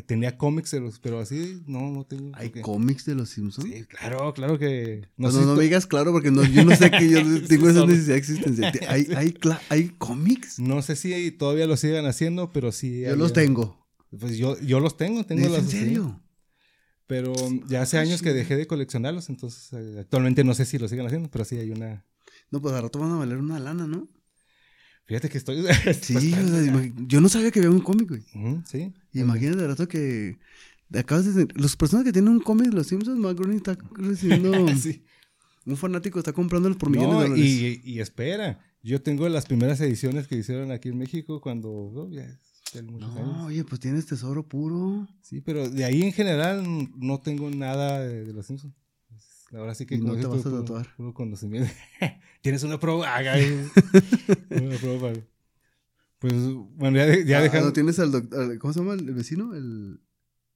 tenía 0.07 0.37
cómics, 0.37 0.71
de 0.71 0.79
los- 0.81 0.99
pero 0.99 1.19
así 1.19 1.61
no, 1.67 1.91
no 1.91 2.03
tengo. 2.05 2.31
¿Hay 2.35 2.47
porque- 2.49 2.61
cómics 2.61 3.05
de 3.05 3.15
los 3.15 3.29
Simpsons? 3.29 3.67
Sí, 3.69 3.83
claro, 3.85 4.33
claro 4.33 4.57
que. 4.57 5.07
No, 5.17 5.31
no, 5.31 5.55
me 5.55 5.63
digas 5.63 5.85
claro 5.85 6.11
porque 6.11 6.31
no, 6.31 6.43
yo 6.43 6.65
no 6.65 6.75
sé 6.75 6.89
que 6.91 7.09
yo 7.09 7.19
tengo 7.47 7.69
esa 7.69 7.85
necesidad 7.85 8.17
existencial. 8.17 8.71
¿Hay, 8.89 9.07
hay, 9.15 9.31
cla- 9.33 9.61
¿Hay 9.69 9.89
cómics? 9.97 10.59
no 10.59 10.81
sé 10.81 10.95
si 10.95 11.31
todavía 11.31 11.67
lo 11.67 11.77
sigan 11.77 12.05
haciendo, 12.05 12.51
pero 12.51 12.71
sí. 12.71 13.01
Yo 13.01 13.15
los 13.15 13.33
tengo. 13.33 13.85
Pues 14.19 14.37
yo, 14.37 14.59
yo 14.61 14.79
los 14.79 14.97
tengo, 14.97 15.25
tengo 15.25 15.45
¿Es 15.45 15.51
las 15.51 15.63
en 15.63 15.69
serio? 15.69 16.21
Pero 17.07 17.33
ya 17.67 17.83
hace 17.83 17.97
años 17.99 18.21
que 18.23 18.33
dejé 18.33 18.55
de 18.55 18.65
coleccionarlos, 18.65 19.29
entonces 19.29 19.71
eh, 19.73 19.97
actualmente 19.99 20.43
no 20.43 20.55
sé 20.55 20.65
si 20.65 20.79
lo 20.79 20.87
siguen 20.87 21.05
haciendo, 21.05 21.29
pero 21.29 21.45
sí 21.45 21.55
hay 21.57 21.69
una. 21.69 22.03
No, 22.49 22.61
pues 22.61 22.73
al 22.73 22.81
rato 22.83 22.97
van 22.99 23.11
a 23.11 23.17
valer 23.17 23.37
una 23.37 23.59
lana, 23.59 23.85
¿no? 23.85 24.07
Fíjate 25.05 25.29
que 25.29 25.37
estoy. 25.37 25.57
Sí, 26.01 26.15
o 26.15 26.19
sea, 26.19 26.61
imag- 26.63 26.93
yo 27.07 27.21
no 27.21 27.29
sabía 27.29 27.51
que 27.51 27.59
había 27.59 27.71
un 27.71 27.81
cómic, 27.81 28.09
güey. 28.09 28.23
Sí. 28.65 28.91
Imagínate 29.13 29.61
al 29.63 29.69
rato 29.69 29.87
que 29.87 30.37
acabas 30.93 31.33
de... 31.35 31.47
Las 31.55 31.75
personas 31.75 32.05
que 32.05 32.11
tienen 32.11 32.31
un 32.31 32.39
cómic 32.39 32.69
de 32.69 32.75
los 32.75 32.87
Simpsons, 32.87 33.19
Matt 33.19 33.37
Groening 33.37 33.57
está 33.57 33.77
recibiendo... 33.93 34.51
Sí. 34.77 35.03
Un 35.67 35.77
fanático 35.77 36.19
está 36.19 36.31
comprándolos 36.31 36.77
por 36.77 36.89
millones 36.91 37.11
No, 37.13 37.21
de 37.21 37.29
dólares. 37.29 37.45
y, 37.45 37.81
y 37.83 37.99
espera, 37.99 38.59
yo 38.83 39.01
tengo 39.01 39.27
las 39.29 39.45
primeras 39.47 39.81
ediciones 39.81 40.27
que 40.27 40.35
hicieron 40.37 40.69
aquí 40.71 40.89
en 40.89 40.97
México 40.99 41.41
cuando. 41.41 41.71
oh, 41.71 42.07
No, 42.83 43.07
años. 43.15 43.45
oye, 43.45 43.63
pues 43.63 43.81
tienes 43.81 44.05
tesoro 44.05 44.47
puro. 44.47 45.07
Sí, 45.23 45.41
pero 45.41 45.67
de 45.67 45.83
ahí 45.85 46.03
en 46.03 46.11
general 46.13 46.63
no 46.97 47.19
tengo 47.19 47.49
nada 47.49 47.99
de, 47.99 48.25
de 48.25 48.33
los 48.33 48.45
Simpsons. 48.45 48.75
Ahora 49.55 49.73
sí 49.75 49.85
que 49.85 49.95
Y 49.95 50.01
no 50.01 50.15
te 50.15 50.27
vas 50.27 50.41
a 50.41 50.43
puro- 50.43 50.59
tatuar. 50.61 50.95
puro 50.95 51.13
conocimiento. 51.13 51.71
Tienes 52.41 52.63
una 52.63 52.79
prueba. 52.79 53.15
Haga 53.15 53.33
ahí. 53.33 53.51
una 54.51 54.77
prueba 54.77 55.13
Pues 56.19 56.33
bueno, 56.75 56.97
ya, 56.97 57.23
ya 57.23 57.37
Ah, 57.39 57.41
dejando 57.41 57.67
¿no 57.67 57.73
tienes 57.73 57.99
al 57.99 58.11
doctor... 58.11 58.57
¿Cómo 58.59 58.73
se 58.73 58.79
llama 58.79 58.93
el 58.93 59.11
vecino? 59.13 59.53
El... 59.55 60.01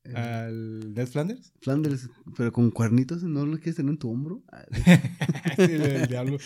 el 0.03 0.15
al 0.17 0.93
Ned 0.93 1.07
Flanders. 1.07 1.53
Flanders, 1.61 2.09
pero 2.35 2.51
con 2.51 2.71
cuernitos, 2.71 3.23
¿no 3.23 3.45
lo 3.45 3.57
quieres 3.57 3.75
tener 3.75 3.91
en 3.91 3.97
tu 3.99 4.09
hombro? 4.11 4.43
Ah, 4.51 4.65
Sí, 5.55 5.63
el, 5.63 5.81
el 5.81 6.07
diablo. 6.07 6.37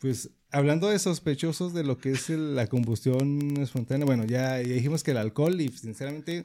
Pues 0.00 0.30
hablando 0.50 0.88
de 0.88 0.98
sospechosos 0.98 1.72
de 1.72 1.84
lo 1.84 1.98
que 1.98 2.12
es 2.12 2.28
el- 2.30 2.54
la 2.56 2.66
combustión 2.66 3.56
espontánea, 3.58 4.04
bueno, 4.04 4.24
ya, 4.24 4.60
ya 4.60 4.74
dijimos 4.74 5.02
que 5.02 5.12
el 5.12 5.16
alcohol 5.16 5.60
y 5.60 5.68
sinceramente 5.68 6.44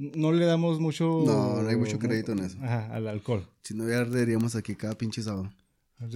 no 0.00 0.32
le 0.32 0.46
damos 0.46 0.80
mucho... 0.80 1.22
No, 1.26 1.62
no 1.62 1.68
hay 1.68 1.76
mucho 1.76 1.98
crédito 1.98 2.32
en 2.32 2.40
eso. 2.40 2.58
Ajá, 2.62 2.86
al 2.94 3.06
alcohol. 3.06 3.46
Si 3.62 3.74
no, 3.74 3.88
ya 3.88 3.98
arderíamos 3.98 4.56
aquí 4.56 4.74
cada 4.74 4.96
pinche 4.96 5.22
sábado. 5.22 5.52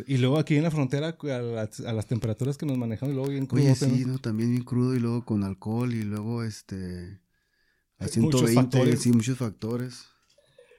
Y 0.06 0.16
luego 0.16 0.38
aquí 0.38 0.56
en 0.56 0.62
la 0.62 0.70
frontera, 0.70 1.18
a 1.20 1.38
las, 1.42 1.80
a 1.80 1.92
las 1.92 2.06
temperaturas 2.06 2.56
que 2.56 2.64
nos 2.64 2.78
manejamos, 2.78 3.12
y 3.12 3.14
luego 3.14 3.30
bien 3.30 3.44
crudo, 3.44 3.62
Oye, 3.62 3.74
sí, 3.74 4.04
¿no? 4.06 4.18
También 4.18 4.50
bien 4.50 4.64
crudo 4.64 4.96
y 4.96 5.00
luego 5.00 5.26
con 5.26 5.44
alcohol 5.44 5.92
y 5.92 6.02
luego 6.02 6.42
este... 6.42 7.20
A 7.98 8.06
Hay 8.06 8.22
muchos 8.22 8.50
120, 8.50 8.54
factores. 8.54 9.00
sí, 9.02 9.12
muchos 9.12 9.36
factores. 9.36 10.06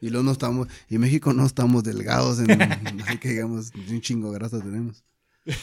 Y 0.01 0.09
luego 0.09 0.23
no 0.23 0.31
estamos... 0.31 0.67
Y 0.89 0.95
en 0.95 1.01
México 1.01 1.31
no 1.33 1.45
estamos 1.45 1.83
delgados, 1.83 2.39
en, 2.39 2.59
así 3.03 3.19
que 3.19 3.29
digamos, 3.29 3.71
un 3.75 4.01
chingo 4.01 4.31
de 4.31 4.39
grasa 4.39 4.59
tenemos. 4.59 5.03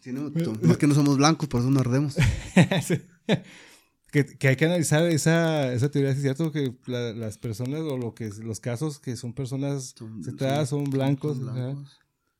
Sí, 0.00 0.12
no, 0.12 0.30
más 0.62 0.76
que 0.78 0.86
no 0.86 0.94
somos 0.94 1.18
blancos, 1.18 1.48
por 1.48 1.60
eso 1.60 1.70
no 1.70 1.80
ardemos. 1.80 2.16
Que, 4.10 4.24
que 4.24 4.48
hay 4.48 4.56
que 4.56 4.64
analizar 4.64 5.04
esa, 5.04 5.72
esa 5.72 5.90
teoría, 5.90 6.12
si 6.12 6.18
es 6.18 6.22
cierto 6.22 6.50
que 6.50 6.74
la- 6.86 7.12
las 7.12 7.36
personas 7.36 7.80
o 7.80 7.98
lo 7.98 8.14
que 8.14 8.30
los 8.42 8.58
casos 8.58 8.98
que 8.98 9.16
son 9.16 9.34
personas 9.34 9.94
Son- 9.96 10.24
setadas 10.24 10.70
son, 10.70 10.84
blancos, 10.84 11.36
son 11.36 11.48
ajá. 11.50 11.64
blancos. 11.72 11.98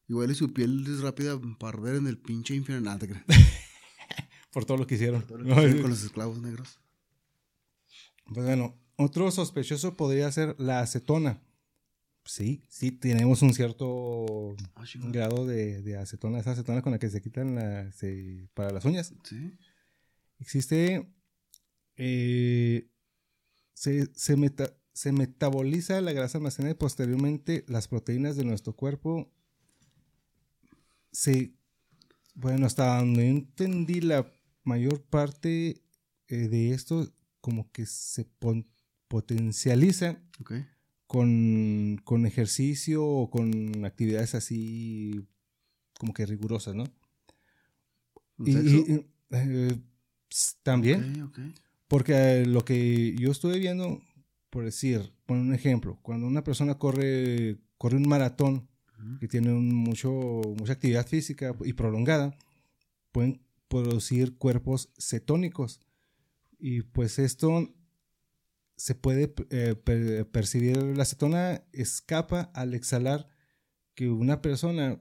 Igual 0.09 0.31
y 0.31 0.35
su 0.35 0.53
piel 0.55 0.87
es 0.87 1.01
rápida 1.03 1.39
para 1.59 1.77
arder 1.79 1.97
en 1.97 2.07
el 2.07 2.17
pinche 2.19 2.55
infierno. 2.55 2.97
Por 4.53 4.65
todo 4.65 4.79
lo 4.79 4.87
que 4.87 4.95
hicieron. 4.95 5.23
Todo 5.27 5.39
lo 5.39 5.45
que 5.45 5.51
No, 5.51 5.57
hicieron 5.59 5.83
con 5.83 5.91
los 5.91 6.03
esclavos 6.03 6.41
negros. 6.41 6.81
Pues 8.33 8.47
bueno, 8.47 8.75
otro 8.97 9.31
sospechoso 9.31 9.95
podría 9.97 10.33
ser 10.33 10.55
la 10.59 10.81
acetona. 10.81 11.43
Sí, 12.25 12.65
sí, 12.69 12.91
tenemos 12.91 13.41
un 13.43 13.53
cierto 13.55 14.55
Ah, 14.75 14.85
grado 15.11 15.47
de, 15.47 15.81
de 15.83 15.97
acetona, 15.99 16.39
esa 16.39 16.51
acetona 16.53 16.83
con 16.83 16.93
la 16.93 16.99
que 16.99 17.09
se 17.11 17.21
quitan 17.23 17.55
la- 17.55 17.93
se- 17.93 18.49
para 18.55 18.71
las 18.71 18.85
uñas. 18.87 19.13
Sí. 19.25 19.53
Existe, 20.39 21.07
eh, 21.99 22.89
se, 23.75 24.09
se, 24.15 24.37
meta- 24.37 24.75
se 24.93 25.13
metaboliza 25.13 26.01
la 26.01 26.13
grasa 26.13 26.39
almacenada 26.39 26.73
y 26.73 26.79
posteriormente 26.79 27.65
las 27.69 27.87
proteínas 27.89 28.37
de 28.37 28.45
nuestro 28.45 28.73
cuerpo 28.75 29.31
se, 31.13 31.53
bueno, 32.35 32.67
hasta 32.67 32.99
donde 32.99 33.25
yo 33.25 33.31
entendí 33.31 34.01
la 34.01 34.31
mayor 34.65 35.03
parte 35.03 35.83
eh, 36.29 36.37
de 36.49 36.71
esto 36.73 37.13
como 37.41 37.71
que 37.73 37.87
se 37.87 38.25
pon- 38.25 38.67
potencializa 39.09 40.21
con, 41.07 42.01
con 42.05 42.27
ejercicio 42.27 43.05
o 43.05 43.31
con 43.31 43.85
actividades 43.85 44.35
así 44.35 45.27
como 45.99 46.13
que 46.13 46.27
rigurosas, 46.27 46.75
¿no? 46.75 46.85
¿Un 48.37 48.49
Y- 48.49 49.05
eh, 49.31 49.79
también, 50.63 51.23
Ok, 51.23 51.39
ok. 51.39 51.39
Porque 51.89 52.13
eh, 52.15 52.47
lo 52.47 52.65
que 52.65 53.15
yo 53.19 53.31
estuve 53.33 53.59
viendo, 53.59 54.01
por 54.51 54.65
decir, 54.65 55.13
poner 55.27 55.43
un 55.43 55.55
ejemplo, 55.55 55.99
cuando 56.03 56.27
una 56.27 56.45
persona 56.45 56.79
corre, 56.79 57.59
corre 57.77 57.97
un 57.97 58.09
maratón 58.09 58.69
que 59.21 59.29
tiene 59.29 59.53
un 59.53 59.73
mucho, 59.73 60.11
mucha 60.59 60.73
actividad 60.73 61.07
física 61.07 61.55
y 61.65 61.73
prolongada, 61.75 62.37
pueden 63.13 63.41
producir 63.69 64.37
cuerpos 64.37 64.93
cetónicos. 64.99 65.81
Y 66.59 66.83
pues 66.83 67.21
esto 67.21 67.73
se 68.77 68.95
puede 68.97 69.33
eh, 69.51 69.77
per- 69.77 70.29
percibir, 70.31 70.77
la 70.79 71.03
acetona 71.05 71.63
escapa 71.73 72.51
al 72.55 72.75
exhalar 72.75 73.29
que 73.95 74.09
una 74.09 74.43
persona 74.43 75.01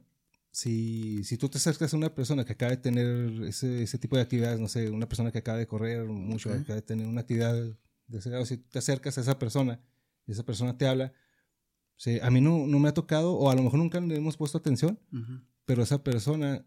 si, 0.51 1.23
si 1.23 1.37
tú 1.37 1.49
te 1.49 1.57
acercas 1.57 1.93
a 1.93 1.97
una 1.97 2.13
persona 2.15 2.43
que 2.45 2.53
acaba 2.53 2.71
de 2.71 2.77
tener 2.77 3.43
ese, 3.43 3.83
ese 3.83 3.97
tipo 3.99 4.15
de 4.15 4.23
actividades, 4.23 4.59
no 4.59 4.67
sé, 4.67 4.89
una 4.89 5.07
persona 5.07 5.31
que 5.31 5.37
acaba 5.39 5.57
de 5.57 5.67
correr 5.67 6.05
mucho, 6.05 6.49
Ok. 6.49 6.61
acaba 6.61 6.75
de 6.75 6.81
tener 6.81 7.05
una 7.07 7.21
actividad 7.21 7.53
de 7.53 8.17
ese 8.17 8.29
grado, 8.29 8.45
si 8.45 8.57
te 8.57 8.79
acercas 8.79 9.17
a 9.17 9.21
esa 9.21 9.37
persona 9.37 9.79
y 10.25 10.31
esa 10.31 10.43
persona 10.43 10.77
te 10.77 10.87
habla, 10.87 11.13
sí, 11.95 12.19
a 12.21 12.29
mí 12.31 12.41
no, 12.41 12.65
no 12.65 12.79
me 12.79 12.89
ha 12.89 12.93
tocado, 12.93 13.33
o 13.33 13.49
a 13.51 13.55
lo 13.55 13.61
mejor 13.63 13.79
nunca 13.79 13.99
le 13.99 14.15
hemos 14.15 14.37
puesto 14.37 14.57
atención, 14.57 14.99
Ujú. 15.11 15.41
pero 15.65 15.83
esa 15.83 16.03
persona, 16.03 16.65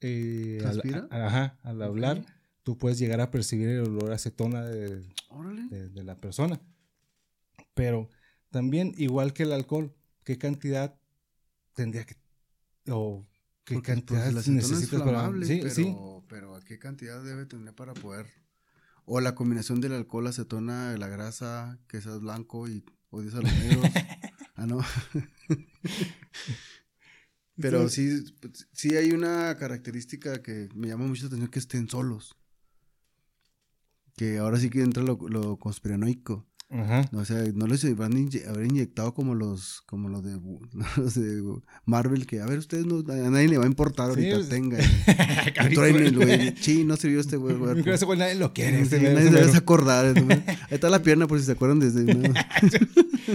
eh, 0.00 0.60
al, 0.64 0.80
a- 1.10 1.26
ajá, 1.26 1.58
al 1.62 1.80
hablar, 1.82 2.24
tú 2.64 2.76
puedes 2.78 2.98
llegar 2.98 3.20
a 3.20 3.30
percibir 3.30 3.68
el 3.68 3.80
olor 3.82 4.12
acetona 4.12 4.64
de, 4.64 5.02
de, 5.70 5.88
de 5.90 6.02
la 6.04 6.16
persona. 6.20 6.60
Pero 7.74 8.08
también, 8.50 8.94
igual 8.96 9.32
que 9.32 9.44
el 9.44 9.52
alcohol, 9.52 9.94
¿qué 10.24 10.38
cantidad 10.38 10.98
tendría 11.74 12.04
que... 12.04 12.16
o 12.88 13.26
qué 13.64 13.74
Porque, 13.74 13.92
pues, 13.94 14.00
cantidad 14.00 14.30
la 14.32 14.40
acetona 14.40 14.60
es 14.60 14.70
necesitas 14.70 15.00
para... 15.00 15.12
flamable, 15.12 15.46
Sí, 15.46 15.58
pero, 15.62 15.74
sí. 15.74 15.96
pero 16.28 16.56
¿a 16.56 16.60
qué 16.62 16.78
cantidad 16.78 17.22
debe 17.22 17.46
tener 17.46 17.74
para 17.74 17.94
poder? 17.94 18.26
O 19.04 19.20
la 19.20 19.34
combinación 19.34 19.80
del 19.80 19.92
alcohol, 19.94 20.26
acetona, 20.26 20.96
la 20.96 21.08
grasa, 21.08 21.78
que 21.88 22.00
seas 22.00 22.20
blanco 22.20 22.68
y 22.68 22.84
odias 23.10 23.34
a 23.34 23.42
los 23.42 23.52
negros. 23.52 23.86
ah, 24.56 24.66
no. 24.66 24.80
pero 27.56 27.88
sí, 27.88 28.24
sí 28.72 28.96
hay 28.96 29.12
una 29.12 29.56
característica 29.56 30.42
que 30.42 30.68
me 30.74 30.88
llama 30.88 31.06
mucho 31.06 31.22
la 31.22 31.26
atención, 31.28 31.50
que 31.50 31.58
estén 31.58 31.88
solos. 31.88 32.36
Que 34.16 34.38
ahora 34.38 34.58
sí 34.58 34.70
que 34.70 34.82
entra 34.82 35.02
lo, 35.02 35.18
lo 35.28 35.58
conspiranoico. 35.58 36.46
Ajá. 36.72 37.08
O 37.12 37.24
sea, 37.24 37.36
no 37.54 37.66
les 37.66 37.96
van 37.96 38.12
a 38.14 38.50
haber 38.50 38.66
inyectado 38.66 39.12
como 39.12 39.34
los, 39.34 39.82
como 39.82 40.08
los 40.08 40.24
de, 40.24 40.40
los 40.96 41.14
de 41.14 41.42
Marvel, 41.84 42.26
que 42.26 42.40
a 42.40 42.46
ver, 42.46 42.58
ustedes 42.58 42.86
no, 42.86 43.00
a 43.12 43.30
nadie 43.30 43.48
le 43.48 43.58
va 43.58 43.64
a 43.64 43.66
importar 43.66 44.08
ahorita, 44.10 44.36
pues. 44.36 44.48
tenga. 44.48 44.78
Y 45.70 45.74
truenen 45.74 46.06
el 46.06 46.16
güey. 46.16 46.54
Sí, 46.60 46.84
no 46.84 46.96
sirvió 46.96 47.20
este 47.20 47.36
güey. 47.36 47.56
ese 47.86 48.04
güey 48.04 48.18
nadie 48.18 48.36
lo 48.36 48.52
quiere. 48.52 48.84
Sí, 48.84 48.96
sí, 48.96 49.02
nadie 49.02 49.30
se 49.30 49.30
debe 49.30 49.56
acordar. 49.56 50.06
Ahí 50.06 50.44
está 50.70 50.88
la 50.88 51.02
pierna 51.02 51.26
por 51.26 51.38
si 51.38 51.46
se 51.46 51.52
acuerdan 51.52 51.78
desde. 51.78 52.04
¿no? 52.04 52.32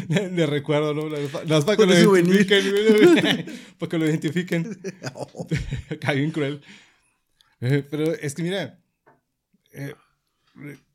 De 0.08 0.46
recuerdo, 0.46 0.94
¿no? 0.94 1.04
Más 1.48 1.66
para 1.66 1.78
que 1.78 1.86
lo 1.86 2.18
identifiquen. 2.18 3.46
para 3.78 3.90
que 3.90 3.98
lo 3.98 4.06
identifiquen. 4.06 4.80
Bien 6.14 6.32
cruel. 6.32 6.62
Eh, 7.60 7.84
pero 7.90 8.14
es 8.14 8.36
que 8.36 8.44
mira, 8.44 8.80
eh, 9.74 9.94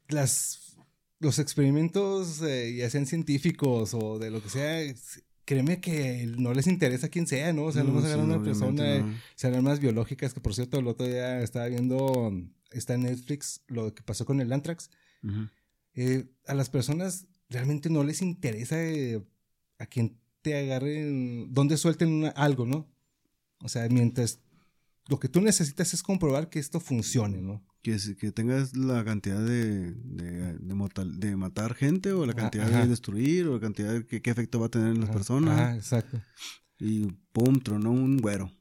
las, 0.09 0.62
los 1.23 1.39
experimentos, 1.39 2.43
eh, 2.43 2.75
ya 2.77 2.91
sean 2.91 3.07
científicos 3.07 3.95
o 3.95 4.19
de 4.19 4.31
lo 4.31 4.43
que 4.43 4.49
sea, 4.51 4.95
créeme 5.45 5.81
que 5.81 6.27
no 6.37 6.53
les 6.53 6.67
interesa 6.67 7.09
quién 7.09 7.27
sea, 7.27 7.53
¿no? 7.53 7.65
O 7.65 7.73
sea, 7.73 7.85
no, 7.85 7.97
a 7.97 8.01
sí, 8.01 8.07
agarrar 8.09 8.25
a 8.25 8.29
una 8.35 8.43
persona, 8.43 8.99
no. 8.99 9.15
serán 9.37 9.65
más 9.65 9.79
biológicas, 9.81 10.35
que 10.35 10.41
por 10.41 10.55
cierto, 10.55 10.79
el 10.79 10.87
otro 10.89 11.07
día 11.07 11.41
estaba 11.41 11.67
viendo, 11.69 12.33
está 12.73 12.95
en 12.95 13.03
Netflix, 13.05 13.63
lo 13.69 13.95
que 13.95 14.03
pasó 14.03 14.25
con 14.27 14.41
el 14.41 14.53
Antrax. 14.53 14.91
Eh, 15.95 16.25
a 16.47 16.55
las 16.55 16.71
personas 16.71 17.27
realmente 17.49 17.89
no 17.91 18.03
les 18.03 18.23
interesa 18.23 18.83
eh, 18.83 19.23
a 19.79 19.87
quien 19.87 20.19
te 20.43 20.57
agarren, 20.59 21.53
donde 21.53 21.77
suelten 21.77 22.09
una- 22.13 22.31
algo, 22.31 22.67
¿no? 22.67 22.89
O 23.61 23.69
sea, 23.69 23.89
mientras 23.89 24.41
lo 25.09 25.19
que 25.21 25.29
tú 25.29 25.41
necesitas 25.41 25.95
es 25.95 26.03
comprobar 26.03 26.49
que 26.49 26.59
esto 26.59 26.81
funcione, 26.81 27.41
¿no? 27.43 27.63
Que, 27.83 27.97
que 28.19 28.31
tengas 28.31 28.77
la 28.77 29.05
cantidad 29.05 29.45
de, 29.45 29.93
de, 29.93 30.57
de 30.59 30.75
mortal- 30.75 31.19
de 31.19 31.35
matar 31.37 31.75
gente 31.75 32.13
o 32.13 32.25
la 32.27 32.33
Ah, 32.33 32.37
cantidad 32.37 32.71
de 32.71 32.87
destruir 32.89 33.49
o 33.49 33.55
la 33.55 33.61
cantidad 33.61 33.93
de 33.93 34.07
qué, 34.07 34.23
qué 34.23 34.31
efecto 34.31 34.61
va 34.61 34.67
a 34.67 34.71
tener 34.71 34.89
en 34.93 35.01
las 35.01 35.09
Ajá, 35.09 35.19
personas. 35.19 35.59
Ajá, 35.61 35.77
exacto. 35.77 36.21
Y 36.79 37.07
pum, 37.33 37.59
tronó 37.61 37.91
un 37.91 38.19
güero. 38.19 38.53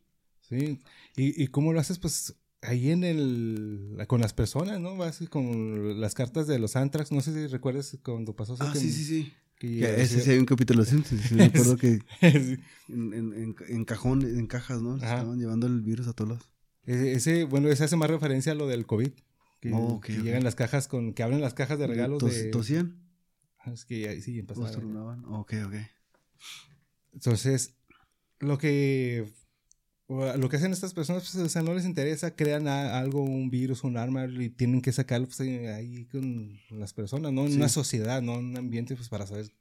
Sí. 0.42 0.80
¿Y, 1.16 1.44
y 1.44 1.48
cómo 1.48 1.72
lo 1.72 1.80
haces? 1.80 2.00
Pues 2.00 2.36
ahí 2.64 2.90
en 2.90 3.04
el. 3.04 3.96
con 4.08 4.22
las 4.22 4.34
personas, 4.34 4.80
¿no? 4.80 4.98
Vas 4.98 5.20
con 5.30 6.02
las 6.02 6.14
cartas 6.16 6.48
de 6.48 6.58
los 6.60 6.76
Antrax. 6.76 7.12
No 7.12 7.22
sé 7.22 7.32
si 7.34 7.46
recuerdas 7.48 7.96
cuando 8.04 8.36
pasó 8.36 8.56
eso. 8.56 8.64
Ah, 8.64 8.74
que- 8.74 8.80
sí, 8.80 8.92
sí, 8.92 9.06
sí. 9.06 9.34
que- 9.60 9.80
Que 9.82 10.02
ese 10.02 10.20
sí 10.22 10.32
hay 10.32 10.40
un 10.40 10.46
capítulo 10.46 10.82
así. 10.82 10.98
sí, 11.06 11.18
sí, 11.20 11.36
me 11.36 11.46
acuerdo 11.46 11.78
que 11.78 12.00
en, 12.22 12.60
en, 12.90 13.14
en, 13.34 13.56
en 13.68 13.86
cajón, 13.86 14.24
en 14.24 14.48
cajas, 14.48 14.82
¿no? 14.82 14.98
Se. 14.98 15.06
Estaban 15.06 15.38
llevando 15.40 15.68
el 15.68 15.82
virus 15.82 16.08
a 16.08 16.14
todos 16.14 16.32
lados. 16.32 16.50
Ese, 16.86 17.44
bueno, 17.46 17.70
ese 17.70 17.84
hace 17.84 17.96
más 17.96 18.10
referencia 18.10 18.52
a 18.54 18.56
lo 18.56 18.68
del 18.68 18.86
COVID. 18.86 19.12
Que, 19.60 19.72
Oh, 19.74 20.00
que 20.02 20.14
llegan 20.14 20.44
las 20.44 20.56
cajas 20.56 20.88
con. 20.88 21.14
que 21.14 21.22
abren 21.22 21.40
las 21.42 21.54
cajas 21.54 21.78
de 21.78 21.86
regalos 21.88 22.18
Tos- 22.20 22.34
de. 22.34 22.46
¿Tosían? 22.50 23.00
Ah, 23.60 23.72
Es 23.72 23.86
que 23.86 24.10
ahí 24.10 24.22
sí 24.22 24.38
¿O 24.38 24.40
empezaba. 24.40 24.68
estornudaban? 24.70 25.24
Ok, 25.26 25.54
ok. 25.68 25.76
Entonces, 27.14 27.76
lo 28.40 28.58
que. 28.58 29.32
Lo 30.10 30.50
que 30.50 30.58
hacen 30.58 30.74
estas 30.74 30.94
personas, 30.94 31.24
pues, 31.24 31.36
o 31.46 31.48
sea, 31.48 31.62
no 31.62 31.74
les 31.74 31.86
interesa, 31.86 32.36
crean 32.36 32.68
a- 32.68 33.00
algo, 33.00 33.22
un 33.24 33.50
virus, 33.50 33.86
un 33.86 33.96
arma, 33.96 34.26
y 34.26 34.50
tienen 34.50 34.82
que 34.82 34.92
sacarlo 34.92 35.26
pues, 35.28 35.40
ahí- 35.40 35.68
ahí 35.68 36.06
con 36.08 36.60
las 36.72 36.92
personas, 36.92 37.32
¿no? 37.32 37.44
En 37.46 37.52
Sí. 37.52 37.56
una 37.58 37.70
sociedad, 37.70 38.22
¿no? 38.22 38.34
En 38.40 38.46
un 38.48 38.58
ambiente, 38.58 38.94
pues 38.98 39.08
para 39.08 39.26
saber 39.26 39.54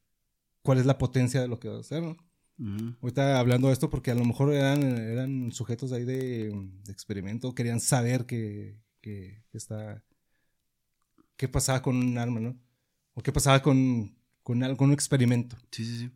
cuál 0.63 0.79
es 0.79 0.87
la 0.87 0.99
potencia 0.99 1.41
de 1.41 1.47
lo 1.47 1.61
que 1.61 1.69
va 1.69 1.77
a 1.77 1.81
hacer, 1.81 2.03
¿no? 2.03 2.17
Ujú. 2.61 2.95
Ahorita 3.01 3.39
hablando 3.41 3.69
de 3.69 3.73
esto, 3.73 3.89
porque 3.89 4.11
a 4.11 4.15
lo 4.15 4.25
mejor 4.25 4.53
eran, 4.53 4.83
eran 4.83 5.51
sujetos 5.51 5.93
ahí 5.93 6.05
de, 6.05 6.51
de 6.85 6.93
experimento, 6.93 7.55
querían 7.55 7.81
saber 7.81 8.27
que, 8.27 8.77
que, 9.01 9.43
que 9.51 9.57
está. 9.59 10.05
qué 11.37 11.49
pasaba 11.49 11.81
con 11.83 11.97
un 11.97 12.19
arma, 12.19 12.39
¿no? 12.41 12.57
O 13.15 13.23
qué 13.23 13.33
pasaba 13.33 13.63
con, 13.63 14.15
con 14.43 14.63
algún 14.63 14.93
experimento. 14.93 15.57
Sí, 15.71 15.85
sí, 15.85 15.99
sí. 15.99 16.11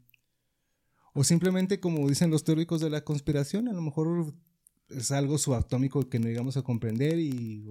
O 1.15 1.25
simplemente, 1.25 1.81
como 1.81 2.09
dicen 2.09 2.31
los 2.31 2.45
teóricos 2.45 2.81
de 2.81 2.91
la 2.91 3.05
conspiración, 3.05 3.69
a 3.69 3.73
lo 3.73 3.81
mejor 3.81 4.35
es 4.89 5.13
algo 5.13 5.39
subatómico 5.39 6.09
que 6.09 6.19
no 6.19 6.27
llegamos 6.27 6.57
a 6.57 6.63
comprender 6.63 7.19
y. 7.19 7.65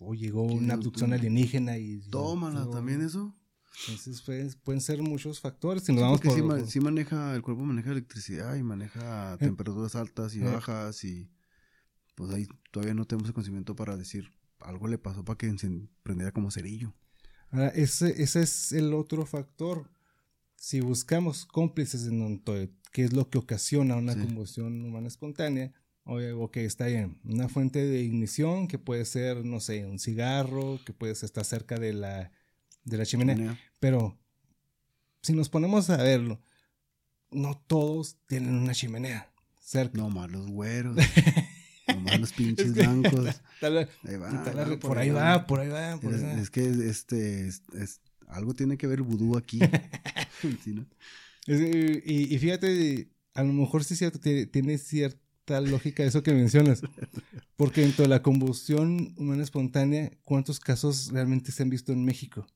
O 0.00 0.14
llegó 0.14 0.48
Sí, 0.48 0.56
una 0.56 0.74
abducción 0.74 1.12
alienígena 1.12 1.78
y. 1.78 2.00
Tómala, 2.10 2.68
también 2.70 3.02
eso. 3.02 3.34
Entonces, 3.80 4.22
pues, 4.22 4.56
pueden 4.56 4.80
ser 4.80 5.02
muchos 5.02 5.40
factores. 5.40 5.84
Si 5.84 5.92
nos 5.92 6.02
vamos 6.02 6.20
por- 6.20 6.32
sí, 6.64 6.70
sí 6.70 6.80
maneja, 6.80 7.34
el 7.34 7.42
cuerpo 7.42 7.62
maneja 7.64 7.92
electricidad 7.92 8.54
y 8.56 8.62
maneja 8.62 9.36
temperaturas 9.38 9.94
altas 9.94 10.34
y 10.34 10.40
Eh. 10.40 10.44
bajas 10.44 11.04
y 11.04 11.30
pues 12.14 12.32
ahí 12.32 12.48
todavía 12.72 12.94
no 12.94 13.04
tenemos 13.06 13.28
el 13.28 13.34
conocimiento 13.34 13.76
para 13.76 13.96
decir 13.96 14.30
algo 14.60 14.88
le 14.88 14.96
pasó 14.98 15.22
para 15.24 15.36
que 15.36 15.56
se 15.58 15.70
prendiera 16.02 16.32
como 16.32 16.50
cerillo. 16.50 16.94
Ahora, 17.50 17.68
ese, 17.68 18.22
ese 18.22 18.42
es 18.42 18.72
el 18.72 18.94
otro 18.94 19.26
factor. 19.26 19.90
Si 20.56 20.80
buscamos 20.80 21.44
cómplices 21.44 22.06
en 22.06 22.22
un 22.22 22.42
qué 22.90 23.04
es 23.04 23.12
lo 23.12 23.28
que 23.28 23.36
ocasiona 23.38 23.96
una 23.96 24.14
Sí. 24.14 24.20
combustión 24.20 24.82
humana 24.84 25.06
espontánea, 25.06 25.72
o, 26.04 26.18
o 26.18 26.50
que 26.50 26.64
está 26.64 26.86
bien, 26.86 27.18
una 27.24 27.48
fuente 27.48 27.84
de 27.86 28.00
ignición 28.02 28.66
que 28.68 28.78
puede 28.78 29.04
ser, 29.04 29.44
no 29.44 29.60
sé, 29.60 29.84
un 29.86 29.98
cigarro, 29.98 30.80
que 30.86 30.92
puede 30.94 31.12
estar 31.12 31.44
cerca 31.44 31.78
de 31.78 31.92
la, 31.92 32.32
de 32.86 32.96
la 32.96 33.04
chimenea. 33.04 33.58
Pero 33.78 34.16
si 35.22 35.34
nos 35.34 35.48
ponemos 35.50 35.90
a 35.90 35.98
verlo, 35.98 36.40
no 37.30 37.58
todos 37.66 38.16
tienen 38.26 38.54
una 38.54 38.72
chimenea 38.72 39.30
cerca. 39.60 39.98
No 39.98 40.08
más 40.08 40.30
los 40.30 40.46
güeros. 40.46 40.96
no 41.88 42.00
más 42.00 42.18
los 42.20 42.32
pinches 42.32 42.72
blancos. 42.74 43.42
Ahí 43.60 44.16
va, 44.16 44.78
por 44.80 44.98
ahí 44.98 45.10
va, 45.10 45.46
por 45.46 45.60
ahí 45.60 45.68
va. 45.68 45.98
por 46.00 46.14
Es, 46.14 46.22
ahí 46.22 46.34
va. 46.36 46.40
es 46.40 46.50
que 46.50 46.66
este 46.88 47.46
es- 47.48 47.62
es- 47.74 48.00
algo 48.28 48.54
tiene 48.54 48.76
que 48.76 48.86
ver 48.88 48.98
el 49.00 49.04
vudú 49.04 49.36
aquí. 49.36 49.60
Sí, 50.64 50.72
¿no? 50.74 50.84
Es- 51.46 51.60
y, 52.04 52.34
y 52.34 52.38
fíjate, 52.38 53.08
a 53.34 53.42
lo 53.42 53.52
mejor 53.52 53.84
sí 53.84 53.94
es 53.94 53.98
cierto, 53.98 54.18
tiene, 54.20 54.46
tiene 54.46 54.78
cierta 54.78 55.60
lógica 55.60 56.02
eso 56.04 56.22
que 56.22 56.32
mencionas. 56.34 56.82
Porque 57.56 57.80
dentro 57.82 58.02
de 58.02 58.08
la 58.10 58.22
combustión 58.22 59.14
humana 59.16 59.42
espontánea, 59.42 60.10
¿cuántos 60.24 60.60
casos 60.60 61.08
realmente 61.12 61.52
se 61.52 61.62
han 61.62 61.70
visto 61.70 61.92
en 61.92 62.04
México? 62.04 62.46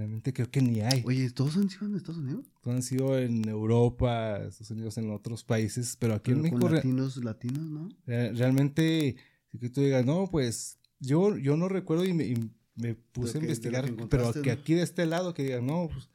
Realmente 0.00 0.32
creo 0.32 0.50
que 0.50 0.62
ni 0.62 0.80
hay. 0.80 1.02
Oye, 1.04 1.28
¿todos 1.30 1.58
han 1.58 1.68
sido 1.68 1.84
en 1.84 1.94
Estados 1.94 2.16
Unidos? 2.22 2.46
Todos 2.62 2.74
han 2.74 2.82
sido 2.82 3.18
en 3.18 3.46
Europa, 3.46 4.38
Estados 4.38 4.70
Unidos, 4.70 4.96
en 4.96 5.10
otros 5.10 5.44
países, 5.44 5.94
pero 6.00 6.14
aquí 6.14 6.30
en 6.30 6.38
Pero 6.38 6.42
México 6.44 6.60
con 6.62 6.74
latinos, 6.74 7.16
latinos, 7.22 7.70
¿no? 7.70 7.88
re- 8.06 8.32
realmente, 8.32 9.16
si 9.52 9.58
que 9.58 9.68
tú 9.68 9.82
digas, 9.82 10.06
no, 10.06 10.26
pues 10.30 10.78
yo, 11.00 11.36
yo 11.36 11.54
no 11.58 11.68
recuerdo 11.68 12.06
y 12.06 12.14
me, 12.14 12.24
y 12.24 12.50
me 12.76 12.94
puse 12.94 13.36
a 13.36 13.40
investigar, 13.42 13.84
pero 14.08 14.32
que 14.32 14.50
aquí 14.50 14.72
de 14.72 14.82
este 14.84 15.04
lado, 15.04 15.34
que 15.34 15.42
digan, 15.42 15.66
no, 15.66 15.90
pues, 15.92 16.08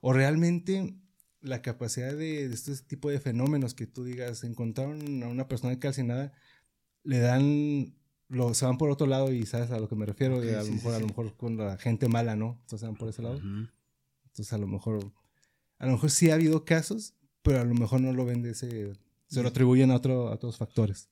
o 0.00 0.14
realmente 0.14 0.96
la 1.42 1.60
capacidad 1.60 2.16
de, 2.16 2.48
de 2.48 2.54
este 2.54 2.74
tipo 2.86 3.10
de 3.10 3.20
fenómenos 3.20 3.74
que 3.74 3.86
tú 3.86 4.02
digas, 4.04 4.44
encontraron 4.44 5.22
a 5.22 5.28
una 5.28 5.46
persona 5.46 5.78
calcinada, 5.78 6.32
le 7.04 7.18
dan, 7.18 7.94
lo, 8.28 8.54
se 8.54 8.64
van 8.64 8.78
por 8.78 8.90
otro 8.90 9.06
lado 9.06 9.32
y 9.32 9.46
sabes 9.46 9.70
a 9.70 9.78
lo 9.78 9.88
que 9.88 9.96
me 9.96 10.06
refiero, 10.06 10.40
de 10.40 10.54
Ok, 10.54 10.54
a, 10.56 10.58
lo 10.60 10.64
sí, 10.64 10.70
sí, 10.72 10.76
mejor, 10.76 10.94
a 10.94 10.98
lo 10.98 11.06
sí. 11.06 11.10
mejor 11.10 11.36
con 11.36 11.56
la 11.56 11.78
gente 11.78 12.08
mala, 12.08 12.36
¿no? 12.36 12.58
Entonces 12.62 12.80
se 12.80 12.86
van 12.86 12.96
por 12.96 13.08
ese 13.08 13.22
lado. 13.22 13.36
Ujú. 13.36 13.68
Entonces 14.26 14.52
a 14.52 14.58
lo 14.58 14.66
mejor, 14.66 15.12
a 15.78 15.86
lo 15.86 15.92
mejor 15.92 16.10
sí 16.10 16.30
ha 16.30 16.34
habido 16.34 16.64
casos, 16.64 17.14
pero 17.42 17.60
a 17.60 17.64
lo 17.64 17.74
mejor 17.74 18.00
no 18.00 18.12
lo 18.12 18.24
ven 18.24 18.42
de 18.42 18.50
ese, 18.50 18.92
se 19.28 19.42
lo 19.42 19.48
atribuyen 19.48 19.90
a, 19.90 19.96
otro, 19.96 20.28
a 20.28 20.32
otros 20.34 20.56
factores. 20.56 21.08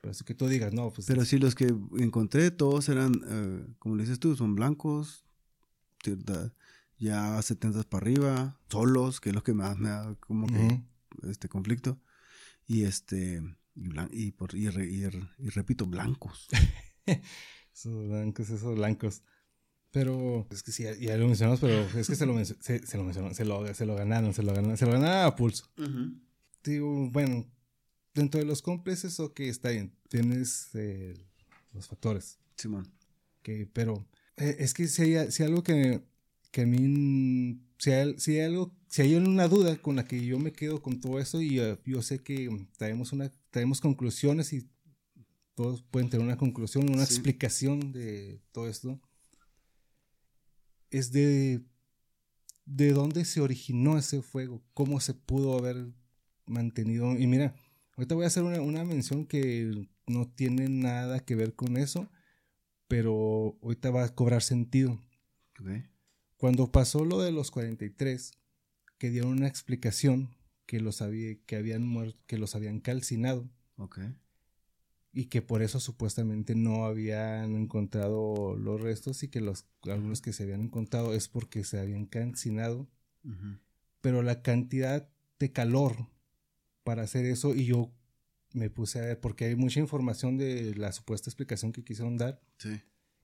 Pero 0.00 0.10
así 0.10 0.24
que 0.24 0.34
tú 0.34 0.48
digas, 0.48 0.72
no, 0.72 0.90
pues 0.90 1.06
Pero 1.06 1.24
sí, 1.24 1.38
los 1.38 1.54
que 1.54 1.72
encontré, 1.96 2.50
todos 2.50 2.88
eran, 2.88 3.12
eh, 3.26 3.66
como 3.78 3.94
le 3.96 4.02
dices 4.02 4.18
tú, 4.18 4.34
son 4.36 4.54
blancos, 4.54 5.24
ya 6.98 7.40
70 7.40 7.82
para 7.84 8.02
arriba, 8.02 8.60
solos, 8.68 9.20
que 9.20 9.30
es 9.30 9.34
lo 9.34 9.42
que 9.42 9.54
más 9.54 9.78
me 9.78 9.88
da 9.88 10.14
como 10.16 10.46
que 10.46 10.54
Ujú. 10.54 10.82
este 11.30 11.48
conflicto. 11.48 11.98
Y 12.66 12.84
este, 12.84 13.42
Y, 13.74 13.88
blan- 13.88 14.10
y, 14.12 14.32
por, 14.32 14.54
y, 14.54 14.68
re- 14.68 14.90
y 14.90 15.06
re- 15.08 15.28
y 15.38 15.48
repito, 15.50 15.86
blancos. 15.86 16.48
Esos 17.74 18.06
blancos, 18.08 18.50
esos 18.50 18.74
blancos. 18.76 19.22
Pero 19.90 20.46
es 20.50 20.62
que 20.62 20.72
sí, 20.72 20.84
ya, 21.00 21.16
lo 21.16 21.26
mencionamos, 21.26 21.60
pero 21.60 21.74
es 21.98 22.06
que 22.08 22.14
se 22.16 22.26
lo, 22.26 22.42
se, 22.44 22.86
se 22.86 22.96
lo 22.96 23.04
mencionaron, 23.04 23.34
se 23.34 23.44
lo, 23.44 23.74
se 23.74 23.86
lo 23.86 23.94
ganaron, 23.94 24.32
se 24.34 24.42
lo 24.42 24.54
ganaron, 24.54 24.76
se 24.76 24.86
lo 24.86 24.92
ganaron 24.92 25.26
a 25.26 25.36
pulso. 25.36 25.70
Digo, 26.64 27.10
bueno, 27.10 27.46
dentro 28.14 28.40
de 28.40 28.46
los 28.46 28.62
cómplices, 28.62 29.18
ok, 29.20 29.40
está 29.40 29.70
bien, 29.70 29.94
tienes 30.08 30.68
eh, 30.74 31.14
los 31.72 31.88
factores. 31.88 32.38
Simón. 32.56 32.90
que, 33.42 33.66
pero 33.72 34.06
eh, 34.36 34.56
es 34.60 34.72
que 34.74 34.86
si 34.86 35.02
hay, 35.16 35.30
si 35.32 35.42
hay 35.42 35.48
algo 35.48 35.62
que, 35.62 36.02
que 36.50 36.62
a 36.62 36.66
mí, 36.66 37.60
si 37.78 37.90
hay, 37.90 38.18
si 38.18 38.32
hay 38.38 38.42
algo, 38.46 38.74
si 38.88 39.02
hay 39.02 39.14
una 39.16 39.48
duda 39.48 39.76
con 39.76 39.96
la 39.96 40.06
que 40.06 40.24
yo 40.24 40.38
me 40.38 40.52
quedo 40.52 40.80
con 40.82 41.00
todo 41.00 41.18
eso 41.18 41.40
y 41.42 41.58
eh, 41.58 41.78
yo 41.84 42.00
sé 42.02 42.20
que 42.20 42.48
traemos, 42.78 43.12
una, 43.12 43.30
traemos 43.52 43.80
conclusiones 43.80 44.52
y 44.52 44.68
todos 45.54 45.82
pueden 45.84 46.10
tener 46.10 46.26
una 46.26 46.36
conclusión, 46.36 46.90
una 46.90 47.06
Sí. 47.06 47.14
explicación 47.14 47.92
de 47.92 48.42
todo 48.50 48.66
esto, 48.68 49.00
es 50.90 51.12
de, 51.12 51.62
de 52.66 52.92
dónde 52.92 53.24
se 53.24 53.40
originó 53.40 53.96
ese 53.98 54.22
fuego, 54.22 54.62
cómo 54.74 54.98
se 55.00 55.14
pudo 55.14 55.56
haber 55.56 55.92
mantenido. 56.46 57.16
Y 57.18 57.26
mira, 57.26 57.54
ahorita 57.96 58.14
voy 58.14 58.24
a 58.24 58.28
hacer 58.28 58.42
una, 58.42 58.60
una 58.60 58.84
mención 58.84 59.26
que 59.26 59.88
no 60.06 60.28
tiene 60.28 60.68
nada 60.68 61.20
que 61.20 61.34
ver 61.34 61.54
con 61.54 61.76
eso, 61.76 62.10
pero 62.88 63.58
ahorita 63.62 63.90
va 63.90 64.04
a 64.04 64.14
cobrar 64.14 64.42
sentido. 64.42 65.00
Cuando 66.36 66.72
pasó 66.72 67.04
lo 67.04 67.20
de 67.22 67.30
los 67.30 67.50
43, 67.52 68.32
que 68.98 69.10
dieron 69.10 69.30
una 69.32 69.46
explicación 69.46 70.34
que 70.66 70.80
los, 70.80 71.02
había, 71.02 71.34
que 71.46 71.56
habían 71.56 71.82
muerto, 71.86 72.18
que 72.26 72.38
los 72.38 72.54
habían 72.54 72.80
calcinado 72.80 73.48
Ok. 73.76 73.98
y 75.12 75.26
que 75.26 75.42
por 75.42 75.62
eso 75.62 75.80
supuestamente 75.80 76.54
no 76.54 76.84
habían 76.86 77.54
encontrado 77.56 78.56
los 78.56 78.80
restos 78.80 79.22
y 79.22 79.28
que 79.28 79.40
los 79.40 79.66
algunos 79.82 80.22
que 80.22 80.32
se 80.32 80.44
habían 80.44 80.62
encontrado 80.62 81.12
es 81.14 81.28
porque 81.28 81.64
se 81.64 81.78
habían 81.78 82.06
calcinado, 82.06 82.88
pero 84.00 84.22
la 84.22 84.42
cantidad 84.42 85.08
de 85.38 85.52
calor 85.52 86.08
para 86.84 87.02
hacer 87.02 87.26
eso 87.26 87.54
y 87.54 87.66
yo 87.66 87.92
me 88.54 88.70
puse 88.70 88.98
a 88.98 89.02
ver 89.02 89.20
porque 89.20 89.46
hay 89.46 89.56
mucha 89.56 89.80
información 89.80 90.36
de 90.36 90.74
la 90.76 90.92
supuesta 90.92 91.30
explicación 91.30 91.72
que 91.72 91.84
quisieron 91.84 92.16
dar 92.16 92.40
Sí. 92.58 92.80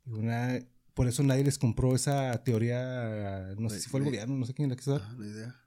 y 0.07 0.11
una 0.13 0.59
por 0.95 1.07
eso 1.07 1.23
nadie 1.23 1.45
les 1.45 1.59
compró 1.59 1.95
esa 1.95 2.43
teoría, 2.43 3.55
no 3.57 3.71
sé 3.71 3.81
si 3.81 3.89
fue 3.89 4.01
el 4.01 4.07
gobierno, 4.07 4.37
no 4.37 4.45
sé 4.47 4.53
quién 4.53 4.69
la 4.69 4.75
quiso 4.75 4.93
dar, 4.99 5.03
Ah, 5.05 5.15
la 5.17 5.27
idea. 5.27 5.61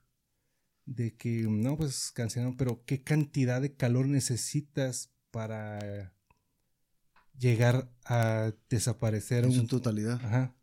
De 0.86 1.14
que 1.16 1.46
no, 1.48 1.76
pues 1.76 2.10
cancelaron, 2.12 2.56
pero 2.56 2.82
qué 2.84 3.02
cantidad 3.02 3.60
de 3.60 3.74
calor 3.74 4.06
necesitas 4.08 5.10
para 5.30 6.12
llegar 7.38 7.90
a 8.04 8.52
desaparecer 8.68 9.44
En 9.44 9.52
su 9.52 9.60
un 9.62 9.66
totalidad. 9.66 10.20
Ajá. 10.24 10.54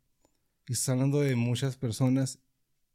Y 0.68 0.74
estás 0.74 0.90
hablando 0.90 1.22
de 1.22 1.36
muchas 1.36 1.78
personas 1.78 2.40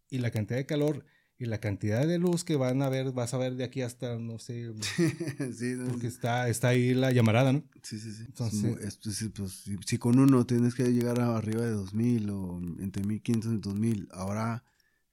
y 0.09 0.19
la 0.19 0.31
cantidad 0.31 0.59
de 0.59 0.67
calor 0.67 1.05
y 1.37 1.47
la 1.47 1.59
cantidad 1.59 2.07
de 2.07 2.19
luz 2.19 2.45
que 2.45 2.55
van 2.55 2.81
a 2.83 2.89
ver, 2.89 3.11
vas 3.11 3.35
a 3.35 3.39
ver 3.39 3.57
de 3.57 3.65
aquí 3.65 3.83
hasta, 3.83 4.17
no 4.19 4.39
sé, 4.39 4.73
sí, 5.59 5.75
no, 5.77 5.91
porque 5.91 6.07
está, 6.07 6.49
está 6.49 6.69
ahí 6.69 6.95
la 6.95 7.11
llamarada, 7.11 7.53
¿no? 7.53 7.65
sí, 7.83 7.99
sí, 7.99 8.13
sí. 8.13 8.23
Entonces- 8.27 8.79
Es 8.81 8.97
pues, 8.99 9.31
pues, 9.35 9.53
si, 9.53 9.77
si 9.85 9.99
con 9.99 10.19
uno 10.21 10.47
tienes 10.47 10.75
que 10.77 10.85
llegar 10.93 11.21
a 11.21 11.37
arriba 11.37 11.63
de 11.63 11.73
2000 11.73 12.31
o 12.31 12.61
entre 12.79 13.03
1500 13.03 13.53
y 13.55 13.59
2000, 13.59 14.09
ahora 14.13 14.65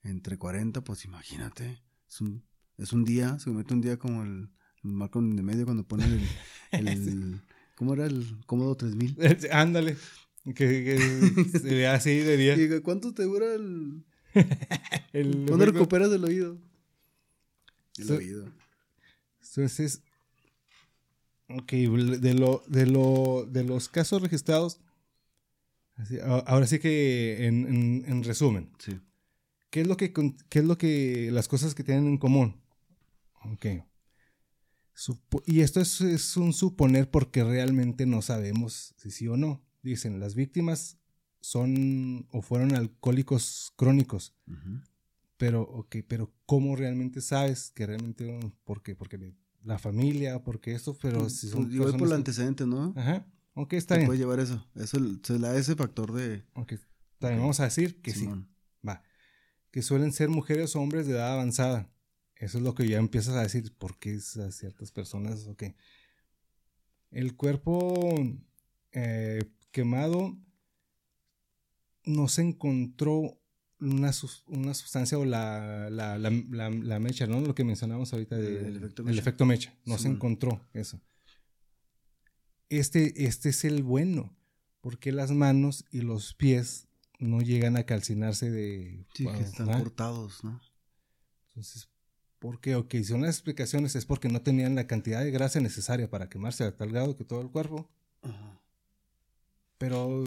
entre 0.03 0.37
40, 0.37 0.83
pues 0.83 1.05
imagínate. 1.05 1.81
Es 2.11 2.19
un, 2.21 2.43
es 2.77 2.91
un 2.93 3.05
día, 3.05 3.39
se 3.39 3.49
mete 3.51 3.73
un 3.73 3.79
día 3.81 3.97
como 3.97 4.23
el, 4.23 4.49
el 4.83 4.91
marco 4.91 5.21
de 5.21 5.41
medio 5.41 5.63
cuando 5.65 5.87
ponen 5.87 6.11
el. 6.71 6.87
el 6.87 7.41
¿Cómo 7.75 7.93
era 7.93 8.05
el 8.05 8.37
cómodo 8.45 8.75
3000? 8.75 9.17
Ándale. 9.51 9.95
Que, 10.43 10.53
que 10.55 11.59
se 11.59 11.73
vea 11.73 11.93
así 11.93 12.17
de 12.19 12.35
día. 12.37 12.55
Y, 12.55 12.81
¿Cuánto 12.81 13.13
te 13.13 13.23
dura 13.23 13.53
el. 13.55 14.03
El 15.13 15.45
¿Cuándo 15.45 15.65
recuperas 15.65 16.09
el 16.13 16.23
oído? 16.23 16.57
El 17.97 18.05
So- 18.07 18.15
oído. 18.15 18.45
Entonces, 19.43 20.01
ok, 21.49 21.69
de, 21.71 22.33
lo, 22.33 22.63
de, 22.67 22.85
lo, 22.85 23.45
de 23.49 23.65
los 23.65 23.89
casos 23.89 24.21
registrados, 24.21 24.79
así, 25.97 26.17
ahora 26.21 26.65
sí 26.65 26.79
que 26.79 27.45
en, 27.45 27.67
en- 27.67 28.03
en 28.07 28.23
resumen, 28.23 28.69
Sí. 28.79 28.97
¿Qué 29.71 29.81
es, 29.81 29.87
lo 29.87 29.97
que, 29.97 30.13
¿qué 30.13 30.59
es 30.59 30.65
lo 30.65 30.77
que, 30.77 31.29
las 31.31 31.47
cosas 31.47 31.73
que 31.73 31.83
tienen 31.83 32.05
en 32.05 32.17
común? 32.19 32.61
Ok. 33.43 33.65
Supo- 34.93 35.41
y 35.47 35.61
esto 35.61 35.79
es, 35.81 35.99
es 36.01 36.37
un 36.37 36.53
suponer 36.53 37.09
porque 37.09 37.43
realmente 37.43 38.05
no 38.05 38.21
sabemos 38.21 38.93
si 38.97 39.09
sí 39.09 39.27
o 39.27 39.37
no. 39.37 39.63
Dicen, 39.81 40.19
las 40.19 40.35
víctimas 40.35 40.99
son 41.39 42.27
o 42.31 42.41
fueron 42.43 42.75
alcohólicos 42.75 43.73
crónicos. 43.75 44.35
Ujú. 44.47 44.81
Pero, 45.37 45.63
ok, 45.63 45.95
pero 46.07 46.31
¿cómo 46.45 46.75
realmente 46.75 47.19
sabes 47.21 47.71
que 47.71 47.87
realmente, 47.87 48.39
por 48.63 48.83
qué? 48.83 48.95
Porque 48.95 49.33
la 49.63 49.79
familia, 49.79 50.43
porque 50.43 50.73
esto, 50.73 50.95
pero 51.01 51.29
si 51.29 51.47
son 51.49 51.63
Pues, 51.63 51.75
igual 51.75 51.97
por 51.97 52.07
el 52.09 52.13
antecedente, 52.13 52.67
¿no? 52.67 52.93
Ajá, 52.95 53.25
ok, 53.55 53.73
está 53.73 53.95
bien. 53.95 54.05
puede 54.05 54.19
llevar 54.19 54.39
eso. 54.39 54.63
Eso 54.75 54.99
le 54.99 55.39
da 55.39 55.57
ese 55.57 55.75
factor 55.75 56.11
de. 56.13 56.43
Ok, 56.53 56.73
bien, 57.21 57.39
vamos 57.39 57.59
a 57.59 57.63
decir 57.63 58.01
que 58.01 58.11
Simón. 58.13 58.47
sí. 58.47 58.51
Que 59.71 59.81
suelen 59.81 60.11
ser 60.11 60.29
mujeres 60.29 60.75
o 60.75 60.81
hombres 60.81 61.07
de 61.07 61.13
edad 61.13 61.33
avanzada. 61.33 61.89
Eso 62.35 62.57
es 62.57 62.63
lo 62.63 62.75
que 62.75 62.87
ya 62.87 62.97
empiezas 62.97 63.35
a 63.35 63.43
decir, 63.43 63.73
¿por 63.77 63.97
qué 63.97 64.15
es 64.15 64.35
a 64.37 64.51
ciertas 64.51 64.91
personas? 64.91 65.47
Ok. 65.47 65.63
El 67.11 67.35
cuerpo 67.35 68.15
eh, 68.91 69.43
quemado 69.71 70.37
no 72.03 72.27
se 72.27 72.41
encontró 72.41 73.39
una, 73.79 74.11
una 74.47 74.73
sustancia 74.73 75.17
o 75.17 75.25
la, 75.25 75.89
la, 75.89 76.17
la, 76.17 76.99
mecha, 76.99 77.27
¿no? 77.27 77.41
Lo 77.41 77.55
que 77.55 77.63
mencionábamos 77.63 78.13
ahorita 78.13 78.37
de, 78.37 78.67
El 78.67 78.77
efecto 78.77 79.03
mecha. 79.03 79.19
efecto 79.19 79.45
mecha. 79.45 79.75
No 79.85 79.97
se 79.97 80.07
encontró 80.07 80.67
eso. 80.73 81.01
Este, 82.69 83.25
este 83.25 83.49
es 83.49 83.65
el 83.65 83.83
bueno, 83.83 84.35
porque 84.79 85.11
las 85.11 85.31
manos 85.31 85.85
y 85.91 86.01
los 86.01 86.33
pies 86.33 86.87
no 87.21 87.41
llegan 87.41 87.77
a 87.77 87.83
calcinarse 87.85 88.49
de... 88.49 89.05
Sí, 89.13 89.25
que 89.25 89.43
están 89.43 89.69
ajá. 89.69 89.79
cortados, 89.79 90.43
¿no? 90.43 90.59
Entonces, 91.49 91.87
¿por 92.39 92.59
qué? 92.59 92.75
Ok, 92.75 92.95
son 93.03 93.21
las 93.21 93.35
explicaciones, 93.35 93.95
es 93.95 94.05
porque 94.05 94.27
no 94.27 94.41
tenían 94.41 94.75
la 94.75 94.87
cantidad 94.87 95.23
de 95.23 95.31
grasa 95.31 95.59
necesaria 95.59 96.09
para 96.09 96.29
quemarse 96.29 96.63
a 96.63 96.75
tal 96.75 96.89
grado 96.91 97.15
que 97.15 97.23
todo 97.23 97.41
el 97.41 97.49
cuerpo. 97.49 97.89
Pero 99.77 100.23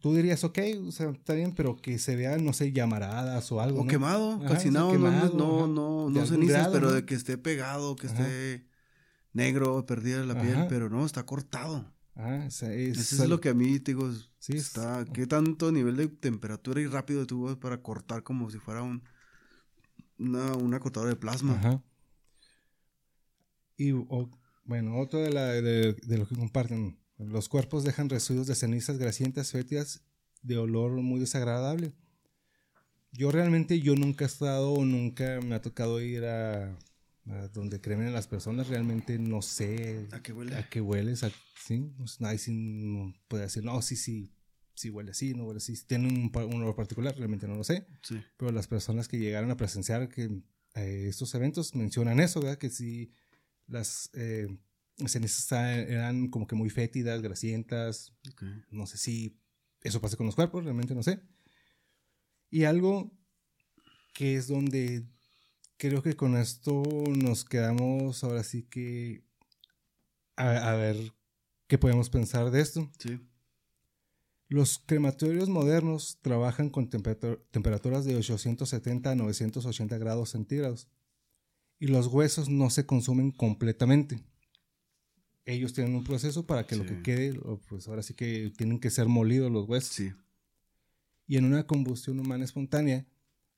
tú 0.00 0.14
dirías, 0.14 0.42
ok, 0.44 0.58
o 0.86 0.92
sea, 0.92 1.10
está 1.10 1.34
bien, 1.34 1.54
pero 1.54 1.76
que 1.76 1.98
se 1.98 2.16
vean, 2.16 2.44
no 2.44 2.52
sé, 2.52 2.72
llamaradas 2.72 3.50
o 3.52 3.60
algo. 3.60 3.80
O 3.80 3.84
¿no? 3.84 3.90
quemado, 3.90 4.32
Ajá, 4.34 4.46
calcinado, 4.48 4.88
o 4.88 4.90
sea, 4.90 4.98
no- 4.98 5.08
quemado, 5.08 5.36
no, 5.36 5.58
ajá. 5.58 5.66
no, 5.68 6.10
no, 6.10 6.26
cenizas, 6.26 6.56
grado, 6.56 6.72
pero 6.72 6.86
¿no? 6.88 6.94
de 6.94 7.04
que 7.04 7.14
esté 7.14 7.38
pegado, 7.38 7.96
que 7.96 8.06
Ajá. 8.06 8.16
esté 8.22 8.66
negro, 9.32 9.84
perdida 9.86 10.24
la 10.24 10.40
piel, 10.40 10.54
Ajá. 10.54 10.66
pero 10.68 10.88
no, 10.88 11.04
está 11.06 11.24
cortado. 11.26 11.92
Ah, 12.18 12.50
sea, 12.50 12.72
es, 12.72 12.98
Eso 12.98 13.22
es 13.22 13.28
lo 13.30 13.40
que 13.40 13.48
a 13.50 13.54
mí, 13.54 13.78
te 13.78 13.92
digo, 13.92 14.10
Sí, 14.40 14.54
es- 14.56 14.66
está, 14.66 15.04
¿qué 15.14 15.26
tanto 15.26 15.70
nivel 15.70 15.96
de 15.96 16.08
temperatura 16.08 16.80
y 16.80 16.86
rápido 16.86 17.26
tuvo 17.26 17.58
para 17.60 17.80
cortar 17.80 18.24
como 18.24 18.50
si 18.50 18.58
fuera 18.58 18.82
un, 18.82 19.02
una, 20.18 20.54
una 20.56 20.80
cortadora 20.80 21.10
de 21.10 21.16
plasma? 21.16 21.54
Ajá. 21.54 21.82
Y, 23.76 23.92
o- 23.92 24.30
bueno, 24.64 24.98
otro 24.98 25.20
de, 25.20 25.30
la, 25.30 25.46
de, 25.46 25.92
de 25.94 26.18
lo 26.18 26.26
que 26.26 26.34
comparten. 26.34 26.98
Los 27.18 27.48
cuerpos 27.48 27.84
dejan 27.84 28.08
residuos 28.08 28.46
de 28.48 28.54
cenizas 28.56 28.98
grasientas, 28.98 29.52
fétidas, 29.52 30.02
de 30.42 30.58
olor 30.58 30.90
muy 30.92 31.20
desagradable. 31.20 31.92
Yo 33.12 33.30
realmente, 33.30 33.80
yo 33.80 33.94
nunca 33.94 34.24
he 34.24 34.28
estado, 34.28 34.72
o 34.72 34.84
nunca 34.84 35.40
me 35.40 35.54
ha 35.54 35.62
tocado 35.62 36.00
ir 36.00 36.24
a 36.24 36.76
donde 37.52 37.80
cremen 37.80 38.12
las 38.12 38.26
personas. 38.26 38.68
Realmente 38.68 39.18
no 39.18 39.42
sé 39.42 40.08
¿A 40.12 40.22
qué 40.22 40.32
huele? 40.32 40.56
a 40.56 40.68
qué 40.68 40.80
hueles. 40.80 41.22
a- 41.24 41.32
sí, 41.64 41.92
nadie 42.20 42.38
sí 42.38 42.52
no 42.52 43.14
puede 43.28 43.44
decir, 43.44 43.64
no, 43.64 43.80
sí, 43.82 43.96
sí, 43.96 44.32
sí 44.74 44.90
huele 44.90 45.10
así, 45.10 45.34
no 45.34 45.44
huele 45.44 45.58
así. 45.58 45.76
Si 45.76 45.84
tiene 45.86 46.08
un, 46.08 46.30
un 46.34 46.62
olor 46.62 46.74
particular, 46.74 47.14
realmente 47.16 47.46
no 47.48 47.54
lo 47.56 47.64
sé 47.64 47.86
Sí. 48.02 48.20
pero 48.36 48.50
las 48.52 48.66
personas 48.66 49.08
que 49.08 49.18
llegaron 49.18 49.50
a 49.50 49.56
presenciar 49.56 50.08
que 50.08 50.24
eh, 50.74 51.06
estos 51.08 51.34
eventos 51.34 51.74
mencionan 51.74 52.20
eso, 52.20 52.40
¿verdad? 52.40 52.58
Que 52.58 52.70
si 52.70 53.12
las 53.66 54.10
eh, 54.14 54.46
cenizas 55.06 55.52
eran 55.52 56.28
como 56.28 56.46
que 56.46 56.54
muy 56.56 56.70
fétidas, 56.70 57.20
grasientas, 57.22 58.14
ok. 58.30 58.42
no 58.70 58.86
sé 58.86 58.96
si 58.98 59.38
eso 59.82 60.00
pasa 60.00 60.16
con 60.16 60.26
los 60.26 60.34
cuerpos, 60.34 60.64
realmente 60.64 60.94
no 60.94 61.02
sé. 61.02 61.20
Y 62.50 62.64
algo 62.64 63.12
que 64.14 64.36
es 64.36 64.48
donde 64.48 65.04
creo 65.78 66.02
que 66.02 66.14
con 66.16 66.36
esto 66.36 66.82
nos 67.08 67.44
quedamos 67.44 68.22
ahora 68.24 68.42
sí 68.44 68.64
que 68.64 69.24
a, 70.36 70.72
a 70.72 70.76
ver 70.76 70.96
qué 71.66 71.78
podemos 71.78 72.10
pensar 72.10 72.50
de 72.50 72.60
esto. 72.60 72.90
Sí. 72.98 73.20
Los 74.48 74.78
crematorios 74.78 75.48
modernos 75.48 76.18
trabajan 76.22 76.70
con 76.70 76.88
temperatur- 76.88 77.42
temperaturas 77.50 78.04
de 78.04 78.16
870 78.16 79.10
a 79.10 79.14
980 79.14 79.98
grados 79.98 80.30
centígrados 80.30 80.88
y 81.78 81.86
los 81.88 82.06
huesos 82.06 82.48
no 82.48 82.70
se 82.70 82.86
consumen 82.86 83.30
completamente. 83.30 84.20
ellos 85.44 85.72
tienen 85.72 85.94
un 85.94 86.04
proceso 86.04 86.46
para 86.46 86.66
que 86.66 86.76
lo 86.76 86.84
que 86.84 87.02
quede, 87.02 87.38
pues 87.68 87.88
ahora 87.88 88.02
sí 88.02 88.12
que 88.14 88.52
tienen 88.56 88.80
que 88.80 88.90
ser 88.90 89.06
molidos 89.06 89.50
los 89.50 89.66
huesos. 89.68 89.94
Sí. 89.94 90.10
Y 91.26 91.36
en 91.38 91.44
una 91.46 91.66
combustión 91.66 92.18
humana 92.20 92.44
espontánea, 92.44 93.06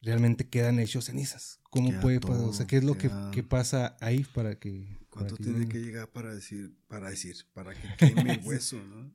realmente 0.02 0.48
quedan 0.48 0.78
hechos 0.78 1.04
cenizas. 1.06 1.60
¿Cómo 1.70 1.90
Queda 1.90 2.00
puede 2.00 2.20
pasar? 2.20 2.44
O 2.44 2.52
sea, 2.52 2.66
¿qué 2.66 2.78
es 2.78 2.84
lo 2.84 2.94
que, 2.98 3.08
queda- 3.08 3.30
que 3.30 3.42
pasa 3.42 3.96
ahí 4.00 4.24
para 4.24 4.58
que... 4.58 4.98
para 5.10 5.26
¿Cuánto 5.26 5.36
que 5.36 5.44
tiene 5.44 5.68
que 5.68 5.78
llegar 5.80 6.08
para 6.10 6.34
decir, 6.34 6.74
para 6.88 7.10
decir, 7.10 7.36
para 7.52 7.74
que 7.74 7.88
queme 7.96 8.34
el 8.34 8.40
hueso, 8.44 8.82
¿no? 8.82 9.12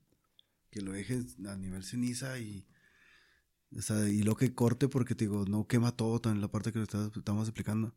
Que 0.70 0.82
lo 0.82 0.92
dejes 0.92 1.38
a 1.48 1.56
nivel 1.58 1.84
ceniza 1.84 2.38
y, 2.40 2.66
o 3.78 3.82
sea, 3.82 4.08
y 4.10 4.24
lo 4.24 4.36
que 4.36 4.54
corte 4.54 4.88
porque 4.88 5.16
te 5.16 5.26
digo, 5.26 5.46
no 5.48 5.68
quema 5.68 5.96
todo 5.96 6.20
también 6.22 6.42
la 6.42 6.50
parte 6.52 6.72
que 6.72 6.82
estás- 6.82 7.12
estamos 7.16 7.48
explicando. 7.48 7.96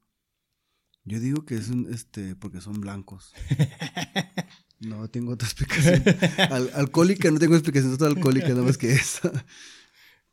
Yo 1.05 1.21
digo 1.21 1.45
que 1.47 1.57
es 1.57 1.69
un, 1.69 1.93
este, 1.93 2.37
porque 2.37 2.61
son 2.61 2.81
blancos. 2.81 3.33
No 4.81 5.09
tengo 5.11 5.33
otra 5.33 5.49
explicación. 5.49 6.05
Al- 6.53 6.71
alcohólica, 6.75 7.29
no 7.33 7.41
tengo 7.41 7.55
explicación 7.57 7.91
total 7.97 8.17
alcohólica, 8.17 8.49
nada 8.51 8.63
más 8.63 8.79
que 8.79 8.93
esa. 8.93 9.33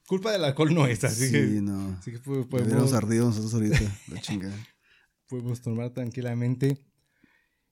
Culpa 0.08 0.32
del 0.32 0.44
alcohol 0.44 0.74
no 0.74 0.86
es, 0.88 1.04
así 1.04 1.26
Sí, 1.28 1.32
que... 1.32 1.62
no. 1.62 1.90
Así 2.00 2.12
que 2.12 2.20
podemos, 2.20 2.94
ardido 2.94 3.26
nosotros 3.26 3.54
ahorita, 3.54 3.80
la 4.10 4.22
chingada. 4.22 4.56
podemos 5.28 5.62
tomar 5.62 5.90
tranquilamente. 5.92 6.78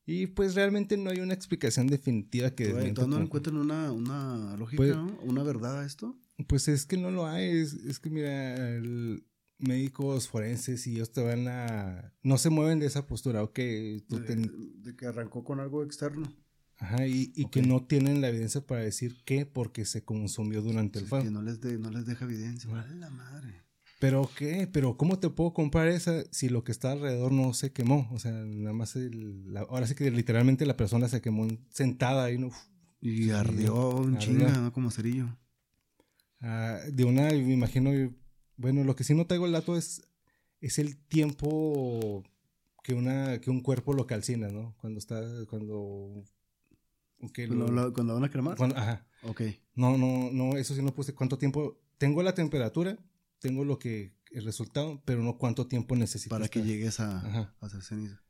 Y 0.06 0.28
pues 0.28 0.56
realmente 0.56 0.98
no 0.98 1.12
hay 1.12 1.20
una 1.20 1.34
explicación 1.34 1.88
definitiva 1.88 2.52
que 2.52 2.66
desmienta 2.66 3.04
¿Todavía 3.04 3.20
no 3.20 3.24
encuentran 3.26 3.58
una, 3.58 3.92
una 3.92 4.58
lógica, 4.58 4.78
Pues- 4.78 4.96
¿no? 4.96 5.18
una 5.22 5.44
verdad 5.44 5.82
a 5.82 5.86
esto? 5.86 6.20
Pues 6.48 6.68
es 6.68 6.86
que 6.86 6.98
no 6.98 7.12
lo 7.12 7.26
hay. 7.28 7.46
Es, 7.60 7.74
es 7.74 8.00
que 8.00 8.10
mira, 8.10 8.70
el- 8.76 9.26
médicos 9.60 10.28
forenses 10.28 10.86
y 10.88 10.96
ellos 10.96 11.14
te 11.14 11.24
van 11.24 11.48
a... 11.48 12.14
No 12.22 12.38
se 12.38 12.50
mueven 12.50 12.80
de 12.80 12.88
esa 12.88 13.06
postura, 13.08 13.44
ok. 13.44 13.60
tú 14.10 14.20
De, 14.20 14.26
ten- 14.26 14.82
de 14.82 14.96
que 14.96 15.06
arrancó 15.06 15.44
con 15.46 15.62
algo 15.62 15.84
externo. 15.84 16.24
Ajá, 16.84 17.08
y, 17.08 17.28
que 17.50 17.62
no 17.62 17.86
tienen 17.86 18.20
la 18.20 18.28
evidencia 18.28 18.60
para 18.60 18.82
decir 18.82 19.16
qué 19.24 19.46
porque 19.46 19.86
se 19.86 20.04
consumió 20.04 20.62
durante 20.62 21.00
el 21.00 21.06
fuego. 21.06 21.24
que 21.24 21.32
no 21.32 21.42
les, 21.42 21.62
de- 21.62 21.78
no 21.80 21.90
les 21.90 22.06
deja 22.06 22.26
evidencia. 22.26 22.70
¡A 22.78 22.86
la 22.88 23.10
madre! 23.10 23.62
Pero 24.00 24.30
qué, 24.38 24.68
pero 24.68 24.98
¿cómo 24.98 25.18
te 25.18 25.30
puedo 25.30 25.54
comprar 25.54 25.88
esa 25.88 26.26
si 26.32 26.50
lo 26.50 26.66
que 26.66 26.74
está 26.74 26.92
alrededor 26.92 27.32
no 27.32 27.54
se 27.54 27.72
quemó? 27.72 28.10
O 28.12 28.20
sea, 28.20 28.34
nada 28.34 28.74
más 28.74 28.98
el- 28.98 29.54
la- 29.54 29.62
ahora 29.62 29.88
sí 29.88 29.96
que 29.96 30.12
literalmente 30.12 30.66
la 30.66 30.76
persona 30.76 31.08
se 31.08 31.22
quemó 31.22 31.48
sentada 31.70 32.26
ahí, 32.26 32.38
¿no? 32.38 32.52
Y 33.00 33.30
ardió 33.30 33.96
un 33.96 34.18
chinga, 34.18 34.52
¿no? 34.52 34.74
Como 34.74 34.92
cerillo. 34.92 35.38
Ah, 36.42 36.80
de 36.92 37.06
una, 37.06 37.30
me 37.30 37.54
imagino, 37.54 37.92
bueno, 38.58 38.84
lo 38.84 38.96
que 38.98 39.06
sí 39.06 39.14
no 39.14 39.26
traigo 39.26 39.46
el 39.46 39.54
dato 39.54 39.78
es, 39.78 40.02
es 40.60 40.80
el 40.80 40.98
tiempo 40.98 42.24
que, 42.84 42.94
una, 42.94 43.40
que 43.40 43.50
un 43.50 43.62
cuerpo 43.62 43.94
lo 43.94 44.06
calcina, 44.06 44.50
¿no? 44.50 44.76
Cuando 44.82 45.00
está, 45.00 45.22
cuando... 45.50 46.26
lo- 47.48 47.94
Cuando, 47.94 48.14
van 48.16 48.24
a 48.24 48.30
cremar. 48.30 48.58
cuando- 48.58 48.78
ajá. 48.78 49.06
Ok. 49.24 49.42
No, 49.76 49.98
no, 49.98 50.30
no, 50.32 50.58
eso 50.58 50.76
sí 50.76 50.82
no 50.82 50.94
puse 50.94 51.14
cuánto 51.14 51.38
tiempo. 51.38 51.80
Tengo 51.98 52.22
la 52.24 52.34
temperatura, 52.34 52.98
tengo 53.40 53.64
lo 53.66 53.80
que, 53.80 54.16
el 54.32 54.44
resultado, 54.46 55.02
pero 55.06 55.22
no 55.24 55.38
cuánto 55.38 55.68
tiempo 55.68 55.96
necesitas. 55.96 56.38
Para 56.38 56.48
que 56.50 56.64
llegues 56.64 57.00
a, 57.00 57.20
a 57.20 57.56
hacer 57.62 57.82
ceniza. 57.84 58.22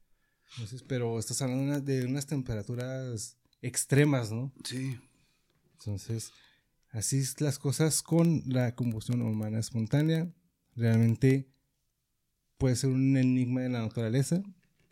Entonces, 0.51 0.83
pero 0.83 1.17
estás 1.17 1.41
hablando 1.41 1.79
de 1.81 2.05
unas 2.05 2.27
temperaturas 2.27 3.37
extremas, 3.61 4.31
¿no? 4.31 4.53
Sí. 4.63 4.97
Entonces, 5.79 6.31
así 6.91 7.17
es 7.19 7.41
las 7.41 7.57
cosas 7.57 8.01
con 8.03 8.43
la 8.45 8.75
combustión 8.75 9.21
humana 9.21 9.59
espontánea. 9.59 10.31
Realmente 10.75 11.49
puede 12.57 12.75
ser 12.75 12.91
un 12.91 13.17
enigma 13.17 13.61
de 13.61 13.69
la 13.69 13.81
naturaleza. 13.81 14.43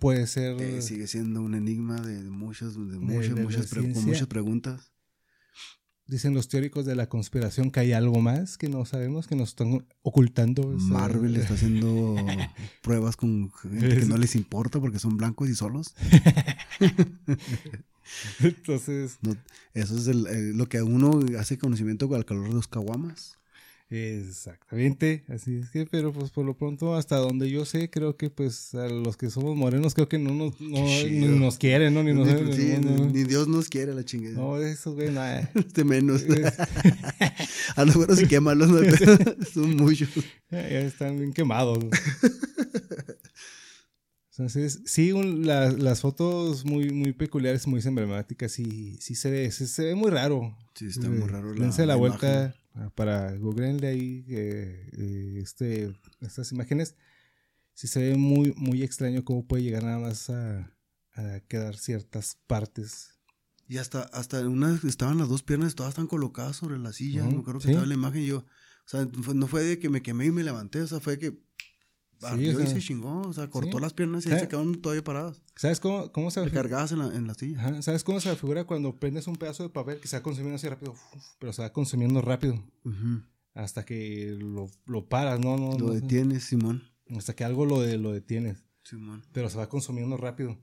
Puede 0.02 0.26
ser... 0.26 0.60
Eh, 0.60 0.82
sigue 0.82 1.06
siendo 1.06 1.42
un 1.44 1.54
enigma 1.54 2.02
de 2.02 2.24
muchas, 2.24 2.74
de 2.74 2.98
muchas, 3.00 3.36
de 3.36 3.44
muchas, 3.44 3.68
pre- 3.68 3.82
muchas 3.84 4.28
preguntas. 4.28 4.92
Dicen 6.08 6.34
los 6.34 6.50
teóricos 6.50 6.88
de 6.88 6.96
la 6.96 7.08
conspiración 7.08 7.70
que 7.70 7.82
hay 7.82 7.92
algo 7.94 8.20
más 8.20 8.58
que 8.58 8.68
no 8.68 8.84
sabemos, 8.86 9.28
que 9.28 9.36
nos 9.36 9.50
están 9.50 9.86
ocultando. 10.02 10.68
Marvel 10.80 11.36
está 11.38 11.54
haciendo 11.54 12.16
pruebas 12.82 13.16
con 13.16 13.52
gente 13.52 14.00
que 14.00 14.06
no 14.08 14.18
les 14.18 14.36
importa 14.36 14.80
porque 14.80 14.98
son 14.98 15.18
blancos 15.18 15.50
y 15.50 15.56
solos. 15.56 15.94
Entonces, 18.42 19.20
No, 19.22 19.36
eso 19.74 19.98
es 19.98 20.08
el- 20.08 20.28
el- 20.28 20.58
lo 20.58 20.68
que 20.68 20.82
uno 20.82 21.20
hace 21.40 21.58
conocimiento 21.58 22.14
al 22.16 22.26
calor 22.26 22.48
de 22.50 22.56
los 22.56 22.68
caguamas. 22.68 23.38
Exactamente, 23.92 25.24
así 25.28 25.56
es 25.58 25.70
que, 25.70 25.86
pero 25.86 26.14
pues 26.14 26.32
por 26.32 26.46
lo 26.46 26.56
pronto, 26.56 26.96
hasta 26.96 27.18
donde 27.18 27.50
yo 27.50 27.66
sé, 27.66 27.90
creo 27.90 28.16
que 28.16 28.30
pues 28.30 28.74
a 28.74 28.88
los 28.88 29.18
que 29.18 29.30
somos 29.30 29.56
morenos, 29.56 29.94
creo 29.94 30.08
que 30.08 30.18
no 30.18 30.34
nos, 30.34 30.60
no, 30.62 30.80
ni 30.80 31.28
nos 31.38 31.58
quieren, 31.58 31.94
¿no? 31.94 32.02
Ni 32.04 32.14
nos 32.14 32.28
Ni- 32.28 32.54
sí, 32.54 32.74
no, 32.82 32.92
no, 32.98 33.06
ni 33.10 33.24
Dios 33.26 33.48
nos 33.48 33.68
quiere 33.70 33.94
la 33.94 34.04
chingada. 34.06 34.36
no, 34.36 34.58
esos 34.62 34.96
güey, 34.96 35.12
nada. 35.12 35.52
Este 35.56 35.84
menos. 35.84 36.22
Es- 36.24 36.54
A 37.76 37.82
lo 37.86 37.88
mejor 37.88 38.10
no 38.10 38.16
hay 38.80 38.92
pedo. 38.92 39.18
son 39.54 39.76
muchos. 39.76 40.10
Ya 40.50 40.80
están 40.82 41.18
bien 41.20 41.34
quemados. 41.34 41.80
Entonces, 44.32 44.82
sí, 44.86 45.12
un- 45.12 45.46
la- 45.46 45.72
las 45.72 46.02
fotos 46.02 46.66
muy, 46.66 46.90
muy 46.92 47.12
peculiares, 47.14 47.68
muy 47.68 47.82
emblemáticas, 47.84 48.52
sí, 48.54 48.98
sí 49.00 49.14
se 49.16 49.30
ve, 49.30 49.52
se, 49.52 49.68
se 49.68 49.84
ve 49.86 49.96
muy 49.96 50.10
raro. 50.10 50.56
Sí, 50.74 50.88
está 50.88 51.10
muy 51.10 51.24
Eh, 51.24 51.28
raro 51.28 51.54
la, 51.54 51.62
dense 51.66 51.82
la, 51.82 51.88
la 51.88 51.96
vuelta 51.98 52.56
para 52.96 53.36
googleenle 53.38 53.88
ahí 53.88 54.26
eh, 54.30 54.90
eh, 54.98 55.40
este, 55.42 55.94
estas 56.20 56.52
imágenes. 56.52 56.96
Sí 57.74 57.88
se 57.88 58.02
ve 58.02 58.16
muy, 58.18 58.54
muy 58.58 58.84
extraño 58.84 59.24
cómo 59.24 59.46
puede 59.48 59.64
llegar 59.64 59.84
nada 59.84 60.00
más 60.00 60.30
a, 60.30 60.76
a 61.14 61.40
quedar 61.48 61.78
ciertas 61.78 62.38
partes. 62.48 63.20
Y 63.68 63.78
hasta, 63.78 64.02
hasta 64.02 64.46
una 64.48 64.80
estaban 64.84 65.18
las 65.18 65.30
dos 65.30 65.44
piernas, 65.44 65.76
todas 65.76 65.92
están 65.92 66.08
colocadas 66.08 66.58
sobre 66.58 66.78
la 66.78 66.92
silla. 66.92 67.24
Ujú, 67.24 67.32
Me 67.32 67.40
acuerdo 67.40 67.60
que 67.60 67.66
sí. 67.68 67.72
estaba 67.72 67.88
la 67.88 67.94
imagen 67.94 68.22
y 68.24 68.28
yo. 68.28 68.40
O 68.40 68.90
sea, 68.92 69.08
no 69.34 69.48
fue 69.48 69.64
de 69.64 69.80
que 69.80 69.90
me 69.90 70.02
quemé 70.02 70.26
y 70.26 70.32
me 70.32 70.44
levanté, 70.44 70.82
o 70.82 70.88
sea, 70.88 71.00
fue 71.00 71.18
que 71.18 71.40
ardió 72.24 72.52
o 72.54 72.56
sea, 72.60 72.66
y 72.66 72.68
se 72.68 72.80
chingó. 72.80 73.22
O 73.22 73.34
sea, 73.34 73.50
cortó 73.50 73.78
sí. 73.78 73.82
las 73.82 73.94
piernas 73.94 74.26
y 74.26 74.30
Sí. 74.30 74.40
se 74.40 74.48
quedaron 74.48 74.82
todavía 74.82 75.04
paradas. 75.04 75.42
¿Sabes 75.56 75.80
cómo, 75.80 76.12
cómo 76.12 76.32
se 76.32 76.44
Recargadas 76.44 76.92
en 76.92 77.00
la, 77.00 77.16
en 77.16 77.28
la 77.28 77.34
silla. 77.34 77.60
Ajá, 77.60 77.82
¿Sabes 77.82 78.04
cómo 78.04 78.20
se 78.20 78.36
figura 78.36 78.66
cuando 78.66 79.00
prendes 79.00 79.28
un 79.28 79.36
pedazo 79.36 79.64
de 79.64 79.70
papel 79.70 80.00
que 80.00 80.08
se 80.08 80.18
va 80.18 80.24
consumiendo 80.24 80.56
así 80.56 80.68
rápido? 80.68 80.92
Uf, 80.94 81.24
Pero 81.40 81.54
se 81.54 81.62
va 81.62 81.72
consumiendo 81.74 82.22
rápido. 82.22 82.64
Hasta 83.54 83.84
que 83.86 84.36
lo, 84.40 84.70
lo 84.86 85.08
paras, 85.10 85.40
¿no? 85.40 85.58
no, 85.58 85.78
Lo 85.78 85.88
no 85.88 85.94
detienes, 85.94 86.46
Simón. 86.46 86.84
Hasta 87.16 87.36
que 87.36 87.44
algo 87.44 87.66
lo, 87.66 87.82
de, 87.82 87.98
lo 87.98 88.12
detienes. 88.14 88.64
Simón. 88.84 89.24
Pero 89.34 89.50
se 89.50 89.58
va 89.58 89.68
consumiendo 89.70 90.16
rápido. 90.18 90.58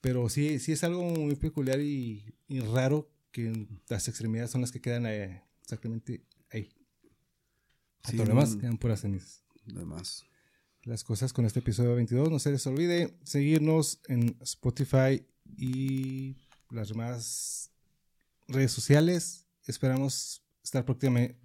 Pero 0.00 0.28
sí, 0.28 0.58
sí 0.58 0.72
es 0.72 0.84
algo 0.84 1.02
muy 1.02 1.34
peculiar 1.34 1.80
y, 1.80 2.34
y 2.46 2.60
raro 2.60 3.10
que 3.30 3.66
las 3.88 4.06
extremidades 4.06 4.50
son 4.50 4.60
las 4.60 4.70
que 4.70 4.80
quedan 4.80 5.06
eh, 5.06 5.42
exactamente 5.62 6.24
ahí. 6.52 6.68
Sí, 8.04 8.16
Todo 8.16 8.26
lo 8.26 8.34
demás 8.34 8.54
quedan 8.56 8.76
puras 8.76 9.00
cenizas. 9.00 9.42
Además. 9.74 10.24
Las 10.84 11.02
cosas 11.02 11.32
con 11.32 11.46
este 11.46 11.60
episodio 11.60 11.94
22. 11.94 12.30
No 12.30 12.38
se 12.38 12.50
les 12.50 12.66
olvide 12.66 13.16
seguirnos 13.24 14.00
en 14.08 14.36
Spotify 14.42 15.24
y 15.56 16.36
las 16.70 16.88
demás 16.88 17.70
redes 18.48 18.72
sociales. 18.72 19.46
Esperamos 19.66 20.42
estar 20.62 20.84
próximamente. 20.84 21.38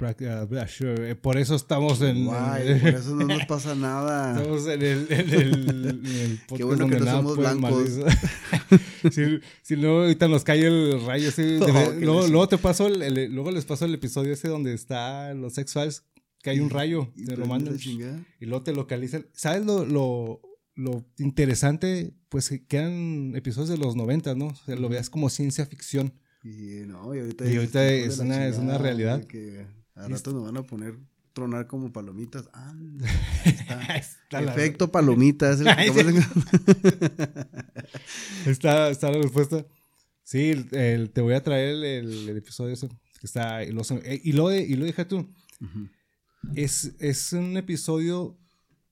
Por 1.22 1.38
eso 1.38 1.56
estamos 1.56 2.02
en. 2.02 2.26
Guay, 2.26 2.80
por 2.82 2.90
eso 2.90 3.16
no 3.16 3.28
nos 3.28 3.46
pasa 3.46 3.76
nada. 3.76 4.38
Estamos 4.38 4.68
en 4.68 4.82
el, 4.82 5.08
en 5.10 5.30
el, 5.30 5.90
en 5.90 6.06
el 6.06 6.40
podcast 6.48 6.64
bueno 6.66 6.90
que 6.90 7.00
no 7.00 7.06
somos 7.06 7.38
blancos. 7.38 7.90
si, 9.14 9.40
si 9.62 9.76
luego 9.78 10.02
ahorita 10.02 10.28
nos 10.28 10.44
cae 10.44 10.68
el 10.68 11.02
rayo 11.06 11.30
así, 11.30 11.60
Oh, 11.62 11.94
luego, 11.98 12.22
les- 12.24 12.30
luego 12.30 12.50
te 12.50 12.58
paso 12.58 12.88
el, 12.88 13.02
el- 13.02 13.32
luego 13.34 13.52
les 13.52 13.64
paso 13.64 13.86
el 13.86 13.94
episodio 13.94 14.34
ese 14.34 14.50
donde 14.50 14.74
está 14.74 15.34
los 15.34 15.54
sex 15.54 15.72
files 15.72 16.04
que 16.42 16.50
hay 16.52 16.60
un 16.60 16.70
rayo, 16.70 17.12
Y 17.16 17.26
te 17.26 17.38
lo 17.38 17.46
mandan 17.46 17.78
y 18.40 18.46
luego 18.46 18.64
te 18.64 18.74
localizan. 18.74 19.26
¿Sabes 19.34 19.66
lo, 19.66 19.86
lo, 19.86 20.42
lo 20.76 21.06
interesante? 21.18 22.14
Pues 22.30 22.50
que 22.50 22.66
quedan 22.66 23.34
episodios 23.36 23.70
de 23.70 23.78
los 23.78 23.96
90, 23.96 24.36
¿no? 24.36 24.48
O 24.48 24.56
sea, 24.56 24.76
lo 24.76 24.90
veas 24.90 25.10
como 25.10 25.30
ciencia 25.30 25.66
ficción. 25.66 26.14
Y 26.44 26.86
no, 26.88 27.14
y 27.14 27.20
ahorita, 27.20 27.46
Y 27.52 27.58
es 27.58 28.20
una- 28.20 28.48
es 28.48 28.58
una 28.58 28.78
realidad. 28.78 29.24
Que 29.26 29.66
a 29.96 30.08
rato 30.08 30.32
nos 30.32 30.44
van 30.44 30.58
a 30.58 30.64
poner 30.64 30.98
tronar 31.34 31.68
como 31.68 31.92
palomitas. 31.92 32.50
Anda, 32.54 33.06
Está, 33.46 33.96
está. 33.98 34.42
la- 34.42 34.54
Efecto 34.54 34.92
palomita. 34.92 35.52
Es 35.52 35.60
el 35.60 35.66
que 35.66 35.72
Ay, 35.72 35.90
estamos- 35.90 36.24
Está, 38.46 38.90
está 38.90 39.12
la 39.12 39.22
respuesta. 39.22 39.66
Sí, 40.24 40.52
el- 40.52 40.76
el- 40.76 41.10
te 41.12 41.22
voy 41.22 41.34
a 41.34 41.44
traer 41.44 41.84
el, 41.84 42.30
episodio 42.38 42.74
ese. 42.74 42.90
Está, 43.22 43.64
y, 43.64 43.72
lo, 43.72 43.82
y, 44.24 44.32
lo, 44.32 44.52
y 44.54 44.76
lo 44.76 44.86
deja 44.86 45.08
tú. 45.08 45.18
Ujú. 45.62 45.90
Es, 46.56 46.96
es 47.00 47.34
un 47.34 47.58
episodio 47.58 48.38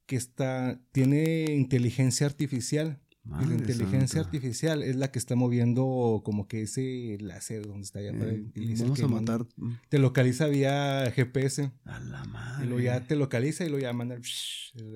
que 0.06 0.16
está, 0.16 0.80
tiene 0.92 1.46
inteligencia 1.54 2.26
artificial. 2.28 3.00
y 3.26 3.30
la 3.30 3.36
Madre 3.38 3.56
inteligencia 3.56 4.08
santa. 4.08 4.28
artificial 4.28 4.84
es 4.84 4.96
la 4.96 5.12
que 5.12 5.20
está 5.20 5.36
moviendo 5.36 6.22
como 6.24 6.48
que 6.48 6.62
ese 6.62 7.18
láser 7.20 7.68
donde 7.68 7.82
está 7.84 8.00
allá. 8.00 8.12
Eh, 8.14 8.46
y 8.56 8.76
vamos 8.82 9.00
a 9.02 9.08
manda- 9.10 9.38
matar 9.40 9.48
Te 9.90 10.00
localiza 10.00 10.48
vía 10.48 11.12
GPS. 11.14 11.72
a 11.84 12.00
la 12.00 12.24
Y 12.24 12.28
madre. 12.30 12.66
luego 12.68 12.80
ya 12.82 13.04
te 13.06 13.16
localiza 13.18 13.66
y 13.66 13.70
luego 13.70 13.82
ya 13.84 13.92
manda 13.92 14.16
el, 14.16 14.22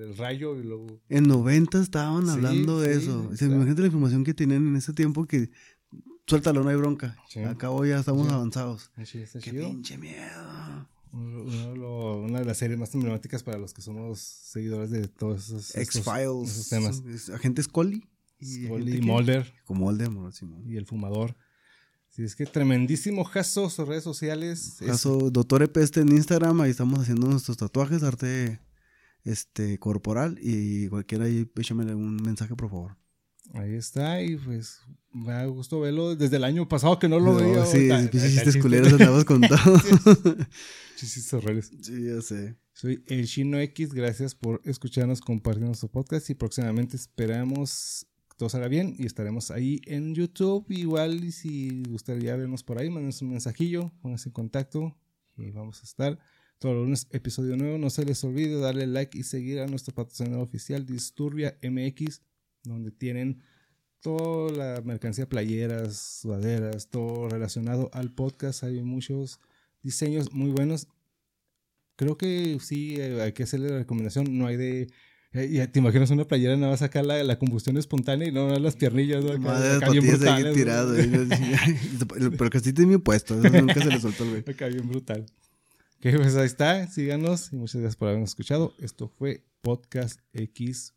el- 0.00 0.16
rayo 0.16 0.58
y 0.58 0.62
luego... 0.62 0.86
En 1.10 1.24
90 1.24 1.82
estaban 1.82 2.24
Sí, 2.24 2.30
hablando 2.30 2.80
de 2.80 2.94
sí, 2.94 3.02
eso. 3.02 3.22
Sea, 3.24 3.32
está. 3.34 3.44
imagínate 3.46 3.80
la 3.82 3.86
información 3.88 4.24
que 4.24 4.32
tenían 4.32 4.66
en 4.66 4.76
ese 4.76 4.94
tiempo 4.94 5.26
que 5.26 5.50
suéltalo, 6.26 6.62
no 6.62 6.70
hay 6.70 6.76
bronca. 6.76 7.16
Sí. 7.28 7.40
Acabo 7.40 7.84
ya 7.84 7.98
estamos 7.98 8.28
Sí. 8.28 8.32
avanzados. 8.32 8.90
Sí, 9.04 9.24
Qué 9.30 9.40
chido. 9.50 9.68
pinche 9.68 9.98
miedo. 9.98 10.88
Uno- 11.12 12.16
una 12.22 12.38
de 12.40 12.44
las 12.46 12.56
series 12.58 12.78
más 12.78 12.94
emblemáticas 12.94 13.42
para 13.42 13.58
los 13.58 13.74
que 13.74 13.82
somos 13.82 14.18
seguidores 14.20 14.90
de 14.90 15.08
todos 15.08 15.44
esos, 15.46 15.76
X-Files. 15.76 16.50
esos 16.50 16.68
temas. 16.68 17.02
Es- 17.06 17.30
Agente 17.30 17.62
Scully. 17.62 18.08
Scully, 18.42 18.66
agente 18.66 19.00
que- 19.00 19.02
Mulder 19.06 19.52
Como 19.64 19.92
Simón. 20.32 20.64
y 20.66 20.76
el 20.76 20.86
fumador. 20.86 21.36
Sí, 22.10 22.22
es 22.24 22.34
que 22.36 22.44
tremendísimo 22.46 23.24
jazo 23.24 23.70
sus 23.70 23.86
redes 23.88 24.04
sociales. 24.04 24.80
Es- 24.80 24.86
Caso 24.86 25.30
Doctor 25.30 25.62
Epeste 25.62 26.00
en 26.00 26.12
Instagram, 26.12 26.60
ahí 26.60 26.70
estamos 26.70 26.98
haciendo 27.00 27.26
nuestros 27.28 27.56
tatuajes, 27.56 28.02
arte 28.02 28.60
este 29.24 29.78
corporal 29.78 30.38
y 30.42 30.88
cualquiera 30.88 31.26
ahí 31.26 31.48
échame 31.56 31.94
un 31.94 32.16
mensaje 32.16 32.56
por 32.56 32.68
favor. 32.70 32.96
Ahí 33.54 33.74
está 33.74 34.22
y 34.22 34.36
pues 34.36 34.80
me 35.12 35.32
da 35.32 35.44
gusto 35.46 35.80
verlo 35.80 36.16
desde 36.16 36.36
el 36.36 36.44
año 36.44 36.68
pasado 36.68 36.98
que 36.98 37.08
no 37.08 37.18
lo 37.20 37.32
No, 37.32 37.36
veía. 37.36 37.66
sí, 37.66 37.88
chistes 38.10 38.56
culeros 38.56 38.92
andamos 38.92 39.24
con 39.24 39.40
todo. 39.48 39.78
Chistes 40.96 41.32
horribles. 41.34 41.70
sí, 41.82 42.04
ya 42.06 42.20
sé. 42.22 42.56
Soy 42.72 43.02
el 43.06 43.26
Chino 43.26 43.58
X, 43.60 43.92
gracias 43.92 44.34
por 44.34 44.60
escucharnos, 44.64 45.20
compartir 45.20 45.62
nuestro 45.64 45.88
podcast 45.90 46.30
y 46.30 46.34
próximamente 46.34 46.96
esperamos 46.96 48.06
que 48.30 48.36
todo 48.38 48.48
salga 48.48 48.68
bien 48.68 48.94
y 48.98 49.04
estaremos 49.06 49.50
ahí 49.50 49.80
en 49.86 50.14
YouTube. 50.14 50.64
Igual 50.70 51.22
y 51.22 51.32
si 51.32 51.82
gustaría 51.84 52.34
vernos 52.36 52.62
por 52.64 52.78
ahí, 52.80 52.88
mándenos 52.88 53.20
un 53.22 53.30
mensajillo, 53.30 53.92
pónganse 54.00 54.30
en 54.30 54.32
contacto 54.32 54.96
y 55.36 55.50
vamos 55.50 55.80
a 55.80 55.84
estar 55.84 56.18
todos 56.58 56.74
los 56.76 56.84
lunes 56.84 57.06
episodio 57.10 57.56
nuevo. 57.56 57.76
No 57.76 57.90
se 57.90 58.04
les 58.06 58.24
olvide 58.24 58.58
darle 58.58 58.86
like 58.86 59.16
y 59.18 59.22
seguir 59.24 59.60
a 59.60 59.66
nuestro 59.66 59.94
patrocinador 59.94 60.42
oficial 60.42 60.86
Disturbia 60.86 61.58
MX, 61.62 62.22
donde 62.64 62.90
tienen 62.90 63.42
toda 64.00 64.50
la 64.52 64.82
mercancía, 64.82 65.28
playeras, 65.28 65.96
sudaderas, 66.22 66.88
todo 66.88 67.28
relacionado 67.28 67.90
al 67.92 68.12
podcast. 68.12 68.64
Hay 68.64 68.82
muchos 68.82 69.40
diseños 69.82 70.32
muy 70.32 70.50
buenos 70.50 70.88
creo 71.96 72.16
que 72.16 72.58
sí 72.60 72.96
eh, 72.98 73.20
hay 73.22 73.32
que 73.32 73.44
hacerle 73.44 73.70
la 73.70 73.78
recomendación. 73.78 74.36
No 74.36 74.46
hay 74.46 74.56
de. 74.56 74.88
eh, 75.34 75.48
ya 75.52 75.70
te 75.70 75.78
imaginas 75.78 76.10
una 76.10 76.26
playera, 76.26 76.56
nada 76.56 76.72
más 76.72 76.82
acá 76.82 77.02
la, 77.02 77.22
la 77.22 77.38
combustión 77.38 77.76
espontánea 77.76 78.26
y 78.28 78.32
no 78.32 78.48
no 78.48 78.58
las 78.58 78.74
piernillas. 78.76 79.22
¿no? 79.24 79.30
Acá- 79.30 79.38
Madre 79.38 79.76
acá 79.76 79.90
bien 79.90 80.06
brutales, 80.08 80.54
tirado. 80.54 80.94
Pero 82.36 82.50
que 82.50 82.60
sí 82.60 82.72
mi 82.86 82.98
puesto, 82.98 83.38
eso 83.38 83.56
nunca 83.60 83.74
se 83.74 83.86
le 83.88 84.00
soltó 84.00 84.24
el 84.24 84.30
güey. 84.30 84.44
Acá 84.48 84.66
bien 84.66 84.88
brutal. 84.88 85.26
Que 86.00 86.12
pues 86.16 86.34
ahí 86.34 86.46
está, 86.46 86.88
síganos 86.88 87.52
y 87.52 87.56
muchas 87.56 87.80
gracias 87.80 87.96
por 87.96 88.08
habernos 88.08 88.30
escuchado. 88.30 88.74
Esto 88.80 89.06
fue 89.06 89.44
Podcast 89.60 90.18
X 90.32 90.94